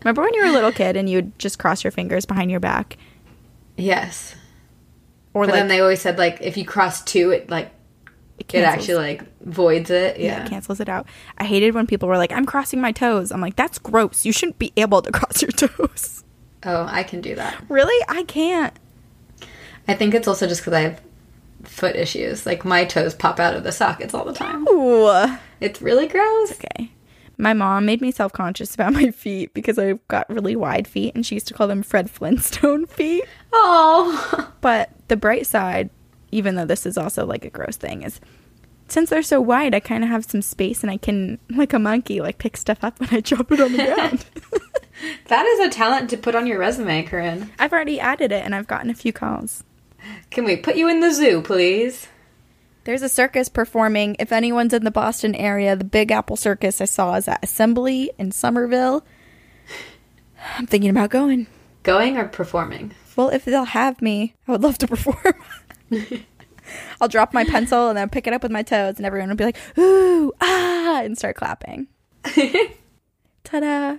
Remember 0.00 0.22
when 0.22 0.34
you 0.34 0.40
were 0.42 0.48
a 0.48 0.52
little 0.52 0.72
kid 0.72 0.96
and 0.96 1.08
you'd 1.08 1.38
just 1.38 1.58
cross 1.58 1.84
your 1.84 1.90
fingers 1.92 2.26
behind 2.26 2.50
your 2.50 2.60
back? 2.60 2.96
yes. 3.76 4.34
Or 5.34 5.46
But 5.46 5.52
like 5.52 5.60
then 5.60 5.68
they 5.68 5.80
always 5.80 6.00
said 6.00 6.18
like 6.18 6.38
if 6.42 6.56
you 6.56 6.64
cross 6.64 7.02
two, 7.02 7.30
it 7.30 7.48
like 7.48 7.72
it 8.50 8.58
it 8.58 8.64
actually 8.64 8.94
like 8.94 9.22
voids 9.42 9.90
it. 9.90 10.18
yeah, 10.18 10.38
Yeah. 10.38 10.44
it 10.44 10.48
cancels 10.50 10.80
it 10.80 10.88
out. 10.88 11.06
I 11.38 11.44
hated 11.44 11.74
when 11.74 11.86
people 11.86 12.08
were 12.08 12.16
like, 12.18 12.32
I'm 12.32 12.44
crossing 12.46 12.80
my 12.80 12.92
toes. 12.92 13.30
I'm 13.32 13.40
like, 13.40 13.56
that's 13.56 13.78
gross. 13.78 14.24
You 14.24 14.32
shouldn't 14.32 14.58
be 14.58 14.72
able 14.76 15.02
to 15.02 15.10
cross 15.18 15.42
your 15.42 15.50
toes. 15.52 16.24
oh, 16.64 16.86
I 16.90 17.02
can 17.02 17.20
do 17.20 17.34
that. 17.34 17.62
really? 17.68 18.04
I 18.08 18.24
can't. 18.24 18.74
I 19.88 19.94
think 19.94 20.14
it's 20.14 20.28
also 20.28 20.46
just 20.46 20.60
because 20.60 20.74
I 20.74 20.80
have 20.80 21.00
foot 21.64 21.96
issues. 21.96 22.46
Like 22.46 22.64
my 22.64 22.84
toes 22.84 23.14
pop 23.14 23.40
out 23.40 23.54
of 23.54 23.64
the 23.64 23.72
sockets 23.72 24.14
all 24.14 24.24
the 24.24 24.32
time. 24.32 24.66
Ooh. 24.68 25.36
It's 25.60 25.80
really 25.82 26.06
gross. 26.08 26.52
Okay. 26.52 26.90
My 27.38 27.52
mom 27.54 27.86
made 27.86 28.00
me 28.00 28.12
self 28.12 28.32
conscious 28.32 28.74
about 28.74 28.92
my 29.02 29.10
feet 29.10 29.52
because 29.54 29.78
I've 29.78 30.06
got 30.08 30.28
really 30.30 30.54
wide 30.54 30.86
feet 30.86 31.14
and 31.14 31.24
she 31.26 31.34
used 31.36 31.48
to 31.48 31.54
call 31.54 31.66
them 31.66 31.82
Fred 31.82 32.10
Flintstone 32.10 32.86
feet. 32.88 33.24
Oh. 33.52 34.52
But 34.60 34.90
the 35.08 35.16
bright 35.16 35.46
side, 35.46 35.90
even 36.32 36.56
though 36.56 36.64
this 36.64 36.86
is 36.86 36.98
also 36.98 37.24
like 37.24 37.44
a 37.44 37.50
gross 37.50 37.76
thing, 37.76 38.02
is 38.02 38.20
since 38.88 39.10
they're 39.10 39.22
so 39.22 39.40
wide, 39.40 39.74
I 39.74 39.80
kind 39.80 40.02
of 40.02 40.10
have 40.10 40.24
some 40.24 40.42
space 40.42 40.82
and 40.82 40.90
I 40.90 40.96
can, 40.96 41.38
like 41.50 41.72
a 41.72 41.78
monkey, 41.78 42.20
like 42.20 42.38
pick 42.38 42.56
stuff 42.56 42.82
up 42.82 42.98
when 42.98 43.10
I 43.12 43.20
drop 43.20 43.52
it 43.52 43.60
on 43.60 43.72
the 43.72 43.84
ground. 43.94 44.24
that 45.28 45.46
is 45.46 45.60
a 45.60 45.70
talent 45.70 46.10
to 46.10 46.16
put 46.16 46.34
on 46.34 46.46
your 46.46 46.58
resume, 46.58 47.04
Corinne. 47.04 47.52
I've 47.58 47.72
already 47.72 48.00
added 48.00 48.32
it 48.32 48.44
and 48.44 48.54
I've 48.54 48.66
gotten 48.66 48.90
a 48.90 48.94
few 48.94 49.12
calls. 49.12 49.64
Can 50.30 50.44
we 50.44 50.56
put 50.56 50.76
you 50.76 50.88
in 50.88 51.00
the 51.00 51.12
zoo, 51.12 51.42
please? 51.42 52.08
There's 52.84 53.02
a 53.02 53.08
circus 53.08 53.48
performing. 53.48 54.16
If 54.18 54.32
anyone's 54.32 54.72
in 54.72 54.82
the 54.82 54.90
Boston 54.90 55.36
area, 55.36 55.76
the 55.76 55.84
Big 55.84 56.10
Apple 56.10 56.36
Circus 56.36 56.80
I 56.80 56.86
saw 56.86 57.14
is 57.14 57.28
at 57.28 57.44
Assembly 57.44 58.10
in 58.18 58.32
Somerville. 58.32 59.04
I'm 60.56 60.66
thinking 60.66 60.90
about 60.90 61.10
going. 61.10 61.46
Going 61.84 62.16
or 62.16 62.26
performing? 62.26 62.92
Well, 63.14 63.28
if 63.28 63.44
they'll 63.44 63.64
have 63.64 64.02
me, 64.02 64.34
I 64.48 64.52
would 64.52 64.62
love 64.62 64.78
to 64.78 64.88
perform. 64.88 65.34
I'll 67.00 67.08
drop 67.08 67.34
my 67.34 67.44
pencil 67.44 67.88
and 67.88 67.98
then 67.98 68.08
pick 68.08 68.26
it 68.26 68.32
up 68.32 68.42
with 68.42 68.52
my 68.52 68.62
toes, 68.62 68.96
and 68.96 69.06
everyone 69.06 69.28
will 69.28 69.36
be 69.36 69.44
like, 69.44 69.58
ooh, 69.78 70.32
ah, 70.40 71.02
and 71.02 71.16
start 71.18 71.36
clapping. 71.36 71.88
Ta 73.44 73.60
da. 73.60 73.96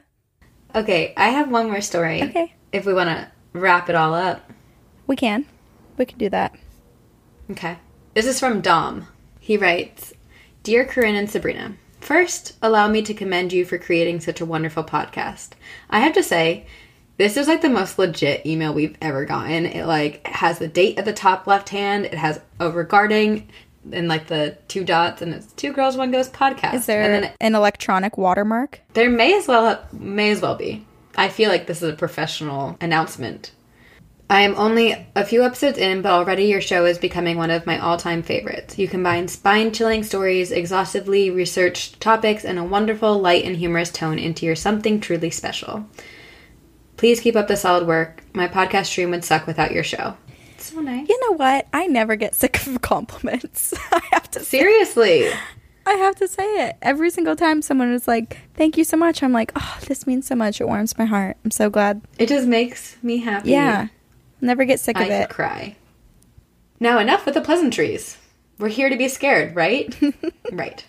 Okay, 0.75 1.13
I 1.17 1.29
have 1.29 1.51
one 1.51 1.67
more 1.67 1.81
story. 1.81 2.23
Okay. 2.23 2.53
If 2.71 2.85
we 2.85 2.93
want 2.93 3.09
to 3.09 3.31
wrap 3.53 3.89
it 3.89 3.95
all 3.95 4.13
up. 4.13 4.51
We 5.05 5.15
can. 5.15 5.45
We 5.97 6.05
can 6.05 6.17
do 6.17 6.29
that. 6.29 6.55
Okay. 7.51 7.77
This 8.13 8.25
is 8.25 8.39
from 8.39 8.61
Dom. 8.61 9.07
He 9.39 9.57
writes 9.57 10.13
Dear 10.63 10.85
Corinne 10.85 11.15
and 11.15 11.29
Sabrina, 11.29 11.75
first, 11.99 12.57
allow 12.61 12.87
me 12.87 13.01
to 13.03 13.13
commend 13.13 13.53
you 13.53 13.65
for 13.65 13.77
creating 13.77 14.21
such 14.21 14.41
a 14.41 14.45
wonderful 14.45 14.83
podcast. 14.83 15.49
I 15.89 15.99
have 15.99 16.13
to 16.13 16.23
say, 16.23 16.65
this 17.17 17.37
is 17.37 17.47
like 17.47 17.61
the 17.61 17.69
most 17.69 17.99
legit 17.99 18.45
email 18.45 18.73
we've 18.73 18.97
ever 19.01 19.25
gotten. 19.25 19.65
It 19.65 19.85
like 19.85 20.25
has 20.27 20.59
the 20.59 20.67
date 20.67 20.97
at 20.97 21.05
the 21.05 21.13
top 21.13 21.47
left 21.47 21.69
hand, 21.69 22.05
it 22.05 22.15
has 22.15 22.39
a 22.59 22.71
regarding 22.71 23.49
and 23.91 24.07
like 24.07 24.27
the 24.27 24.57
two 24.67 24.83
dots 24.83 25.21
and 25.21 25.33
it's 25.33 25.51
two 25.53 25.73
girls 25.73 25.97
one 25.97 26.11
ghost 26.11 26.33
podcast. 26.33 26.73
Is 26.73 26.85
there 26.85 27.01
and 27.03 27.23
then 27.23 27.33
an 27.41 27.55
electronic 27.55 28.17
watermark? 28.17 28.79
there 28.93 29.09
may 29.09 29.37
as 29.37 29.47
well 29.47 29.83
may 29.91 30.31
as 30.31 30.41
well 30.41 30.55
be. 30.55 30.85
I 31.15 31.29
feel 31.29 31.49
like 31.49 31.67
this 31.67 31.83
is 31.83 31.89
a 31.91 31.95
professional 31.95 32.77
announcement. 32.81 33.51
I 34.29 34.41
am 34.41 34.55
only 34.55 34.95
a 35.15 35.25
few 35.25 35.43
episodes 35.43 35.77
in, 35.77 36.01
but 36.01 36.11
already 36.11 36.45
your 36.45 36.61
show 36.61 36.85
is 36.85 36.97
becoming 36.97 37.37
one 37.37 37.51
of 37.51 37.67
my 37.67 37.77
all-time 37.77 38.23
favorites. 38.23 38.79
You 38.79 38.87
combine 38.87 39.27
spine-chilling 39.27 40.03
stories, 40.03 40.51
exhaustively 40.51 41.29
researched 41.29 41.99
topics, 41.99 42.45
and 42.45 42.57
a 42.57 42.63
wonderful, 42.63 43.19
light 43.19 43.43
and 43.43 43.55
humorous 43.57 43.91
tone 43.91 44.17
into 44.17 44.45
your 44.45 44.55
something 44.55 44.99
truly 44.99 45.29
special. 45.29 45.85
Please 47.03 47.19
keep 47.19 47.35
up 47.35 47.49
the 47.49 47.57
solid 47.57 47.85
work. 47.85 48.23
My 48.33 48.47
podcast 48.47 48.85
stream 48.85 49.11
would 49.11 49.25
suck 49.25 49.45
without 49.45 49.73
your 49.73 49.83
show. 49.83 50.15
So 50.57 50.79
nice. 50.79 51.09
You 51.09 51.19
know 51.19 51.35
what? 51.35 51.67
I 51.73 51.85
never 51.87 52.15
get 52.15 52.33
sick 52.33 52.65
of 52.65 52.79
compliments. 52.81 53.73
I 53.91 54.01
have 54.13 54.31
to 54.31 54.39
say, 54.39 54.59
Seriously. 54.59 55.27
I 55.85 55.91
have 55.95 56.15
to 56.15 56.29
say 56.29 56.45
it. 56.65 56.77
Every 56.81 57.09
single 57.09 57.35
time 57.35 57.61
someone 57.61 57.91
is 57.91 58.07
like, 58.07 58.37
"Thank 58.53 58.77
you 58.77 58.85
so 58.85 58.95
much." 58.95 59.21
I'm 59.21 59.33
like, 59.33 59.51
"Oh, 59.53 59.79
this 59.85 60.07
means 60.07 60.27
so 60.27 60.35
much. 60.35 60.61
It 60.61 60.67
warms 60.69 60.97
my 60.97 61.03
heart. 61.03 61.35
I'm 61.43 61.51
so 61.51 61.69
glad." 61.69 61.99
It 62.17 62.29
just 62.29 62.47
makes 62.47 62.95
me 63.03 63.17
happy. 63.17 63.51
Yeah. 63.51 63.89
Never 64.39 64.63
get 64.63 64.79
sick 64.79 64.95
I 64.95 65.03
of 65.03 65.11
it. 65.11 65.29
cry. 65.29 65.75
Now, 66.79 66.99
enough 66.99 67.25
with 67.25 67.33
the 67.35 67.41
pleasantries. 67.41 68.17
We're 68.59 68.69
here 68.69 68.87
to 68.87 68.95
be 68.95 69.09
scared, 69.09 69.57
right? 69.57 69.93
right. 70.53 70.85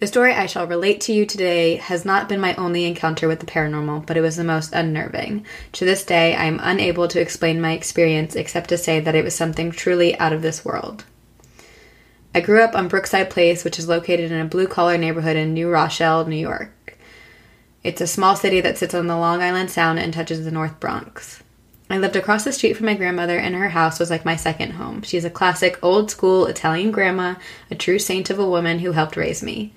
The 0.00 0.06
story 0.06 0.32
I 0.32 0.46
shall 0.46 0.64
relate 0.64 1.00
to 1.02 1.12
you 1.12 1.26
today 1.26 1.74
has 1.74 2.04
not 2.04 2.28
been 2.28 2.38
my 2.38 2.54
only 2.54 2.84
encounter 2.84 3.26
with 3.26 3.40
the 3.40 3.46
paranormal, 3.46 4.06
but 4.06 4.16
it 4.16 4.20
was 4.20 4.36
the 4.36 4.44
most 4.44 4.72
unnerving. 4.72 5.44
To 5.72 5.84
this 5.84 6.04
day, 6.04 6.36
I 6.36 6.44
am 6.44 6.60
unable 6.62 7.08
to 7.08 7.20
explain 7.20 7.60
my 7.60 7.72
experience 7.72 8.36
except 8.36 8.68
to 8.68 8.78
say 8.78 9.00
that 9.00 9.16
it 9.16 9.24
was 9.24 9.34
something 9.34 9.72
truly 9.72 10.16
out 10.20 10.32
of 10.32 10.40
this 10.40 10.64
world. 10.64 11.04
I 12.32 12.40
grew 12.40 12.62
up 12.62 12.76
on 12.76 12.86
Brookside 12.86 13.28
Place, 13.28 13.64
which 13.64 13.76
is 13.76 13.88
located 13.88 14.30
in 14.30 14.40
a 14.40 14.44
blue 14.44 14.68
collar 14.68 14.96
neighborhood 14.96 15.34
in 15.34 15.52
New 15.52 15.68
Rochelle, 15.68 16.24
New 16.26 16.36
York. 16.36 16.96
It's 17.82 18.00
a 18.00 18.06
small 18.06 18.36
city 18.36 18.60
that 18.60 18.78
sits 18.78 18.94
on 18.94 19.08
the 19.08 19.16
Long 19.16 19.42
Island 19.42 19.68
Sound 19.68 19.98
and 19.98 20.14
touches 20.14 20.44
the 20.44 20.52
North 20.52 20.78
Bronx. 20.78 21.42
I 21.90 21.98
lived 21.98 22.14
across 22.14 22.44
the 22.44 22.52
street 22.52 22.74
from 22.76 22.86
my 22.86 22.94
grandmother, 22.94 23.38
and 23.38 23.54
her 23.56 23.70
house 23.70 23.98
was 23.98 24.10
like 24.10 24.24
my 24.24 24.36
second 24.36 24.72
home. 24.72 25.02
She's 25.02 25.24
a 25.24 25.30
classic 25.30 25.82
old 25.82 26.08
school 26.10 26.46
Italian 26.46 26.92
grandma, 26.92 27.34
a 27.68 27.74
true 27.74 27.98
saint 27.98 28.30
of 28.30 28.38
a 28.38 28.48
woman 28.48 28.78
who 28.78 28.92
helped 28.92 29.16
raise 29.16 29.42
me. 29.42 29.72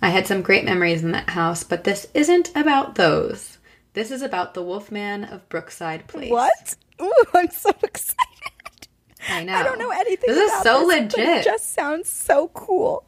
I 0.00 0.10
had 0.10 0.26
some 0.26 0.42
great 0.42 0.64
memories 0.64 1.02
in 1.02 1.12
that 1.12 1.30
house, 1.30 1.64
but 1.64 1.84
this 1.84 2.06
isn't 2.14 2.54
about 2.56 2.94
those. 2.94 3.58
This 3.94 4.10
is 4.10 4.22
about 4.22 4.54
the 4.54 4.62
Wolfman 4.62 5.24
of 5.24 5.48
Brookside 5.48 6.06
Place. 6.06 6.30
What? 6.30 6.76
Ooh, 7.00 7.24
I'm 7.34 7.50
so 7.50 7.70
excited. 7.82 8.88
I 9.28 9.44
know. 9.44 9.54
I 9.54 9.62
don't 9.62 9.78
know 9.78 9.90
anything. 9.90 10.34
This 10.34 10.52
is 10.52 10.62
so 10.62 10.86
but 10.86 10.86
legit. 10.86 11.18
It 11.18 11.44
just 11.44 11.74
sounds 11.74 12.08
so 12.08 12.48
cool. 12.54 13.04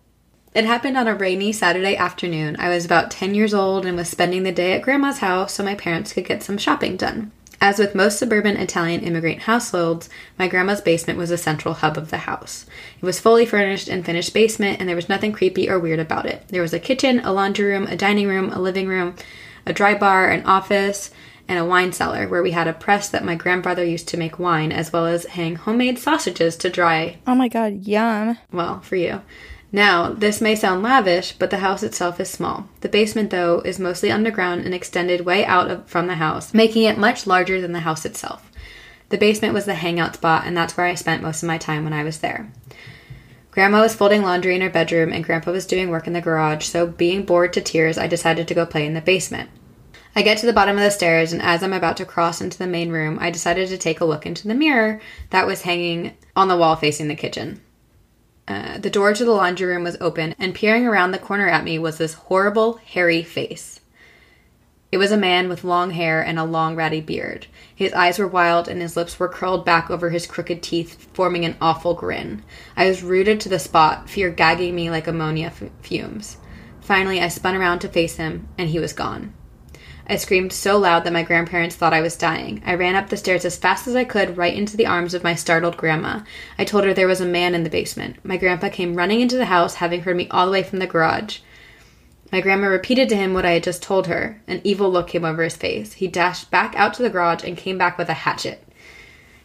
It 0.53 0.65
happened 0.65 0.97
on 0.97 1.07
a 1.07 1.15
rainy 1.15 1.53
Saturday 1.53 1.97
afternoon. 1.97 2.57
I 2.59 2.71
was 2.71 2.85
about 2.85 3.13
10 3.13 3.37
years 3.37 3.55
old 3.55 3.87
and 3.87 3.97
was 3.97 4.09
spending 4.09 4.43
the 4.43 4.51
day 4.51 4.73
at 4.73 4.83
grandma's 4.83 5.19
house 5.19 5.55
so 5.55 5.63
my 5.63 5.77
parents 5.77 6.13
could 6.13 6.25
get 6.25 6.43
some 6.43 6.59
shopping 6.59 6.97
done. 6.97 7.31
As 7.63 7.79
with 7.79 7.95
most 7.95 8.19
suburban 8.19 8.57
Italian 8.57 9.03
immigrant 9.03 9.41
households, 9.43 10.09
my 10.39 10.49
grandma's 10.49 10.81
basement 10.81 11.19
was 11.19 11.29
the 11.29 11.37
central 11.37 11.75
hub 11.75 11.99
of 11.99 12.11
the 12.11 12.19
house. 12.19 12.65
It 13.01 13.05
was 13.05 13.21
fully 13.21 13.45
furnished 13.45 13.87
and 13.89 14.05
finished 14.05 14.33
basement, 14.33 14.81
and 14.81 14.89
there 14.89 14.97
was 14.97 15.11
nothing 15.11 15.33
creepy 15.33 15.69
or 15.69 15.79
weird 15.79 15.99
about 16.01 16.25
it. 16.25 16.49
There 16.49 16.63
was 16.63 16.73
a 16.73 16.79
kitchen, 16.81 17.21
a 17.21 17.33
laundry 17.33 17.67
room, 17.67 17.87
a 17.87 17.97
dining 17.97 18.29
room, 18.29 18.51
a 18.51 18.59
living 18.59 18.89
room, 18.89 19.15
a 19.67 19.75
dry 19.75 19.95
bar, 19.95 20.31
an 20.31 20.45
office, 20.47 21.11
and 21.49 21.59
a 21.59 21.65
wine 21.65 21.93
cellar 21.93 22.27
where 22.29 22.43
we 22.43 22.53
had 22.53 22.67
a 22.67 22.73
press 22.73 23.11
that 23.11 23.25
my 23.25 23.35
grandfather 23.35 23.85
used 23.85 24.09
to 24.09 24.17
make 24.17 24.39
wine, 24.39 24.73
as 24.73 24.91
well 24.91 25.05
as 25.05 25.27
hang 25.27 25.57
homemade 25.57 25.99
sausages 25.99 26.57
to 26.57 26.71
dry 26.71 27.19
Oh 27.27 27.35
my 27.35 27.49
god, 27.49 27.85
yum. 27.87 28.39
well, 28.53 28.81
for 28.81 28.97
you. 28.97 29.21
Now, 29.73 30.13
this 30.13 30.41
may 30.41 30.57
sound 30.57 30.83
lavish, 30.83 31.33
but 31.33 31.51
the 31.51 31.59
house 31.59 31.83
itself 31.83 32.19
is 32.19 32.29
small. 32.29 32.69
The 32.81 32.89
basement, 32.89 33.31
though, 33.31 33.61
is 33.61 33.79
mostly 33.79 34.11
underground 34.11 34.65
and 34.65 34.75
extended 34.75 35.21
way 35.21 35.45
out 35.45 35.71
of, 35.71 35.87
from 35.87 36.09
the 36.09 36.17
house, 36.17 36.53
making 36.53 36.85
it 36.85 36.99
much 36.99 37.27
larger 37.27 37.61
than 37.61 37.73
the 37.73 37.81
house 37.81 38.05
itself. 38.05 38.51
The 39.11 39.19
basement 39.19 39.55
was 39.55 39.67
the 39.67 39.75
hangout 39.75 40.15
spot, 40.15 40.45
and 40.45 40.57
that's 40.57 40.77
where 40.77 40.87
I 40.87 40.95
spent 40.95 41.23
most 41.23 41.43
of 41.43 41.47
my 41.47 41.59
time 41.59 41.85
when 41.85 41.93
I 41.93 42.03
was 42.03 42.19
there. 42.19 42.51
Grandma 43.53 43.81
was 43.81 43.95
folding 43.95 44.23
laundry 44.23 44.57
in 44.57 44.61
her 44.61 44.71
bedroom, 44.71 45.13
and 45.13 45.25
Grandpa 45.25 45.53
was 45.53 45.67
doing 45.67 45.89
work 45.89 46.07
in 46.07 46.13
the 46.13 46.21
garage, 46.21 46.65
so 46.67 46.87
being 46.87 47.25
bored 47.25 47.53
to 47.53 47.61
tears, 47.61 47.99
I 47.99 48.09
decided 48.09 48.49
to 48.49 48.55
go 48.55 48.67
play 48.67 48.87
in 48.87 48.95
the 48.95 49.01
basement. 49.01 49.51
I 50.17 50.23
get 50.23 50.39
to 50.39 50.47
the 50.47 50.53
bottom 50.53 50.77
of 50.77 50.83
the 50.83 50.91
stairs, 50.91 51.33
and 51.33 51.43
as 51.43 51.63
I'm 51.63 51.73
about 51.73 51.97
to 51.99 52.05
cross 52.05 52.41
into 52.41 52.59
the 52.59 52.67
main 52.67 52.91
room, 52.91 53.19
I 53.21 53.31
decided 53.31 53.69
to 53.69 53.79
take 53.79 54.01
a 54.01 54.05
look 54.05 54.27
into 54.27 54.49
the 54.49 54.55
mirror 54.55 55.01
that 55.31 55.47
was 55.47 55.63
hanging 55.63 56.17
on 56.35 56.49
the 56.49 56.57
wall 56.57 56.75
facing 56.75 57.07
the 57.07 57.15
kitchen. 57.15 57.61
Uh, 58.49 58.79
the 58.79 58.91
door 58.91 59.15
to 59.15 59.25
the 59.25 59.33
laundry 59.33 59.67
room 59.67 59.85
was 59.85 59.97
open, 60.01 60.35
and 60.39 60.55
peering 60.55 60.87
around 60.87 61.11
the 61.11 61.19
corner 61.19 61.49
at 61.49 61.65
me 61.65 61.79
was 61.79 61.99
this 61.99 62.15
horrible, 62.15 62.75
hairy 62.85 63.23
face. 63.23 63.81
It 64.93 64.99
was 64.99 65.13
a 65.13 65.17
man 65.17 65.49
with 65.49 65.63
long 65.63 65.93
hair 65.93 66.21
and 66.21 66.37
a 66.37 66.45
long, 66.45 66.75
ratty 66.75 67.01
beard. 67.01 67.47
His 67.75 67.93
eyes 67.93 68.19
were 68.19 68.27
wild, 68.27 68.67
and 68.67 68.83
his 68.83 68.97
lips 68.97 69.21
were 69.21 69.29
curled 69.29 69.65
back 69.65 69.89
over 69.89 70.11
his 70.11 70.27
crooked 70.27 70.65
teeth, 70.65 71.09
forming 71.13 71.45
an 71.45 71.57
awful 71.61 71.95
grin. 71.95 72.43
I 72.77 72.89
was 72.89 73.03
rooted 73.03 73.41
to 73.41 73.49
the 73.49 73.61
spot, 73.61 74.11
fear 74.11 74.31
gagging 74.31 74.75
me 74.75 74.91
like 74.91 75.07
ammonia 75.07 75.47
f- 75.47 75.71
fumes. 75.81 76.39
Finally, 76.81 77.21
I 77.21 77.29
spun 77.29 77.55
around 77.55 77.79
to 77.81 77.89
face 77.89 78.17
him, 78.17 78.49
and 78.59 78.69
he 78.69 78.81
was 78.81 78.93
gone. 78.93 79.33
I 80.07 80.17
screamed 80.17 80.53
so 80.53 80.79
loud 80.79 81.05
that 81.05 81.13
my 81.13 81.23
grandparents 81.23 81.77
thought 81.77 81.93
I 81.93 82.01
was 82.01 82.17
dying. 82.17 82.63
I 82.65 82.75
ran 82.75 82.97
up 82.97 83.09
the 83.09 83.17
stairs 83.17 83.45
as 83.45 83.57
fast 83.57 83.87
as 83.87 83.95
I 83.95 84.05
could, 84.05 84.37
right 84.37 84.55
into 84.55 84.77
the 84.77 84.87
arms 84.87 85.15
of 85.15 85.25
my 85.25 85.35
startled 85.35 85.77
grandma. 85.77 86.21
I 86.59 86.65
told 86.65 86.85
her 86.85 86.93
there 86.93 87.07
was 87.07 87.21
a 87.21 87.27
man 87.27 87.55
in 87.55 87.63
the 87.63 87.71
basement. 87.71 88.17
My 88.25 88.37
grandpa 88.37 88.69
came 88.69 88.97
running 88.97 89.21
into 89.21 89.37
the 89.37 89.47
house, 89.47 89.75
having 89.75 90.03
heard 90.03 90.17
me 90.17 90.29
all 90.31 90.47
the 90.47 90.53
way 90.53 90.63
from 90.63 90.79
the 90.79 90.87
garage. 90.87 91.39
My 92.33 92.41
grandma 92.41 92.69
repeated 92.69 93.09
to 93.09 93.17
him 93.17 93.35
what 93.35 93.45
I 93.45 93.53
had 93.53 93.65
just 93.65 93.83
told 93.83 94.07
her. 94.07 94.41
An 94.47 94.61
evil 94.63 94.91
look 94.91 95.09
came 95.09 95.25
over 95.25 95.43
his 95.43 95.57
face. 95.57 95.95
He 95.95 96.07
dashed 96.07 96.51
back 96.51 96.75
out 96.77 96.95
to 96.95 97.03
the 97.03 97.11
garage 97.11 97.45
and 97.45 97.57
came 97.57 97.79
back 97.79 97.99
with 97.99 98.09
a 98.09 98.15
hatchet. 98.15 98.67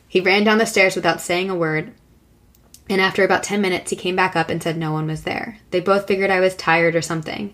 He 0.07 0.21
ran 0.21 0.43
down 0.43 0.59
the 0.59 0.65
stairs 0.65 0.95
without 0.95 1.21
saying 1.21 1.49
a 1.49 1.55
word, 1.55 1.93
and 2.89 3.01
after 3.01 3.23
about 3.23 3.43
10 3.43 3.61
minutes, 3.61 3.89
he 3.89 3.95
came 3.95 4.15
back 4.15 4.35
up 4.35 4.49
and 4.49 4.61
said 4.61 4.77
no 4.77 4.91
one 4.91 5.07
was 5.07 5.23
there. 5.23 5.57
They 5.71 5.79
both 5.79 6.07
figured 6.07 6.29
I 6.29 6.39
was 6.39 6.55
tired 6.55 6.95
or 6.95 7.01
something. 7.01 7.53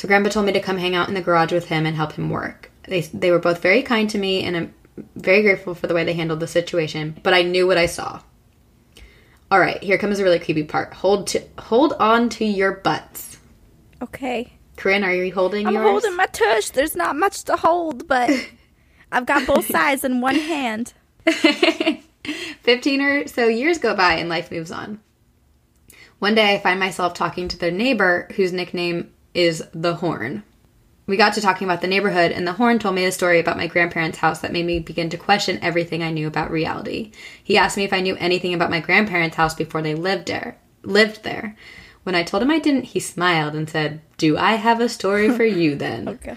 So 0.00 0.08
Grandpa 0.08 0.30
told 0.30 0.46
me 0.46 0.52
to 0.52 0.60
come 0.60 0.78
hang 0.78 0.94
out 0.94 1.08
in 1.08 1.14
the 1.14 1.20
garage 1.20 1.52
with 1.52 1.66
him 1.66 1.84
and 1.84 1.94
help 1.94 2.12
him 2.12 2.30
work. 2.30 2.70
They 2.84 3.02
they 3.02 3.30
were 3.30 3.38
both 3.38 3.60
very 3.60 3.82
kind 3.82 4.08
to 4.08 4.16
me 4.16 4.42
and 4.42 4.56
I'm 4.56 4.74
very 5.14 5.42
grateful 5.42 5.74
for 5.74 5.88
the 5.88 5.92
way 5.92 6.04
they 6.04 6.14
handled 6.14 6.40
the 6.40 6.46
situation, 6.46 7.20
but 7.22 7.34
I 7.34 7.42
knew 7.42 7.66
what 7.66 7.76
I 7.76 7.84
saw. 7.84 8.22
All 9.50 9.60
right, 9.60 9.82
here 9.82 9.98
comes 9.98 10.18
a 10.18 10.24
really 10.24 10.38
creepy 10.38 10.62
part. 10.62 10.94
Hold 10.94 11.26
to 11.26 11.42
hold 11.58 11.92
on 12.00 12.30
to 12.30 12.46
your 12.46 12.76
butts. 12.76 13.36
Okay. 14.00 14.54
Corinne, 14.76 15.04
are 15.04 15.12
you 15.12 15.34
holding 15.34 15.66
I'm 15.66 15.74
yours? 15.74 15.84
holding 15.84 16.16
my 16.16 16.24
tush. 16.24 16.70
There's 16.70 16.96
not 16.96 17.14
much 17.14 17.44
to 17.44 17.56
hold, 17.56 18.08
but 18.08 18.30
I've 19.12 19.26
got 19.26 19.46
both 19.46 19.66
sides 19.66 20.02
in 20.02 20.22
one 20.22 20.36
hand. 20.36 20.94
15 21.26 23.00
or 23.02 23.26
so 23.26 23.48
years 23.48 23.76
go 23.76 23.94
by 23.94 24.14
and 24.14 24.30
life 24.30 24.50
moves 24.50 24.70
on. 24.70 24.98
One 26.20 26.34
day 26.34 26.54
I 26.54 26.58
find 26.58 26.80
myself 26.80 27.12
talking 27.12 27.48
to 27.48 27.58
the 27.58 27.70
neighbor 27.70 28.28
whose 28.36 28.54
nickname 28.54 29.12
is 29.34 29.62
the 29.72 29.96
Horn. 29.96 30.42
We 31.06 31.16
got 31.16 31.34
to 31.34 31.40
talking 31.40 31.66
about 31.66 31.80
the 31.80 31.88
neighborhood, 31.88 32.30
and 32.30 32.46
the 32.46 32.52
Horn 32.52 32.78
told 32.78 32.94
me 32.94 33.04
a 33.04 33.12
story 33.12 33.40
about 33.40 33.56
my 33.56 33.66
grandparents' 33.66 34.18
house 34.18 34.40
that 34.40 34.52
made 34.52 34.66
me 34.66 34.78
begin 34.78 35.10
to 35.10 35.16
question 35.16 35.58
everything 35.60 36.02
I 36.02 36.12
knew 36.12 36.28
about 36.28 36.50
reality. 36.50 37.10
He 37.42 37.56
asked 37.56 37.76
me 37.76 37.84
if 37.84 37.92
I 37.92 38.00
knew 38.00 38.16
anything 38.16 38.54
about 38.54 38.70
my 38.70 38.80
grandparents' 38.80 39.36
house 39.36 39.54
before 39.54 39.82
they 39.82 39.94
lived 39.94 40.28
there. 40.28 40.56
Lived 40.82 41.24
there. 41.24 41.56
When 42.04 42.14
I 42.14 42.22
told 42.22 42.42
him 42.42 42.50
I 42.50 42.58
didn't, 42.58 42.84
he 42.84 43.00
smiled 43.00 43.54
and 43.54 43.68
said, 43.68 44.00
"Do 44.18 44.38
I 44.38 44.52
have 44.52 44.80
a 44.80 44.88
story 44.88 45.30
for 45.30 45.44
you 45.44 45.74
then?" 45.76 46.08
Okay. 46.08 46.36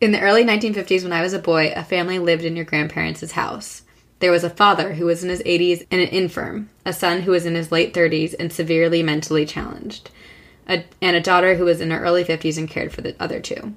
In 0.00 0.12
the 0.12 0.20
early 0.20 0.44
1950s, 0.44 1.02
when 1.02 1.12
I 1.12 1.22
was 1.22 1.32
a 1.32 1.38
boy, 1.38 1.72
a 1.74 1.84
family 1.84 2.18
lived 2.18 2.44
in 2.44 2.56
your 2.56 2.64
grandparents' 2.64 3.32
house. 3.32 3.82
There 4.18 4.32
was 4.32 4.44
a 4.44 4.50
father 4.50 4.94
who 4.94 5.06
was 5.06 5.24
in 5.24 5.30
his 5.30 5.42
80s 5.42 5.86
and 5.90 6.00
an 6.00 6.08
infirm, 6.08 6.70
a 6.84 6.92
son 6.92 7.22
who 7.22 7.32
was 7.32 7.46
in 7.46 7.54
his 7.54 7.72
late 7.72 7.94
30s 7.94 8.34
and 8.38 8.52
severely 8.52 9.02
mentally 9.02 9.44
challenged, 9.46 10.10
a, 10.68 10.84
and 11.00 11.16
a 11.16 11.20
daughter 11.20 11.56
who 11.56 11.64
was 11.64 11.80
in 11.80 11.90
her 11.90 12.02
early 12.02 12.24
50s 12.24 12.58
and 12.58 12.68
cared 12.68 12.92
for 12.92 13.00
the 13.00 13.14
other 13.20 13.40
two. 13.40 13.74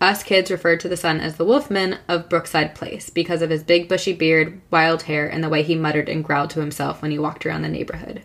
Us 0.00 0.22
kids 0.22 0.50
referred 0.50 0.80
to 0.80 0.88
the 0.88 0.96
son 0.96 1.20
as 1.20 1.36
the 1.36 1.44
Wolfman 1.44 1.98
of 2.08 2.30
Brookside 2.30 2.74
Place 2.74 3.10
because 3.10 3.42
of 3.42 3.50
his 3.50 3.62
big 3.62 3.86
bushy 3.86 4.14
beard, 4.14 4.60
wild 4.70 5.02
hair, 5.02 5.28
and 5.28 5.44
the 5.44 5.48
way 5.50 5.62
he 5.62 5.74
muttered 5.74 6.08
and 6.08 6.24
growled 6.24 6.50
to 6.50 6.60
himself 6.60 7.02
when 7.02 7.10
he 7.10 7.18
walked 7.18 7.44
around 7.44 7.62
the 7.62 7.68
neighborhood. 7.68 8.22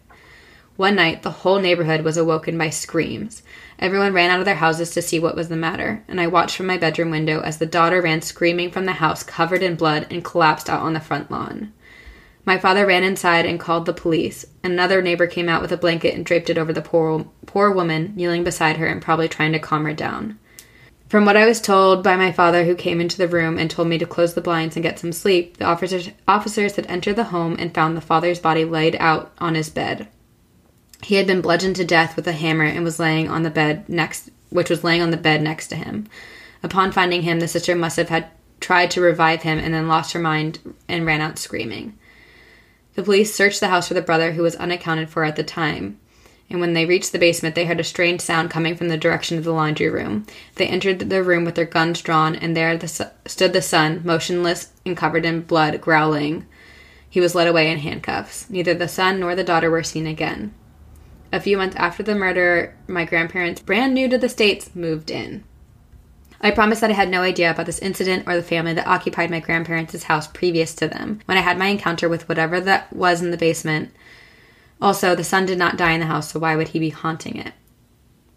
One 0.78 0.95
night, 0.95 1.24
the 1.24 1.32
whole 1.32 1.60
neighborhood 1.60 2.01
was 2.01 2.18
awoken 2.18 2.58
by 2.58 2.70
screams. 2.70 3.43
Everyone 3.80 4.14
ran 4.14 4.30
out 4.30 4.39
of 4.39 4.45
their 4.45 4.56
houses 4.56 4.91
to 4.91 5.01
see 5.01 5.20
what 5.20 5.36
was 5.36 5.47
the 5.47 5.56
matter, 5.56 6.03
and 6.08 6.20
I 6.20 6.28
watched 6.28 6.58
from 6.58 6.68
my 6.68 6.78
bedroom 6.78 7.12
window 7.12 7.41
as 7.41 7.58
the 7.58 7.66
daughter 7.66 8.01
ran 8.01 8.22
screaming 8.22 8.72
from 8.72 8.86
the 8.86 8.93
house 8.93 9.24
covered 9.24 9.64
in 9.64 9.76
blood 9.76 10.08
and 10.10 10.24
collapsed 10.24 10.70
out 10.70 10.82
on 10.82 10.93
the 10.93 10.99
front 10.99 11.32
lawn. 11.32 11.74
My 12.45 12.59
father 12.59 12.85
ran 12.85 13.03
inside 13.03 13.45
and 13.45 13.59
called 13.59 13.85
the 13.85 13.93
police. 13.93 14.45
Another 14.63 15.01
neighbor 15.01 15.25
came 15.25 15.49
out 15.49 15.61
with 15.61 15.71
a 15.71 15.77
blanket 15.77 16.13
and 16.13 16.23
draped 16.23 16.49
it 16.49 16.57
over 16.57 16.71
the 16.71 16.81
poor, 16.81 17.25
poor 17.47 17.71
woman 17.71 18.13
kneeling 18.15 18.43
beside 18.43 18.77
her 18.77 18.85
and 18.85 19.01
probably 19.01 19.27
trying 19.27 19.51
to 19.53 19.59
calm 19.59 19.85
her 19.85 19.93
down. 19.93 20.37
From 21.09 21.25
what 21.25 21.37
I 21.37 21.45
was 21.45 21.61
told 21.61 22.03
by 22.03 22.15
my 22.15 22.31
father, 22.31 22.63
who 22.65 22.75
came 22.75 22.99
into 22.99 23.17
the 23.17 23.27
room 23.27 23.57
and 23.57 23.69
told 23.69 23.87
me 23.87 23.97
to 23.97 24.05
close 24.05 24.33
the 24.33 24.41
blinds 24.41 24.75
and 24.75 24.83
get 24.83 24.99
some 24.99 25.11
sleep, 25.11 25.57
the 25.57 25.65
officers, 25.65 26.09
officers 26.27 26.75
had 26.75 26.85
entered 26.87 27.15
the 27.15 27.25
home 27.25 27.55
and 27.57 27.73
found 27.73 27.95
the 27.95 28.01
father's 28.01 28.39
body 28.39 28.65
laid 28.65 28.95
out 28.99 29.31
on 29.39 29.55
his 29.55 29.69
bed. 29.69 30.07
He 31.03 31.15
had 31.15 31.27
been 31.27 31.41
bludgeoned 31.41 31.75
to 31.77 31.85
death 31.85 32.15
with 32.15 32.27
a 32.27 32.31
hammer 32.31 32.65
and 32.65 32.83
was 32.83 32.99
laying 32.99 33.29
on 33.29 33.43
the 33.43 33.51
bed 33.51 33.87
next, 33.87 34.29
which 34.49 34.69
was 34.69 34.83
laying 34.83 35.01
on 35.01 35.11
the 35.11 35.17
bed 35.17 35.41
next 35.41 35.67
to 35.67 35.75
him. 35.75 36.07
Upon 36.63 36.91
finding 36.91 37.21
him, 37.21 37.39
the 37.39 37.47
sister 37.47 37.75
must 37.75 37.97
have 37.97 38.09
had 38.09 38.27
tried 38.59 38.89
to 38.91 39.01
revive 39.01 39.43
him 39.43 39.59
and 39.59 39.73
then 39.73 39.87
lost 39.87 40.13
her 40.13 40.19
mind 40.19 40.59
and 40.87 41.05
ran 41.05 41.21
out 41.21 41.37
screaming. 41.37 41.97
The 42.95 43.03
police 43.03 43.33
searched 43.33 43.59
the 43.59 43.67
house 43.67 43.87
for 43.87 43.93
the 43.93 44.01
brother 44.01 44.31
who 44.31 44.41
was 44.41 44.55
unaccounted 44.55 45.09
for 45.09 45.23
at 45.23 45.35
the 45.35 45.43
time. 45.43 45.99
And 46.49 46.59
when 46.61 46.73
they 46.73 46.85
reached 46.85 47.11
the 47.11 47.19
basement, 47.19 47.55
they 47.55 47.65
heard 47.65 47.79
a 47.79 47.83
strange 47.83 48.21
sound 48.21 48.51
coming 48.51 48.75
from 48.75 48.87
the 48.87 48.97
direction 48.97 49.37
of 49.37 49.43
the 49.43 49.51
laundry 49.51 49.89
room. 49.89 50.25
They 50.55 50.67
entered 50.67 50.99
the 50.99 51.23
room 51.23 51.43
with 51.43 51.55
their 51.55 51.65
guns 51.65 52.01
drawn, 52.01 52.35
and 52.35 52.55
there 52.55 52.77
the, 52.77 53.11
stood 53.25 53.51
the 53.51 53.61
son, 53.61 54.01
motionless 54.05 54.71
and 54.85 54.95
covered 54.95 55.25
in 55.25 55.41
blood, 55.41 55.81
growling. 55.81 56.45
He 57.09 57.19
was 57.19 57.35
led 57.35 57.47
away 57.47 57.71
in 57.71 57.79
handcuffs. 57.79 58.49
Neither 58.49 58.73
the 58.73 58.87
son 58.87 59.19
nor 59.19 59.35
the 59.35 59.43
daughter 59.43 59.71
were 59.71 59.83
seen 59.83 60.05
again. 60.05 60.53
A 61.31 61.39
few 61.39 61.57
months 61.57 61.75
after 61.75 62.03
the 62.03 62.15
murder, 62.15 62.77
my 62.87 63.05
grandparents, 63.05 63.61
brand 63.61 63.93
new 63.93 64.07
to 64.07 64.17
the 64.17 64.29
States, 64.29 64.69
moved 64.75 65.09
in. 65.09 65.43
I 66.45 66.51
promised 66.51 66.81
that 66.81 66.91
I 66.91 66.93
had 66.93 67.09
no 67.09 67.21
idea 67.21 67.49
about 67.49 67.65
this 67.65 67.79
incident 67.79 68.27
or 68.27 68.35
the 68.35 68.43
family 68.43 68.73
that 68.73 68.85
occupied 68.85 69.31
my 69.31 69.39
grandparents' 69.39 70.03
house 70.03 70.27
previous 70.27 70.75
to 70.75 70.87
them 70.87 71.19
when 71.25 71.39
I 71.39 71.41
had 71.41 71.57
my 71.57 71.65
encounter 71.65 72.07
with 72.07 72.29
whatever 72.29 72.61
that 72.61 72.93
was 72.93 73.23
in 73.23 73.31
the 73.31 73.37
basement. 73.37 73.91
Also, 74.79 75.15
the 75.15 75.23
son 75.23 75.47
did 75.47 75.57
not 75.57 75.75
die 75.75 75.93
in 75.93 76.01
the 76.01 76.05
house, 76.05 76.31
so 76.31 76.39
why 76.39 76.55
would 76.55 76.67
he 76.67 76.77
be 76.77 76.91
haunting 76.91 77.37
it? 77.37 77.53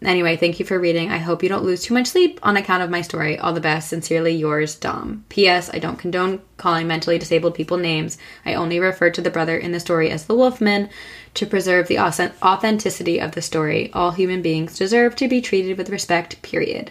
Anyway, 0.01 0.37
thank 0.37 0.59
you 0.59 0.65
for 0.65 0.79
reading. 0.79 1.11
I 1.11 1.19
hope 1.19 1.43
you 1.43 1.51
don't 1.51 1.67
lose 1.67 1.83
too 1.83 1.93
much 1.93 2.07
sleep 2.07 2.41
on 2.43 2.57
account 2.57 2.83
of 2.83 2.89
my 2.89 3.03
story. 3.03 3.39
All 3.39 3.53
the 3.53 3.61
best. 3.61 3.91
Sincerely 3.91 4.33
yours, 4.33 4.75
Dom. 4.75 5.27
P.S. 5.29 5.69
I 5.75 5.79
don't 5.79 5.99
condone 5.99 6.41
calling 6.57 6.87
mentally 6.87 7.19
disabled 7.19 7.57
people 7.57 7.77
names. 7.77 8.17
I 8.47 8.55
only 8.55 8.81
refer 8.81 9.11
to 9.11 9.21
the 9.21 9.29
brother 9.29 9.59
in 9.59 9.73
the 9.73 9.81
story 9.81 10.09
as 10.09 10.25
the 10.25 10.35
Wolfman 10.35 10.89
to 11.35 11.45
preserve 11.45 11.89
the 11.89 11.99
authenticity 11.99 13.19
of 13.19 13.33
the 13.33 13.43
story. 13.43 13.93
All 13.93 14.13
human 14.13 14.41
beings 14.41 14.79
deserve 14.79 15.15
to 15.17 15.29
be 15.29 15.43
treated 15.43 15.77
with 15.77 15.91
respect, 15.91 16.41
period. 16.41 16.91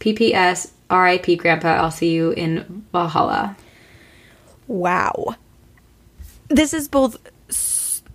PPS, 0.00 0.70
RIP 0.90 1.38
Grandpa, 1.38 1.68
I'll 1.74 1.90
see 1.90 2.12
you 2.12 2.30
in 2.32 2.84
Valhalla. 2.92 3.56
Wow. 4.66 5.36
This 6.48 6.74
is 6.74 6.88
both 6.88 7.16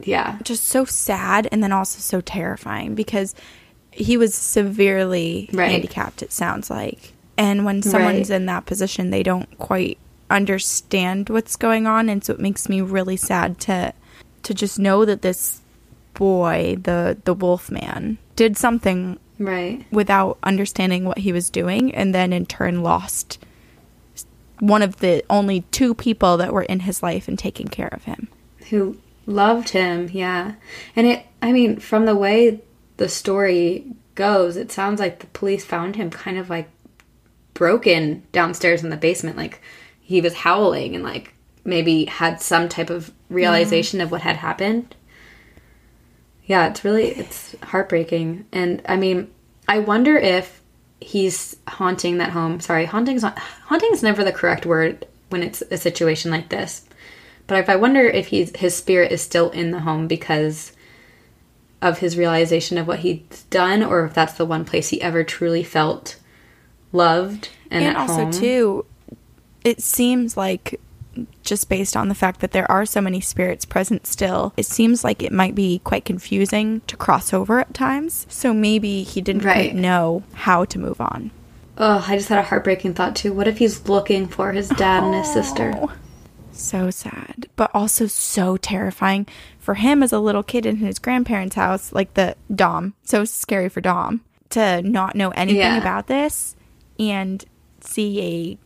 yeah, 0.01 0.37
just 0.43 0.65
so 0.65 0.85
sad 0.85 1.49
and 1.51 1.61
then 1.61 1.73
also 1.73 1.99
so 1.99 2.21
terrifying 2.21 2.95
because 2.95 3.35
he 3.91 4.15
was 4.15 4.33
severely 4.33 5.49
Right. 5.51 5.71
handicapped 5.71 6.21
it 6.21 6.31
sounds 6.31 6.69
like. 6.69 7.13
And 7.37 7.65
when 7.65 7.81
someone's 7.81 8.29
Right. 8.29 8.37
in 8.37 8.45
that 8.45 8.65
position, 8.65 9.09
they 9.09 9.23
don't 9.23 9.57
quite 9.57 9.97
understand 10.29 11.29
what's 11.29 11.55
going 11.55 11.85
on 11.87 12.07
and 12.07 12.23
so 12.23 12.33
it 12.33 12.39
makes 12.39 12.69
me 12.69 12.81
really 12.81 13.17
sad 13.17 13.59
to 13.59 13.91
to 14.43 14.53
just 14.53 14.79
know 14.79 15.03
that 15.03 15.21
this 15.21 15.59
boy, 16.13 16.77
the 16.83 17.17
the 17.25 17.33
wolf 17.33 17.69
man, 17.69 18.17
did 18.35 18.57
something 18.57 19.17
right. 19.39 19.85
without 19.91 20.37
understanding 20.43 21.05
what 21.05 21.19
he 21.19 21.33
was 21.33 21.49
doing 21.49 21.93
and 21.95 22.13
then 22.13 22.31
in 22.31 22.45
turn 22.45 22.83
lost 22.83 23.39
one 24.59 24.81
of 24.81 24.97
the 24.97 25.23
only 25.29 25.61
two 25.71 25.93
people 25.93 26.37
that 26.37 26.53
were 26.53 26.63
in 26.63 26.81
his 26.81 27.01
life 27.01 27.27
and 27.27 27.39
taking 27.39 27.67
care 27.67 27.89
of 27.91 28.03
him. 28.03 28.27
Who 28.69 28.97
loved 29.25 29.69
him, 29.69 30.09
yeah. 30.11 30.55
And 30.95 31.07
it, 31.07 31.25
I 31.41 31.51
mean, 31.51 31.79
from 31.79 32.05
the 32.05 32.15
way 32.15 32.61
the 32.97 33.09
story 33.09 33.85
goes, 34.15 34.57
it 34.57 34.71
sounds 34.71 34.99
like 34.99 35.19
the 35.19 35.27
police 35.27 35.63
found 35.63 35.95
him 35.95 36.09
kind 36.09 36.37
of 36.37 36.49
like 36.49 36.69
broken 37.53 38.23
downstairs 38.31 38.83
in 38.83 38.89
the 38.89 38.97
basement. 38.97 39.37
Like 39.37 39.61
he 40.01 40.21
was 40.21 40.33
howling 40.33 40.95
and 40.95 41.03
like 41.03 41.33
maybe 41.63 42.05
had 42.05 42.41
some 42.41 42.67
type 42.67 42.89
of 42.89 43.11
realization 43.29 44.01
of 44.01 44.11
what 44.11 44.21
had 44.21 44.37
happened. 44.37 44.95
Yeah, 46.49 46.67
it's 46.67 46.83
really 46.83 47.09
it's 47.09 47.55
heartbreaking. 47.61 48.45
And 48.51 48.81
I 48.89 48.97
mean, 48.97 49.29
I 49.67 49.77
wonder 49.77 50.17
if 50.17 50.61
he's 50.99 51.55
haunting 51.67 52.17
that 52.17 52.31
home. 52.31 52.59
Sorry, 52.59 52.85
haunting's 52.85 53.21
not 53.21 53.37
haunting 53.37 53.91
never 54.01 54.23
the 54.23 54.31
correct 54.31 54.65
word 54.65 55.05
when 55.29 55.43
it's 55.43 55.61
a 55.69 55.77
situation 55.77 56.31
like 56.31 56.49
this. 56.49 56.85
But 57.45 57.59
if 57.59 57.69
I 57.69 57.75
wonder 57.75 58.01
if 58.01 58.27
he's 58.27 58.55
his 58.57 58.75
spirit 58.75 59.11
is 59.11 59.21
still 59.21 59.51
in 59.51 59.69
the 59.69 59.81
home 59.81 60.07
because 60.07 60.73
of 61.83 61.99
his 61.99 62.17
realization 62.17 62.79
of 62.79 62.87
what 62.87 62.99
he's 62.99 63.43
done, 63.51 63.83
or 63.83 64.05
if 64.05 64.15
that's 64.15 64.33
the 64.33 64.45
one 64.45 64.65
place 64.65 64.89
he 64.89 64.99
ever 65.03 65.23
truly 65.23 65.63
felt 65.63 66.15
loved 66.91 67.49
and, 67.69 67.83
and 67.83 67.95
at 67.95 68.01
also 68.01 68.23
home. 68.23 68.31
too 68.31 68.85
it 69.63 69.81
seems 69.81 70.35
like 70.35 70.79
just 71.43 71.69
based 71.69 71.97
on 71.97 72.07
the 72.07 72.15
fact 72.15 72.39
that 72.39 72.51
there 72.51 72.69
are 72.71 72.85
so 72.85 73.01
many 73.01 73.19
spirits 73.19 73.65
present 73.65 74.05
still 74.07 74.53
it 74.55 74.65
seems 74.65 75.03
like 75.03 75.21
it 75.23 75.31
might 75.31 75.55
be 75.55 75.79
quite 75.83 76.05
confusing 76.05 76.81
to 76.87 76.95
cross 76.95 77.33
over 77.33 77.59
at 77.59 77.73
times 77.73 78.25
so 78.29 78.53
maybe 78.53 79.03
he 79.03 79.19
didn't 79.21 79.43
Right. 79.43 79.71
quite 79.71 79.75
know 79.75 80.23
how 80.33 80.65
to 80.65 80.79
move 80.79 81.01
on 81.01 81.31
Oh, 81.81 82.05
I 82.07 82.17
just 82.17 82.27
had 82.27 82.39
a 82.39 82.43
heartbreaking 82.43 82.93
thought 82.95 83.15
too. 83.15 83.31
What 83.31 83.47
if 83.47 83.59
he's 83.59 83.87
looking 83.87 84.27
for 84.27 84.51
his 84.51 84.67
dad 84.67 85.01
and 85.01 85.15
his 85.15 85.29
oh. 85.29 85.33
sister? 85.33 85.73
Oh. 85.77 85.93
so 86.51 86.91
sad 86.91 87.47
but 87.55 87.71
also 87.73 88.05
so 88.05 88.57
terrifying 88.57 89.25
for 89.59 89.75
him 89.75 90.03
as 90.03 90.11
a 90.11 90.19
little 90.19 90.43
kid 90.43 90.65
in 90.65 90.77
his 90.77 90.99
grandparents 90.99 91.55
house 91.55 91.93
like 91.93 92.13
the 92.15 92.35
dom 92.53 92.93
so 93.03 93.23
scary 93.23 93.69
for 93.69 93.79
dom 93.81 94.21
to 94.49 94.81
not 94.81 95.15
know 95.15 95.29
anything 95.31 95.61
Yeah. 95.61 95.77
about 95.77 96.07
this 96.07 96.55
and 96.99 97.45
see 97.79 98.21
a 98.21 98.57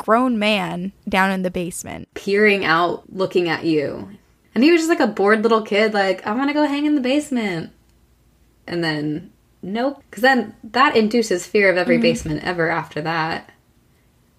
grown 0.00 0.38
man 0.38 0.92
down 1.06 1.30
in 1.30 1.42
the 1.42 1.50
basement 1.50 2.08
Peering 2.14 2.64
out, 2.64 3.12
looking 3.12 3.48
at 3.50 3.64
you. 3.64 4.08
And 4.54 4.64
he 4.64 4.72
was 4.72 4.80
just 4.80 4.88
like 4.88 5.00
a 5.00 5.06
bored 5.06 5.42
little 5.42 5.62
kid, 5.62 5.92
like, 5.94 6.26
I 6.26 6.32
want 6.32 6.48
to 6.48 6.54
go 6.54 6.66
hang 6.66 6.86
in 6.86 6.94
the 6.94 7.00
basement. 7.00 7.70
And 8.66 8.82
then, 8.82 9.30
nope. 9.62 10.02
Because 10.10 10.22
then 10.22 10.54
that 10.64 10.96
induces 10.96 11.46
fear 11.46 11.70
of 11.70 11.76
every 11.76 11.96
mm-hmm. 11.96 12.02
basement 12.02 12.44
ever 12.44 12.70
after 12.70 13.00
that. 13.02 13.50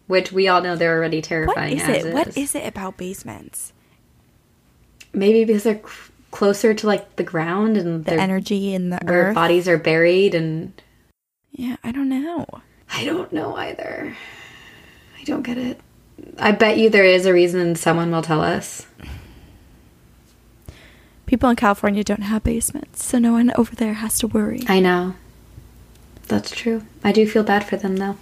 Which 0.07 0.32
we 0.32 0.47
all 0.47 0.62
know 0.62 0.76
they're 0.76 0.97
already 0.97 1.18
What 1.20 1.26
terrifying 1.26 1.78
is 1.78 1.84
as 1.84 2.05
it? 2.05 2.14
What 2.14 2.38
is 2.38 2.55
it 2.55 2.68
about 2.68 2.97
basements? 2.97 3.72
Maybe 5.14 5.45
because 5.45 5.64
they're 5.64 5.76
c- 5.76 6.12
closer 6.32 6.74
to 6.74 6.88
like 6.88 7.16
the 7.16 7.24
ground 7.24 7.78
and 7.78 8.03
The 8.03 8.14
energy 8.14 8.74
in 8.74 8.89
the 8.89 8.99
where 9.03 9.28
earth. 9.28 9.36
bodies 9.36 9.68
are 9.68 9.78
buried 9.78 10.34
and 10.36 10.74
Yeah, 11.51 11.78
I 11.84 11.91
don't 11.91 12.09
know. 12.09 12.45
I 12.93 13.05
don't 13.05 13.32
know 13.32 13.55
either. 13.55 14.18
I 15.22 15.24
don't 15.24 15.43
get 15.43 15.57
it. 15.57 15.80
I 16.38 16.51
bet 16.51 16.78
you 16.78 16.89
there 16.89 17.05
is 17.05 17.26
a 17.26 17.34
reason 17.34 17.76
someone 17.76 18.11
will 18.11 18.22
tell 18.24 18.41
us. 18.41 18.88
People 21.26 21.49
in 21.49 21.55
California 21.55 22.03
don't 22.03 22.24
have 22.24 22.43
basements, 22.43 23.05
so 23.05 23.17
no 23.19 23.32
one 23.34 23.51
over 23.55 23.76
there 23.76 23.93
has 23.93 24.19
to 24.19 24.28
worry. 24.28 24.63
I 24.67 24.80
know. 24.80 25.15
That's 26.28 26.51
true. 26.51 26.84
I 27.03 27.11
do 27.11 27.28
feel 27.28 27.43
bad 27.43 27.63
for 27.65 27.78
them 27.78 27.97
though. 27.97 28.17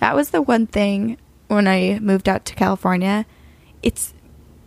That 0.00 0.16
was 0.16 0.30
the 0.30 0.42
one 0.42 0.66
thing 0.66 1.18
when 1.48 1.68
I 1.68 1.98
moved 2.00 2.28
out 2.28 2.44
to 2.46 2.54
California. 2.54 3.26
It's 3.82 4.12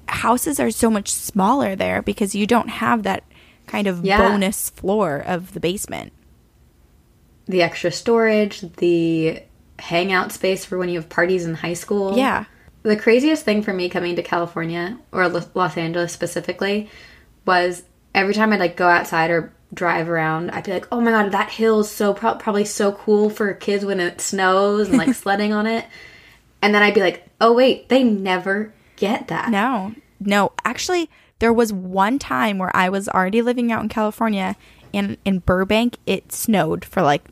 houses 0.08 0.60
are 0.60 0.72
so 0.72 0.90
much 0.90 1.10
smaller 1.10 1.76
there 1.76 2.02
because 2.02 2.36
you 2.36 2.46
don't 2.48 2.70
have 2.70 3.04
that 3.04 3.24
kind 3.66 3.88
of 3.88 4.06
Yeah. 4.06 4.20
bonus 4.20 4.70
floor 4.70 5.18
of 5.26 5.54
the 5.54 5.60
basement. 5.60 6.14
The 7.48 7.62
extra 7.62 7.92
storage, 7.92 8.62
the 8.78 9.42
hangout 9.80 10.32
space 10.32 10.66
for 10.66 10.78
when 10.78 10.90
you 10.90 11.00
have 11.00 11.10
parties 11.10 11.46
in 11.46 11.56
high 11.56 11.74
school. 11.74 12.18
Yeah. 12.18 12.46
The 12.84 12.96
craziest 12.96 13.44
thing 13.44 13.64
for 13.64 13.74
me 13.74 13.90
coming 13.90 14.16
to 14.16 14.24
California 14.24 14.98
or 15.12 15.28
Los 15.28 15.78
Angeles 15.78 16.14
specifically 16.14 16.90
was 17.46 17.84
every 18.14 18.34
time 18.34 18.54
I'd 18.54 18.60
like 18.60 18.78
go 18.78 18.88
outside 18.88 19.32
or 19.32 19.52
drive 19.74 20.10
around, 20.10 20.52
I'd 20.52 20.64
be 20.64 20.72
like, 20.72 20.88
"Oh 20.92 21.02
my 21.02 21.12
god, 21.12 21.32
that 21.32 21.50
hill 21.50 21.82
is 21.82 21.90
so 21.90 22.14
pro- 22.14 22.36
probably 22.36 22.66
so 22.66 22.92
cool 22.92 23.30
for 23.30 23.54
kids 23.54 23.84
when 23.84 24.00
it 24.00 24.22
snows 24.22 24.90
and 24.90 24.98
like 24.98 25.14
sledding 25.16 25.54
on 25.54 25.68
it." 25.68 25.86
And 26.62 26.74
then 26.74 26.84
I'd 26.84 26.94
be 26.94 27.02
like, 27.02 27.28
"Oh 27.42 27.54
wait, 27.54 27.90
they 27.90 28.04
never 28.04 28.74
get 28.96 29.28
that." 29.28 29.50
No, 29.50 29.94
no. 30.20 30.54
Actually, 30.64 31.10
there 31.40 31.54
was 31.54 31.74
one 31.74 32.20
time 32.20 32.58
where 32.58 32.76
I 32.76 32.90
was 32.90 33.10
already 33.10 33.42
living 33.42 33.72
out 33.72 33.84
in 33.84 33.90
California, 33.90 34.56
and 34.94 35.18
in 35.26 35.40
Burbank, 35.40 35.98
it 36.06 36.32
snowed 36.32 36.86
for 36.86 37.02
like 37.02 37.24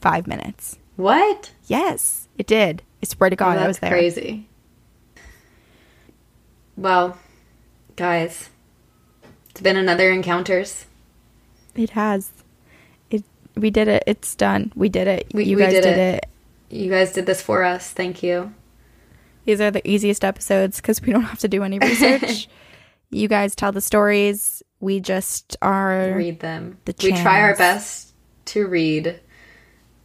five 0.00 0.26
minutes. 0.26 0.78
What? 0.96 1.52
Yes, 1.66 2.28
it 2.38 2.46
did. 2.46 2.82
I 3.02 3.06
swear 3.06 3.30
to 3.30 3.36
God, 3.36 3.56
Oh, 3.58 3.60
I 3.60 3.66
was 3.68 3.78
that's 3.78 3.80
there. 3.80 3.90
crazy. 3.90 4.48
Well, 6.76 7.18
guys, 7.96 8.50
it's 9.50 9.60
been 9.60 9.76
another 9.76 10.10
encounters. 10.10 10.86
It 11.74 11.90
has. 11.90 12.30
It. 13.10 13.24
We 13.54 13.70
did 13.70 13.88
it. 13.88 14.04
It's 14.06 14.34
done. 14.34 14.72
We 14.74 14.88
did 14.88 15.08
it. 15.08 15.26
We- 15.32 15.44
you 15.44 15.56
we 15.56 15.62
guys 15.62 15.72
did 15.72 15.82
did, 15.82 15.98
it. 15.98 16.24
it. 16.24 16.26
You 16.68 16.90
guys 16.90 17.12
did 17.12 17.26
this 17.26 17.40
for 17.40 17.62
us. 17.62 17.90
Thank 17.90 18.22
you. 18.22 18.52
These 19.44 19.60
are 19.60 19.70
the 19.70 19.86
easiest 19.88 20.24
episodes 20.24 20.78
because 20.80 21.00
we 21.00 21.12
don't 21.12 21.22
have 21.22 21.38
to 21.40 21.48
do 21.48 21.62
any 21.62 21.78
research. 21.78 22.48
you 23.10 23.28
guys 23.28 23.54
tell 23.54 23.70
the 23.72 23.80
stories. 23.80 24.62
We 24.80 24.98
just 25.00 25.56
are. 25.62 26.12
Read 26.16 26.40
them. 26.40 26.78
The 26.84 26.94
we 27.02 27.12
try 27.12 27.40
our 27.40 27.54
best 27.56 28.12
to 28.46 28.66
read, 28.66 29.20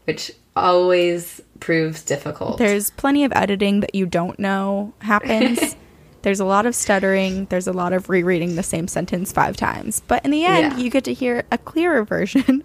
which 0.05 0.31
always 0.55 1.41
proves 1.59 2.03
difficult. 2.03 2.57
There's 2.57 2.89
plenty 2.89 3.23
of 3.23 3.31
editing 3.35 3.79
that 3.81 3.95
you 3.95 4.05
don't 4.05 4.37
know 4.39 4.93
happens. 4.99 5.75
There's 6.23 6.39
a 6.39 6.45
lot 6.45 6.65
of 6.65 6.75
stuttering. 6.75 7.45
There's 7.45 7.67
a 7.67 7.73
lot 7.73 7.93
of 7.93 8.09
rereading 8.09 8.55
the 8.55 8.63
same 8.63 8.87
sentence 8.87 9.31
five 9.31 9.57
times. 9.57 10.01
But 10.07 10.23
in 10.23 10.29
the 10.31 10.45
end, 10.45 10.73
Yeah. 10.73 10.77
you 10.77 10.89
get 10.91 11.03
to 11.05 11.13
hear 11.13 11.45
a 11.51 11.57
clearer 11.57 12.03
version 12.05 12.63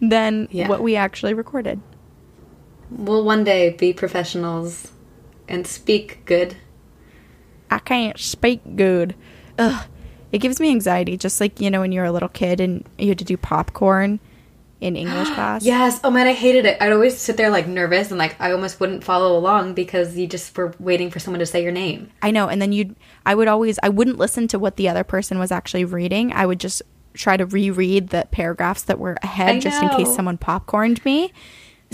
than 0.00 0.46
Yeah. 0.50 0.68
what 0.68 0.80
we 0.82 0.94
actually 0.96 1.34
recorded. 1.34 1.80
we'll 2.90 3.24
one 3.24 3.42
day 3.42 3.70
be 3.70 3.92
professionals 3.92 4.92
and 5.48 5.66
speak 5.66 6.24
good. 6.26 6.54
I 7.70 7.78
can't 7.80 8.18
speak 8.18 8.60
good. 8.76 9.14
Ugh. 9.58 9.86
It 10.30 10.38
gives 10.38 10.60
me 10.60 10.70
anxiety, 10.70 11.16
just 11.16 11.40
like, 11.40 11.60
you 11.60 11.70
know, 11.70 11.80
when 11.80 11.90
you 11.92 12.00
were 12.00 12.06
a 12.06 12.12
little 12.12 12.28
kid 12.28 12.60
and 12.60 12.86
you 12.98 13.08
had 13.08 13.18
to 13.18 13.24
do 13.24 13.36
popcorn 13.36 14.20
in 14.80 14.96
English 14.96 15.28
class. 15.34 15.64
Yes. 15.64 16.00
Oh 16.04 16.10
man, 16.10 16.26
I 16.26 16.32
hated 16.32 16.66
it. 16.66 16.76
I'd 16.80 16.92
always 16.92 17.16
sit 17.16 17.36
there 17.36 17.50
like 17.50 17.66
nervous 17.66 18.10
and 18.10 18.18
like 18.18 18.36
I 18.40 18.52
almost 18.52 18.80
wouldn't 18.80 19.04
follow 19.04 19.36
along 19.38 19.74
because 19.74 20.16
you 20.16 20.26
just 20.26 20.56
were 20.56 20.74
waiting 20.78 21.10
for 21.10 21.18
someone 21.18 21.40
to 21.40 21.46
say 21.46 21.62
your 21.62 21.72
name. 21.72 22.10
I 22.22 22.30
know. 22.30 22.48
And 22.48 22.60
then 22.60 22.72
you'd, 22.72 22.94
I 23.24 23.34
would 23.34 23.48
always, 23.48 23.78
I 23.82 23.88
wouldn't 23.88 24.18
listen 24.18 24.48
to 24.48 24.58
what 24.58 24.76
the 24.76 24.88
other 24.88 25.04
person 25.04 25.38
was 25.38 25.50
actually 25.52 25.84
reading. 25.84 26.32
I 26.32 26.46
would 26.46 26.60
just 26.60 26.82
try 27.14 27.36
to 27.36 27.46
reread 27.46 28.08
the 28.08 28.26
paragraphs 28.32 28.82
that 28.84 28.98
were 28.98 29.16
ahead 29.22 29.56
I 29.56 29.60
just 29.60 29.80
in 29.82 29.88
case 29.90 30.14
someone 30.14 30.36
popcorned 30.38 31.04
me. 31.04 31.32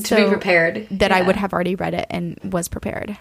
To 0.05 0.17
be 0.17 0.27
prepared. 0.27 0.87
That 0.91 1.13
I 1.13 1.21
would 1.21 1.37
have 1.37 1.53
already 1.53 1.75
read 1.75 1.93
it 1.93 2.07
and 2.09 2.39
was 2.43 2.69
prepared. 2.69 3.19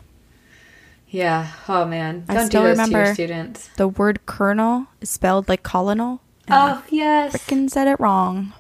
Yeah. 1.10 1.52
Oh 1.68 1.86
man. 1.86 2.24
I 2.30 2.36
Don't 2.36 2.48
still 2.48 2.62
do 2.64 2.68
remember- 2.70 3.04
your 3.06 3.14
students. 3.14 3.68
The 3.76 3.88
word 3.88 4.26
colonel 4.26 4.88
is 5.02 5.10
spelled 5.10 5.50
like 5.50 5.64
colonel. 5.64 6.22
Oh 6.50 6.84
yes. 6.90 7.36
I 7.36 7.38
frickin' 7.38 7.70
said 7.70 7.88
it 7.88 8.00
wrong. 8.00 8.54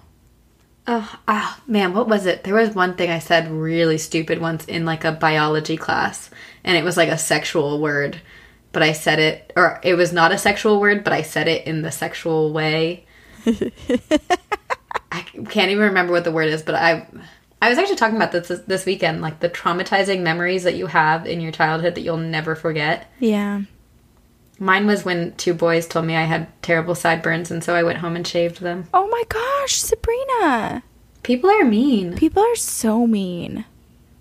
Oh, 0.91 1.19
ah, 1.27 1.61
man, 1.67 1.93
what 1.93 2.07
was 2.07 2.25
it? 2.25 2.43
There 2.43 2.55
was 2.55 2.73
one 2.73 2.95
thing 2.95 3.11
I 3.11 3.19
said 3.19 3.51
really 3.51 3.99
stupid 3.99 4.41
once 4.41 4.65
in 4.65 4.85
like 4.85 5.03
a 5.03 5.11
biology 5.11 5.77
class, 5.77 6.31
and 6.63 6.75
it 6.75 6.83
was 6.83 6.97
like 6.97 7.09
a 7.09 7.17
sexual 7.17 7.79
word, 7.79 8.19
but 8.71 8.81
I 8.81 8.93
said 8.93 9.19
it, 9.19 9.53
or 9.55 9.79
it 9.83 9.93
was 9.93 10.11
not 10.11 10.31
a 10.31 10.37
sexual 10.39 10.81
word, 10.81 11.03
but 11.03 11.13
I 11.13 11.21
said 11.21 11.47
it 11.47 11.67
in 11.67 11.83
the 11.83 11.91
sexual 11.91 12.51
way. 12.51 13.05
I 13.45 15.21
can't 15.21 15.69
even 15.69 15.83
remember 15.83 16.11
what 16.11 16.23
the 16.23 16.31
word 16.31 16.47
is, 16.47 16.63
but 16.63 16.73
I, 16.73 17.05
I 17.61 17.69
was 17.69 17.77
actually 17.77 17.97
talking 17.97 18.15
about 18.15 18.31
this 18.31 18.47
this 18.47 18.87
weekend, 18.87 19.21
like 19.21 19.41
the 19.41 19.49
traumatizing 19.49 20.21
memories 20.21 20.63
that 20.63 20.73
you 20.73 20.87
have 20.87 21.27
in 21.27 21.39
your 21.39 21.51
childhood 21.51 21.93
that 21.93 22.01
you'll 22.01 22.17
never 22.17 22.55
forget. 22.55 23.11
Yeah. 23.19 23.61
Mine 24.59 24.85
was 24.85 25.05
when 25.05 25.33
two 25.35 25.53
boys 25.53 25.87
told 25.87 26.05
me 26.05 26.17
I 26.17 26.23
had 26.23 26.47
terrible 26.61 26.93
sideburns, 26.93 27.49
and 27.49 27.63
so 27.63 27.75
I 27.75 27.83
went 27.83 27.99
home 27.99 28.17
and 28.17 28.27
shaved 28.27 28.59
them. 28.59 28.89
Oh 28.93 29.07
my 29.07 29.23
gosh, 29.29 29.75
Sabrina. 29.75 30.83
People 31.23 31.49
are 31.49 31.63
mean. 31.63 32.15
People 32.15 32.43
are 32.43 32.55
so 32.57 33.07
mean. 33.07 33.63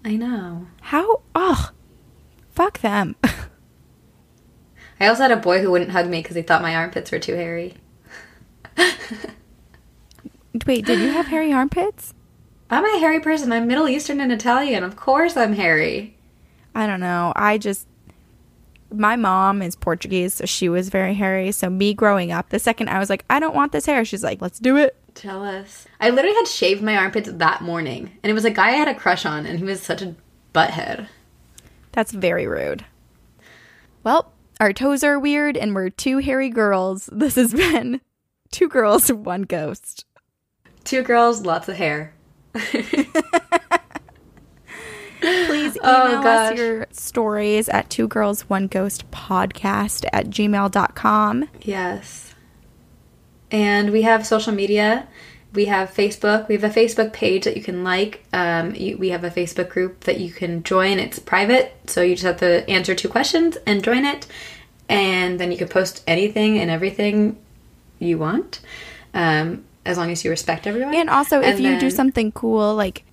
I 0.05 0.15
know. 0.15 0.69
How? 0.81 1.23
Oh, 1.35 1.71
fuck 2.53 2.81
them. 2.81 3.17
I 5.01 5.07
also 5.07 5.23
had 5.23 5.33
a 5.33 5.37
boy 5.37 5.61
who 5.61 5.73
wouldn't 5.73 5.91
hug 5.91 6.09
me 6.09 6.23
because 6.23 6.37
he 6.37 6.43
thought 6.43 6.63
my 6.63 6.75
armpits 6.75 7.11
were 7.11 7.19
too 7.19 7.35
hairy. 7.35 7.75
Wait, 10.67 10.87
did 10.87 11.01
you 11.01 11.11
have 11.11 11.27
hairy 11.27 11.53
armpits? 11.53 12.15
I'm 12.71 12.85
a 12.85 12.99
hairy 12.99 13.21
person. 13.21 13.53
I'm 13.53 13.67
Middle 13.67 13.89
Eastern 13.89 14.21
and 14.21 14.33
Italian. 14.33 14.85
Of 14.85 14.97
course 14.97 15.37
I'm 15.37 15.55
hairy. 15.55 16.17
I 16.75 16.87
don't 16.87 17.01
know. 17.01 17.33
I 17.35 17.59
just 17.59 17.87
my 18.91 19.17
mom 19.17 19.63
is 19.63 19.77
Portuguese, 19.77 20.35
so 20.35 20.47
she 20.47 20.69
was 20.69 20.89
very 20.89 21.15
hairy. 21.15 21.53
So 21.53 21.69
me 21.69 21.95
growing 21.95 22.33
up, 22.33 22.49
the 22.49 22.59
second 22.59 22.89
I 22.89 22.99
was 22.99 23.11
like, 23.11 23.25
I 23.29 23.41
don't 23.41 23.55
want 23.55 23.73
this 23.73 23.87
hair, 23.87 24.05
she's 24.05 24.25
like, 24.25 24.41
let's 24.41 24.59
do 24.59 24.77
it. 24.77 24.97
Jealous. 25.15 25.87
I 26.01 26.11
literally 26.11 26.37
had 26.37 26.49
shaved 26.49 26.83
my 26.83 26.97
armpits 26.97 27.31
that 27.33 27.63
morning. 27.63 28.13
And 28.23 28.31
it 28.31 28.35
was 28.35 28.45
a 28.45 28.51
guy 28.51 28.69
I 28.69 28.73
had 28.73 28.89
a 28.89 28.95
crush 28.95 29.27
on, 29.27 29.47
and 29.47 29.59
he 29.59 29.65
was 29.65 29.83
such 29.83 30.03
a 30.03 30.15
butthead. 30.55 31.09
That's 31.93 32.13
very 32.13 32.47
rude. 32.47 32.85
Well, 34.05 34.33
our 34.61 34.73
toes 34.73 35.05
are 35.05 35.19
weird 35.19 35.57
and 35.57 35.75
we're 35.75 35.91
two 35.91 36.19
hairy 36.19 36.51
girls. 36.51 37.09
This 37.19 37.35
has 37.37 37.53
been 37.53 38.01
two 38.51 38.69
girls, 38.69 39.11
one 39.13 39.43
ghost. 39.43 40.05
Two 40.85 41.03
girls, 41.03 41.43
lots 41.43 41.69
of 41.69 41.77
hair. 41.77 42.15
Please 45.21 45.77
email 45.83 45.83
Oh, 45.85 46.29
us 46.29 46.59
your 46.59 46.87
stories 46.91 47.69
at 47.69 47.91
two 47.91 48.09
girls, 48.09 48.43
one 48.43 48.67
ghost 48.67 49.11
podcast 49.11 50.05
at 50.13 50.27
gmail.com. 50.27 51.49
Yes. 51.63 52.35
And 53.51 53.91
we 53.91 54.03
have 54.03 54.27
social 54.27 54.53
media. 54.53 55.09
We 55.55 55.65
have 55.65 55.91
Facebook. 55.93 56.47
We 56.49 56.55
have 56.57 56.65
a 56.65 56.69
Facebook 56.69 57.13
page 57.13 57.45
that 57.45 57.57
you 57.57 57.63
can 57.63 57.83
like. 57.83 58.23
Um, 58.33 58.75
you, 58.75 58.99
we 58.99 59.09
have 59.09 59.25
a 59.25 59.31
Facebook 59.31 59.71
group 59.71 60.01
that 60.01 60.21
you 60.21 60.31
can 60.31 60.63
join. 60.63 60.99
It's 60.99 61.19
private, 61.19 61.75
so 61.87 62.03
you 62.03 62.15
just 62.15 62.27
have 62.27 62.37
to 62.41 62.69
answer 62.69 62.95
two 62.95 63.09
questions 63.09 63.57
and 63.67 63.83
join 63.83 64.05
it. 64.05 64.27
And 64.91 65.41
then 65.41 65.51
you 65.51 65.57
can 65.59 65.69
post 65.69 66.03
anything 66.07 66.59
and 66.59 66.71
everything 66.71 67.39
you 67.99 68.19
want, 68.19 68.61
um, 69.15 69.65
as 69.87 69.97
long 69.97 70.11
as 70.11 70.23
you 70.23 70.31
respect 70.31 70.67
everyone. 70.67 70.95
And 70.95 71.09
also, 71.11 71.41
if 71.41 71.57
And 71.57 71.61
you 71.61 71.81
do 71.81 71.91
something 71.91 72.31
cool, 72.33 72.75
like 72.75 73.05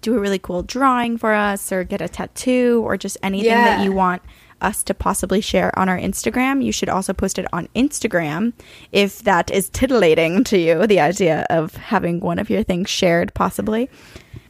do 0.00 0.16
a 0.16 0.20
really 0.20 0.38
cool 0.38 0.62
drawing 0.62 1.18
for 1.18 1.32
us 1.32 1.70
or 1.70 1.84
get 1.84 2.00
a 2.00 2.08
tattoo 2.08 2.82
or 2.84 2.96
just 2.96 3.18
anything 3.22 3.50
that 3.50 3.84
you 3.84 3.92
want 3.92 4.22
us 4.62 4.82
to 4.84 4.94
possibly 4.94 5.40
share 5.40 5.76
on 5.78 5.88
our 5.88 5.98
Instagram, 5.98 6.64
you 6.64 6.72
should 6.72 6.88
also 6.88 7.12
post 7.12 7.38
it 7.38 7.46
on 7.52 7.68
Instagram 7.74 8.52
if 8.92 9.22
that 9.24 9.50
is 9.50 9.68
titillating 9.68 10.44
to 10.44 10.58
you, 10.58 10.86
the 10.86 11.00
idea 11.00 11.46
of 11.50 11.74
having 11.74 12.20
one 12.20 12.38
of 12.38 12.48
your 12.48 12.62
things 12.62 12.88
shared 12.88 13.34
possibly. 13.34 13.90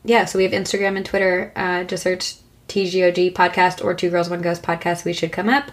Yeah, 0.04 0.26
so 0.26 0.38
we 0.38 0.44
have 0.44 0.52
Instagram 0.52 0.96
and 0.96 1.06
Twitter. 1.06 1.52
Uh, 1.56 1.84
just 1.84 2.02
search 2.02 2.34
TGOG 2.68 3.32
podcast 3.32 3.84
or 3.84 3.94
Two 3.94 4.10
Girls 4.10 4.28
One 4.28 4.42
Ghost 4.42 4.62
podcast. 4.62 5.04
We 5.04 5.12
should 5.12 5.32
come 5.32 5.48
up. 5.48 5.70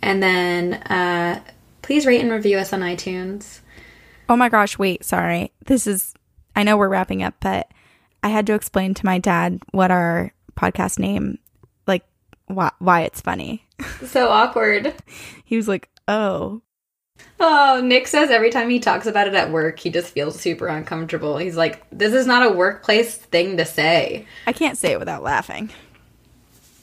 And 0.00 0.22
then 0.22 0.74
uh, 0.74 1.40
please 1.82 2.06
rate 2.06 2.20
and 2.20 2.30
review 2.30 2.58
us 2.58 2.72
on 2.72 2.80
iTunes. 2.80 3.60
Oh 4.28 4.36
my 4.36 4.48
gosh, 4.48 4.78
wait, 4.78 5.04
sorry. 5.04 5.52
This 5.66 5.86
is, 5.86 6.14
I 6.54 6.62
know 6.62 6.76
we're 6.76 6.88
wrapping 6.88 7.22
up, 7.22 7.34
but 7.40 7.70
I 8.22 8.28
had 8.28 8.46
to 8.46 8.54
explain 8.54 8.94
to 8.94 9.06
my 9.06 9.18
dad 9.18 9.60
what 9.72 9.90
our 9.90 10.32
podcast 10.56 10.98
name, 10.98 11.38
like, 11.86 12.04
why, 12.46 12.70
why 12.78 13.02
it's 13.02 13.20
funny. 13.20 13.66
So 14.06 14.28
awkward. 14.28 14.94
He 15.44 15.56
was 15.56 15.66
like, 15.68 15.88
oh, 16.06 16.62
Oh, 17.40 17.80
Nick 17.84 18.06
says 18.06 18.30
every 18.30 18.50
time 18.50 18.68
he 18.70 18.78
talks 18.78 19.06
about 19.06 19.26
it 19.28 19.34
at 19.34 19.50
work, 19.50 19.78
he 19.78 19.90
just 19.90 20.12
feels 20.12 20.38
super 20.38 20.66
uncomfortable. 20.68 21.36
He's 21.38 21.56
like, 21.56 21.84
this 21.90 22.12
is 22.12 22.26
not 22.26 22.46
a 22.46 22.50
workplace 22.54 23.16
thing 23.16 23.56
to 23.56 23.64
say. 23.64 24.26
I 24.46 24.52
can't 24.52 24.78
say 24.78 24.92
it 24.92 24.98
without 24.98 25.22
laughing. 25.22 25.70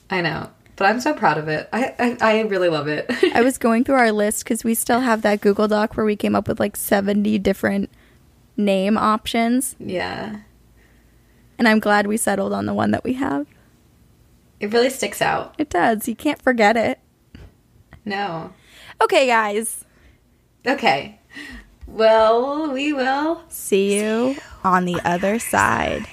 I 0.09 0.21
know, 0.21 0.49
but 0.75 0.85
I'm 0.85 0.99
so 0.99 1.13
proud 1.13 1.37
of 1.37 1.47
it. 1.47 1.69
I, 1.71 1.95
I, 1.99 2.17
I 2.21 2.41
really 2.41 2.69
love 2.69 2.87
it. 2.87 3.05
I 3.33 3.41
was 3.41 3.57
going 3.57 3.83
through 3.85 3.95
our 3.95 4.11
list 4.11 4.43
because 4.43 4.63
we 4.63 4.73
still 4.75 4.99
have 5.01 5.21
that 5.21 5.41
Google 5.41 5.67
Doc 5.67 5.95
where 5.95 6.05
we 6.05 6.15
came 6.15 6.35
up 6.35 6.47
with 6.47 6.59
like 6.59 6.75
70 6.75 7.37
different 7.39 7.89
name 8.57 8.97
options. 8.97 9.75
yeah, 9.79 10.41
And 11.59 11.67
I'm 11.67 11.79
glad 11.79 12.07
we 12.07 12.17
settled 12.17 12.53
on 12.53 12.65
the 12.65 12.73
one 12.73 12.89
that 12.91 13.03
we 13.03 13.13
have. 13.13 13.45
it 14.59 14.73
really 14.73 14.89
sticks 14.89 15.21
out. 15.21 15.53
It 15.59 15.69
does. 15.69 16.07
You 16.07 16.15
can't 16.15 16.41
forget 16.41 16.75
it. 16.75 16.99
No. 18.05 18.53
Okay, 19.01 19.27
guys. 19.27 19.85
Okay. 20.65 21.19
Well, 21.85 22.71
we 22.71 22.93
will. 22.93 23.43
See 23.49 23.99
you 23.99 24.37
on 24.63 24.85
the 24.85 24.99
other 25.05 25.37
side. 25.39 26.05